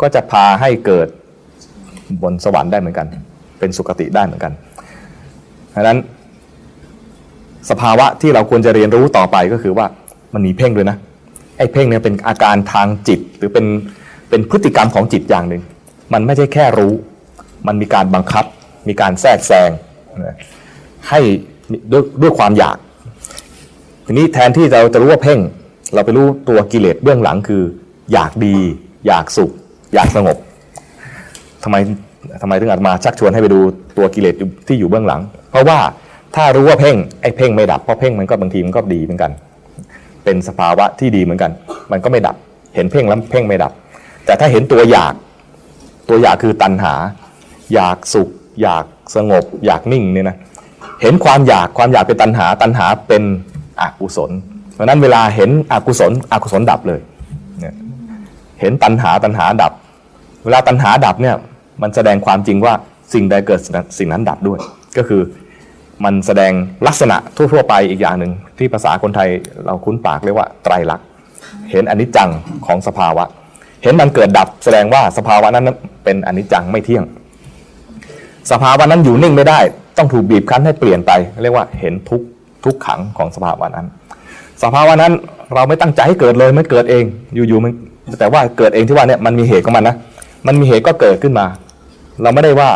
[0.01, 1.07] ก็จะพาให้เกิด
[2.21, 3.07] บนสวรรค์ได้เหมือนกัน
[3.59, 4.53] เป็นสุคติได้เหมือนกัน
[5.73, 5.97] ดังนั้น
[7.69, 9.85] สภาวะที่เราควรจะเรียนรู้ต่อไปก็คือว่า
[10.33, 10.97] มันมีเพ่งด้วยนะ
[11.57, 13.65] ไอ้เพ่งเนี่ยเป็นอาการทางจิตหรือเป็น
[14.29, 15.61] เป็นพฤติกรรมของจิตอย่างหนึ่ง
[16.13, 16.93] มันไม่ใช่แค่รู้
[17.67, 18.45] มันมีการบังคับ
[18.87, 19.69] มีการแทรกแซง
[21.09, 21.19] ให้
[21.91, 22.77] ด้วยด้วยความอยาก
[24.05, 25.39] ทีนี้แทนที่เราจะรู้ว่าเพ่ง
[25.93, 27.63] เราไปรู้ตัวกิเลสเบื้องหลังคือ
[28.13, 28.55] อยากดี
[29.07, 29.51] อยากสุข
[29.93, 30.37] อยากสงบ
[31.63, 31.75] ทำไม
[32.41, 33.59] ทำไมถึงอาจมาชักชวนให้ไปดู
[33.97, 34.35] ตัวกิเลส
[34.67, 35.79] ที่อยู่เบื้องหลัง เพราะว่า
[36.35, 39.31] ถ้ารู้ว่าเพ่งไอ้เพ่งไม่ดับเพราะเพ่งมันก็บางทีมันก็ดีเหมือนกัน
[40.23, 41.51] เป็นสภาวะที่ดีเหมือนกัน
[41.91, 42.35] มันก็ไม่ดับ
[42.75, 43.71] เห็นเพ่งแล้วเพ่งไม่ดับ
[44.25, 45.13] แต่ถ้าเห็นตัวอยาก
[46.09, 46.93] ตัวอยากคือตัณหา
[47.73, 48.29] อยากสุข
[48.61, 50.37] อยากสงบ อยากนิ่งเนี่ยนะ
[51.01, 53.23] เห็นความอยากความอยากเป็นตัณหา ตัณหาเป็น
[53.81, 54.31] อกุศล
[54.73, 56.99] เพราะนั้นเวลาเห็นอกุศลอกุศลดับเลย
[58.61, 59.73] เห็นตัณหาตัณหาดับ
[60.45, 61.35] เวลาตัณหาดับเนี่ย
[61.81, 62.73] มันแสดงความจริงว่า
[63.13, 63.59] สิ่งใดเกิด
[63.97, 64.59] สิ่งนั้นดับด้วย
[64.97, 65.21] ก็คือ
[66.03, 66.51] มันแสดง
[66.87, 69.29] ลักษณะทั่วๆไปอีกอย่างหนึ่งที่ภาษาคนไทย
[69.65, 71.05] เราคุ้นปากเรียกว่าไตรลักษณ์
[71.71, 72.29] เห็นอนิจจัง
[72.65, 73.23] ของสภาวะ
[73.83, 75.69] เห็นมันเกิดดับแสดงว่าสภาวะนั้น
[76.03, 77.03] เป็นอนิจจังไม่เที่ยง
[78.51, 79.59] สภาวะนั้นอยู่นิ่งไม่ได้
[79.97, 81.11] ต้องถูกบีบคั้นให้เปลี่ยนไป
[81.43, 82.21] เรียกว่าเห็นทุก
[82.63, 83.85] ทุกขังของสภาวะนั้น
[84.63, 85.13] สภาวะนั้น
[85.53, 87.71] เราไม่ตั้งใจให้เกิดเลยไม่เกิดเองอยู่ๆมัน
[88.19, 89.95] แต่ว่าเกิดเองที่ว่าเนี่ยมันมีเหตุของมันนะ
[90.47, 91.45] มันมีเหตุก็เกิดขึ้นมา
[92.21, 92.69] เราไม่ได้ว่า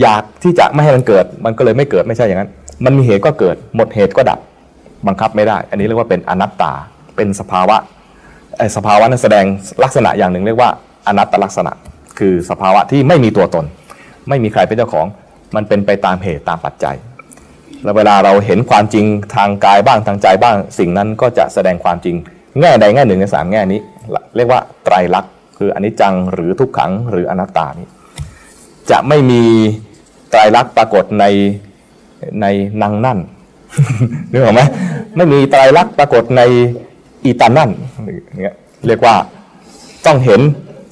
[0.00, 2.50] อยากที่จะไม่ให้มันเกิด มันก็เลยไม่เกิดไม่ใช่อย่างนั้น
[2.84, 4.38] มันมีเหตุก็เกิด หมดเหตุก็ดับ
[5.06, 6.72] บังคับไม่ได้ อันนี้เรียกว่าเป็นอนัตตา
[7.16, 7.76] เป็นสภาวะ
[8.58, 9.44] ไอ้สภาวะนั้นแสดง
[9.82, 10.70] ลักษณะอย่างหนึ่งเรียกว่า
[11.06, 11.72] อนัตตลักษณะ
[12.18, 13.64] คือสภาวะที่ไม่มีตัวตน
[14.28, 15.06] ไม่มีใครเป็นเจ้าของ
[15.56, 16.96] มันเป็นไปตามเหตุตามปัจจัย
[17.84, 22.16] แล้วเวลาเราเห็นความจริงทางกายบ้างทางใจบ้าง สิ่งนั้นก็จะแสดงความจริง
[22.60, 23.80] แง่ใดแง่หนึ่งในสามแง่นี้
[24.36, 27.86] เรียกว่าไตรลักษณ์คืออนิจจังหรือทุกขังหรืออนัตตานี้
[28.90, 29.42] จะไม่มี
[30.30, 31.24] ไตรลักษณ์ปรากฏใน
[32.40, 32.46] ใน
[32.82, 33.18] นางนั่น
[34.30, 34.62] นึกออกไหม
[35.16, 36.42] ไม่มีไตรลักษณ์ปรากฏใน
[37.24, 37.70] อีตานั่น
[38.42, 38.56] เนี่ย
[38.86, 39.14] เรียกว่า
[40.06, 40.40] ต้องเห็น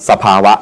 [0.09, 0.53] สภาวะ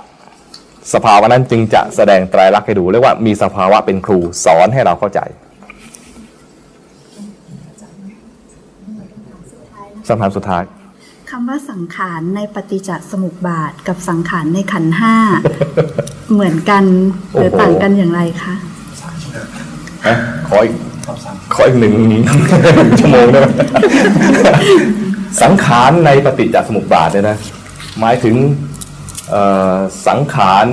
[0.92, 5.20] สภาวะนั้นจึงจะแสดงไตรลักษณ์ให้ดูเรียกว่ามีสภาวะเป็นครูสอนให้เราเข้าใจ
[10.06, 10.62] คำถามสุดท้าย
[11.30, 15.16] คำว่าสังขารในปฏิจจสมุปบาทกับสังขารในขันห้า
[16.32, 16.84] เหมือนกัน
[17.32, 18.54] หรือต่างกันอย่างไรคะ
[20.48, 20.74] ขออีก
[21.54, 21.94] ขออีกหนึ่ง
[23.00, 23.46] ชั่วโมงได้ไหม
[25.42, 27.36] สังขารในปฏิจจสมุปบาทเนี่ยนะ
[28.00, 28.34] หมายถึง
[30.08, 30.66] สังขาร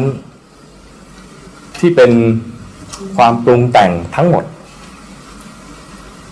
[1.79, 2.11] ที่เป็น
[3.17, 4.43] ความปรุงแต่งทั้งหมด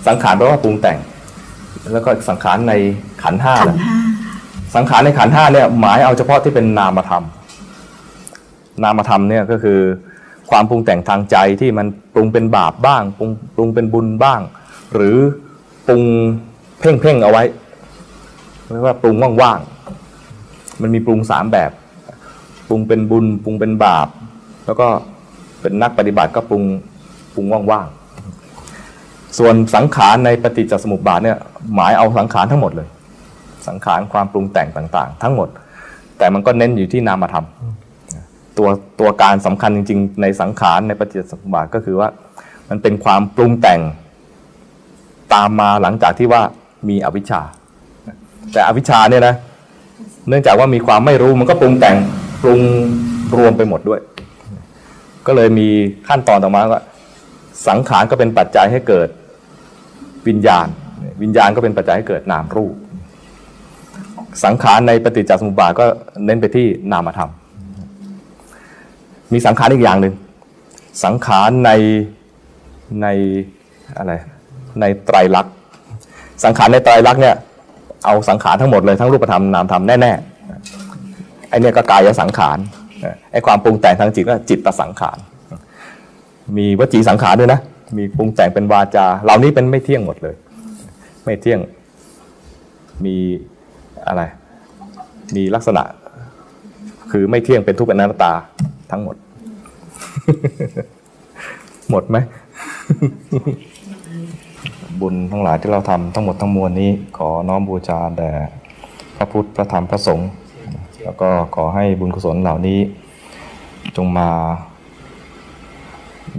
[0.08, 0.98] สังขารแปลว่าปรุงแต่ง
[1.92, 2.74] แล้วก็สังขารใน
[3.24, 3.56] ขันห้า
[4.76, 7.24] สังขารในขันห้าเนี่ยหมายเอาเฉพาะที่เป็นนามธรรม
[8.84, 9.80] นามธรรมเนี่ยก็คือ
[10.50, 14.42] ความปรุงแต่งทางใจที่มันปรุงเป็นบาปบ้างปรุงปรุงเป็นบุญบ้าง
[14.94, 15.18] หรือ
[15.88, 16.04] ปรุง
[16.80, 17.44] เพ่งเพ่งเอาไว้
[18.72, 21.72] เรียกว่าปรุงว่างๆมันมีปรุงสามแบบ
[22.70, 24.08] ปรุงเป็นบุญปรุงเป็นบาป
[24.66, 24.88] แล้วก็
[25.62, 26.64] เป็นนักปฏิบัติก็ปรุง
[27.36, 31.38] ปรุงว่างๆส่วนสังขารในปฏิจจสมุปบาทเนี่ย
[31.74, 32.88] หมายเอาสังขารทั้งหมดเลย
[33.68, 35.50] สังขารความปรุงแต่งต่างๆ ทั้งหมด
[36.18, 37.46] แต่มันก็เน้นอยู่ที่นามธรรม
[38.58, 42.08] ตัวตัวการสำคัญจริง ๆ ในสังขารในปฏิจจสมุปบาทก็คือว่า
[42.70, 43.80] มันเป็นความปรุงแต่ง
[45.34, 46.42] ตามมาหลังจากที่ว่า
[46.90, 47.42] มีอวิชชา
[48.54, 49.36] แต่อวิชชาเนี่ยนะ
[50.28, 51.96] เนื่องจากว่ามีความไม่รู้มันก็ปรุงแต่ง
[52.42, 52.62] ปรุง
[53.38, 54.02] รวมไปหมดด้วย
[55.28, 55.68] ก็เลยมี
[56.08, 56.82] ขั้นตอนต่อมาว่า
[57.68, 59.10] สังขารก็เป็นปัจจัยให้เกิด
[60.28, 60.68] วิญญาณ
[61.22, 62.76] วิญญาณก็เป็นปัจจัยให้เกิดนามรูป
[64.46, 65.86] สังขารในปฏิจจสมุปบาทก็
[66.26, 67.30] เน้นไปที่นามธรรม
[69.32, 70.14] มีสังขารอีกอย่างหนึ่ง
[71.04, 71.72] สังขารใน
[73.02, 73.08] ใน
[73.98, 74.14] อะไร
[74.82, 75.54] ในไตรลักษณ์
[76.44, 77.36] สังขารในไตรลักษณ์เนี่ย
[78.06, 80.39] เอาสังขารทั้งหมดเลยทั้งรูปธรรมนามธรรมแน่ๆ
[81.50, 82.58] ไอเนี่ยก็กายสังขาร
[83.32, 85.18] ไอความปรุงแต่งทางจิตก็จิตตสังขาร
[86.58, 87.60] มีวจีสังขารด้วยนะ
[87.98, 90.36] มีปรุงแต่งเป็นวาจา เหล่านี้เป็นไม่เที่ยงหมดเลย
[91.26, 91.60] ไม่เที่ยง
[93.06, 93.16] มี
[94.08, 94.22] อะไร
[95.36, 95.84] มีลักษณะ
[97.12, 98.34] คือไม่เที่ยงเป็นทุกข์เป็นอนัตตา
[98.92, 99.16] ทั้งหมด
[101.90, 102.18] หมดไหม
[105.02, 108.32] บุญทั้งหลายที่เราทำทั้งหมดทั้งมวลนี้ ขอน้อมบูชาแด่
[109.18, 110.30] พระพุทธ พระธรรม พระสงฆ์
[111.10, 112.80] แล้วก็ขอให้บุญกุศลเหล่านี้
[113.98, 114.30] จงมา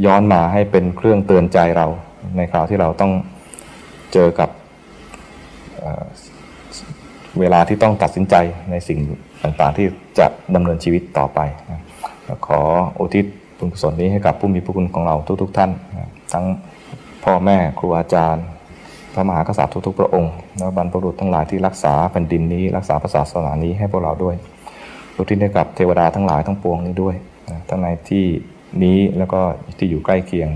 [0.05, 1.87] ย้อนมาให้เป็นเครื่องเตือนใจเรา
[2.37, 3.13] ในคราวที่เราต้อง
[4.13, 4.51] เจอกับ
[7.41, 8.35] เวลาที่ต้องตัดสินใจ
[8.71, 8.99] ในสิ่ง
[9.43, 9.87] ต่างๆ ที่
[10.19, 11.41] จะดำเนินชีวิตต่อไป
[12.47, 12.61] ขอ
[13.01, 13.25] อุทิศ
[13.59, 15.71] บุญกุศลนี้ให้กับผู้มีพระคุณของเราทุก ๆ ท่าน
[16.33, 16.45] ทั้ง
[17.25, 18.45] พ่อแม่ครูอาจารย์
[19.15, 24.37] พระมหากษัตริย์ทุกๆพระองค์และบรรพบุรุษทั้งหลายที่รักษาแผ่นดินนี้ รักษาศาสนานี้ให้พวกเราด้วย
[25.17, 27.15] อุทิศให้กับเทวดาทั้งหลายทั้งปวงนี้ด้วย
[27.69, 28.27] ทั้งในที่
[28.85, 29.41] นี้แล้วก็
[29.79, 30.49] ที่อยู่ใกล้เคียง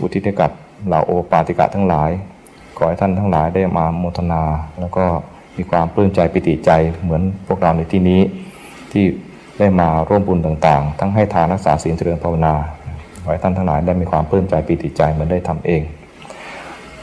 [0.00, 0.50] อุทิศให้กับ
[0.86, 2.10] เหล่าโอปาติกะทั้งหลาย
[2.76, 4.42] ขอให้ท่านทั้งหลายได้มาโมทนา
[4.80, 5.04] แล้วก็
[5.56, 6.70] มีความปลื้มใจปิติใจ
[7.02, 8.20] เหมือนพวกเราในที่นี้
[8.92, 9.04] ที่
[9.58, 12.54] ได้มาร่วมบุญต่างๆ ทั้งให้ทานรักษาศีลเจริญภาวนา
[13.22, 15.82] ขอให้ท่านทั้งหลายได้มีความปลื้มใจปีติใจเหมือนได้ทำเอง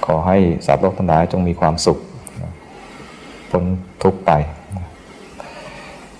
[0.06, 1.98] ขอให้สัตว์โลกทั้งหลายจงมีความสุข
[3.50, 3.64] พ้น
[4.04, 4.32] ทุกไป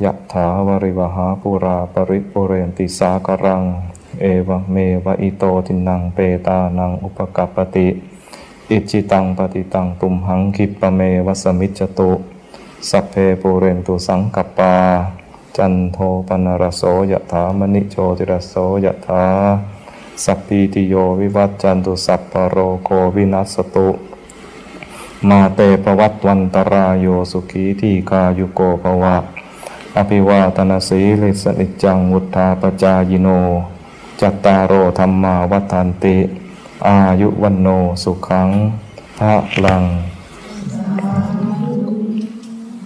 [0.04, 3.64] ยะถาวริวหาปุราปริปุเรนติสากรัง
[4.22, 4.76] เอวเม
[5.06, 7.88] วะอิโตทินังเปตานังอุปกัปติ
[8.70, 12.12] อิจิตังปฏิตังตุมหังคิปเมวัสมิจตุ
[12.90, 14.76] สัพเพปุเรนตุสังกปา
[15.58, 15.98] จันโท
[16.28, 19.26] ปนรโสยถามณิโชติรโสยถา
[20.24, 23.90] สัพพีติโยวิวัตจันตุสัพพโรโควินัสตุ
[25.30, 29.18] มาเตปวัตวันตรายโยสุขีที่กายุโกภวะ
[29.98, 33.28] อภิวาตนาสีลิสนิจังวุธาปจายโน
[34.22, 36.18] จัตตารโอธรรมาวัฏันติ
[36.88, 37.68] อายุวันโน
[38.04, 38.50] สุขัง
[39.20, 39.34] พระ
[39.66, 39.84] ลัง